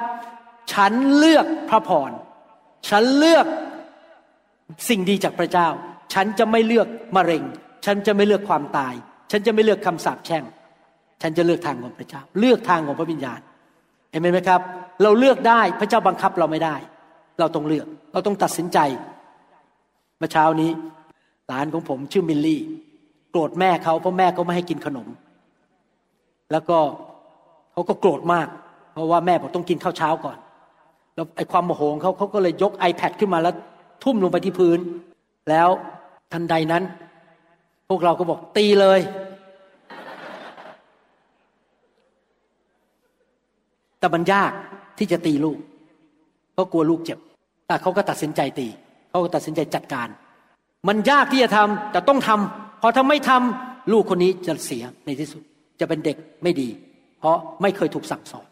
[0.74, 2.12] ฉันเลือกพระพร
[2.90, 3.46] ฉันเลือก
[4.90, 5.68] สิ่งดีจากพระเจ้า
[6.14, 7.44] ฉันจะไม่เลือกมะเร็ง
[7.86, 8.94] ฉันจะไม่เลือกความตาย
[9.32, 10.44] ฉันจะไม่เลือกคำสาปแช่ง
[11.22, 13.40] ฉันจะเลือกทางของพระเจ้า เลือกทางของพระวิญญาณ
[14.12, 14.62] เห็นไหมครับ
[15.04, 16.76] เราเลือกได้พระเจ้าบังคับเราไม่ได้
[17.40, 18.80] เราต้องเลือก เราต้องตัดสินใจ
[20.18, 20.72] เมื่อเช้านี้
[21.48, 22.62] หลานของผมชื่อมิลลี่
[23.32, 25.08] โกรธแม่เขาเพราะแม่เขาไม่ให้กินขนม
[26.52, 26.78] แล้วก็
[27.72, 28.48] เขาก็โกรธมาก
[28.94, 30.38] เพราะว่าแม่บอกต้องกินข้าวเช้าก่อน
[31.16, 33.56] แล้วไอ้ความโมโหของเขาเขาก็เลยยก iPad ขึ้นมาแล้ว
[34.04, 34.80] ทุ่มลงไปที่พื้น
[35.50, 35.70] แล้ว
[36.34, 36.84] ทันใดนั้น
[37.90, 39.00] พวกเราก็บอกตีเลย
[44.00, 44.52] แต่มันยาก
[44.98, 45.58] ที่จะตีลูก
[46.54, 47.20] เพราะกลัวลูกเจ็บ
[47.68, 48.68] แต่เขาก็ตัดสินใจตี
[49.10, 50.08] เขาก็ตัดสินใจจัดการ
[50.88, 55.42] มันยากที่จะทำแต่ต้องทำเพราะถ้าไม่ทำลูกคนนี้จะเสียในที่สุด
[55.80, 56.70] จะเป็นเด็กไม่ดี
[57.20, 58.48] เพราะไม่เคยถูกสั่งสอน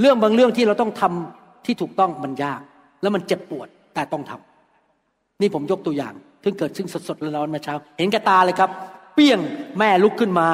[0.00, 2.60] เรื่องบางเรื่องที่เราต้องทำ ที่ถูกต้องมันยาก
[3.02, 8.70] แล้วมันเจ็บปวดแต่ต้องทำนี่ผมยกตัวอย่างเพิ่งเกิดซึ่งสดๆร้อนๆมาเช้า เห็นกระตาเลยครับ
[9.14, 9.40] เปี้ยง
[9.78, 10.46] แม่ลุกขึ้นมา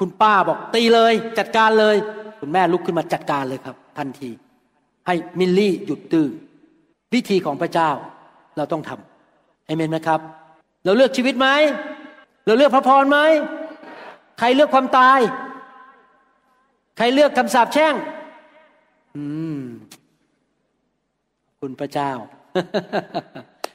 [0.00, 1.96] คุณป้าบอกตีเลย จัดการเลย
[2.40, 4.30] คุณแม่ลุกขึ้นมาจัดการเลยครับ ทันที
[5.06, 6.26] ให้มิลลี่หยุดตื้อ
[7.14, 7.90] วิธีของพระเจ้า
[8.56, 10.20] เราต้องทำเอเมนไหมครับ
[10.84, 11.48] เราเลือกชีวิตไหม
[12.46, 13.18] เราเลือกพระพรไหม
[14.38, 15.20] ใครเลือกความตาย
[16.96, 17.94] ใครเลือกคำสาปแช่ง
[19.16, 19.24] อื
[19.58, 19.60] ม
[21.64, 22.12] คุณพระเจ้า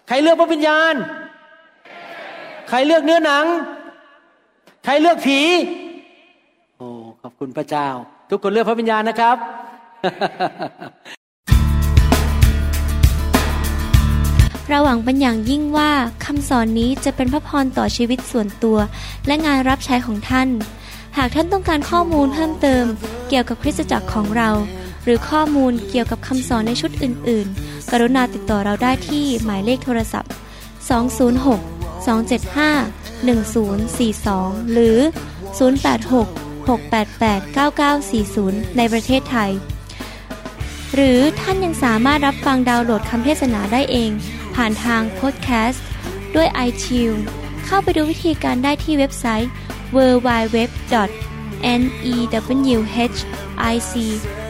[0.08, 0.94] ใครเลือกพระวิญญาณ
[2.70, 3.46] ใครเลือกเนื้อหนัง
[4.86, 5.40] ใครเลือกผี
[6.78, 6.88] โอ้
[7.22, 7.88] ขอบคุณพระเจ้า
[8.30, 9.38] ทุกคนเลือกพระวิญญาณนะครับ
[14.70, 15.92] เราหวังเป็นอย่างยิ่งว่า
[16.26, 18.78] คำสอนนี้จะเป็นพระพรต่อชีวิตส่วนตัว
[19.28, 20.50] และงานรับใช้ของท่าน
[21.18, 22.86] หากท่านต้องการข้อมูลเพิ่มเติม
[23.30, 24.50] เกี่ยวกับคริสตจักรของเรา
[25.04, 30.32] หรือข้อมูลเกี่ยวกับคำสอนในชุดอื่น ๆ กรุณาติดต่อเราได้ที่หมายเลขโทรศัพท์
[31.00, 34.98] 206 275 1042 หรือ
[35.88, 37.42] 086 688
[38.16, 39.52] 9940 ในประเทศไทย
[40.96, 44.12] หรือท่านยังสามารถรับฟังดาวน์โหลดคำเทศนาได้เอง
[44.56, 45.84] ผ่านทางพอดแคสต์
[46.36, 47.22] ด้วย iTunes
[47.66, 49.52] เข้าไปดูวิธีการได้ที่เว็บไซต์
[49.96, 50.44] www.newhic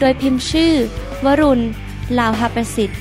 [0.00, 0.72] โดยพิมพ์ชื่อ
[1.24, 1.64] วรุณ
[2.18, 3.00] ลาวหประสิทธิ์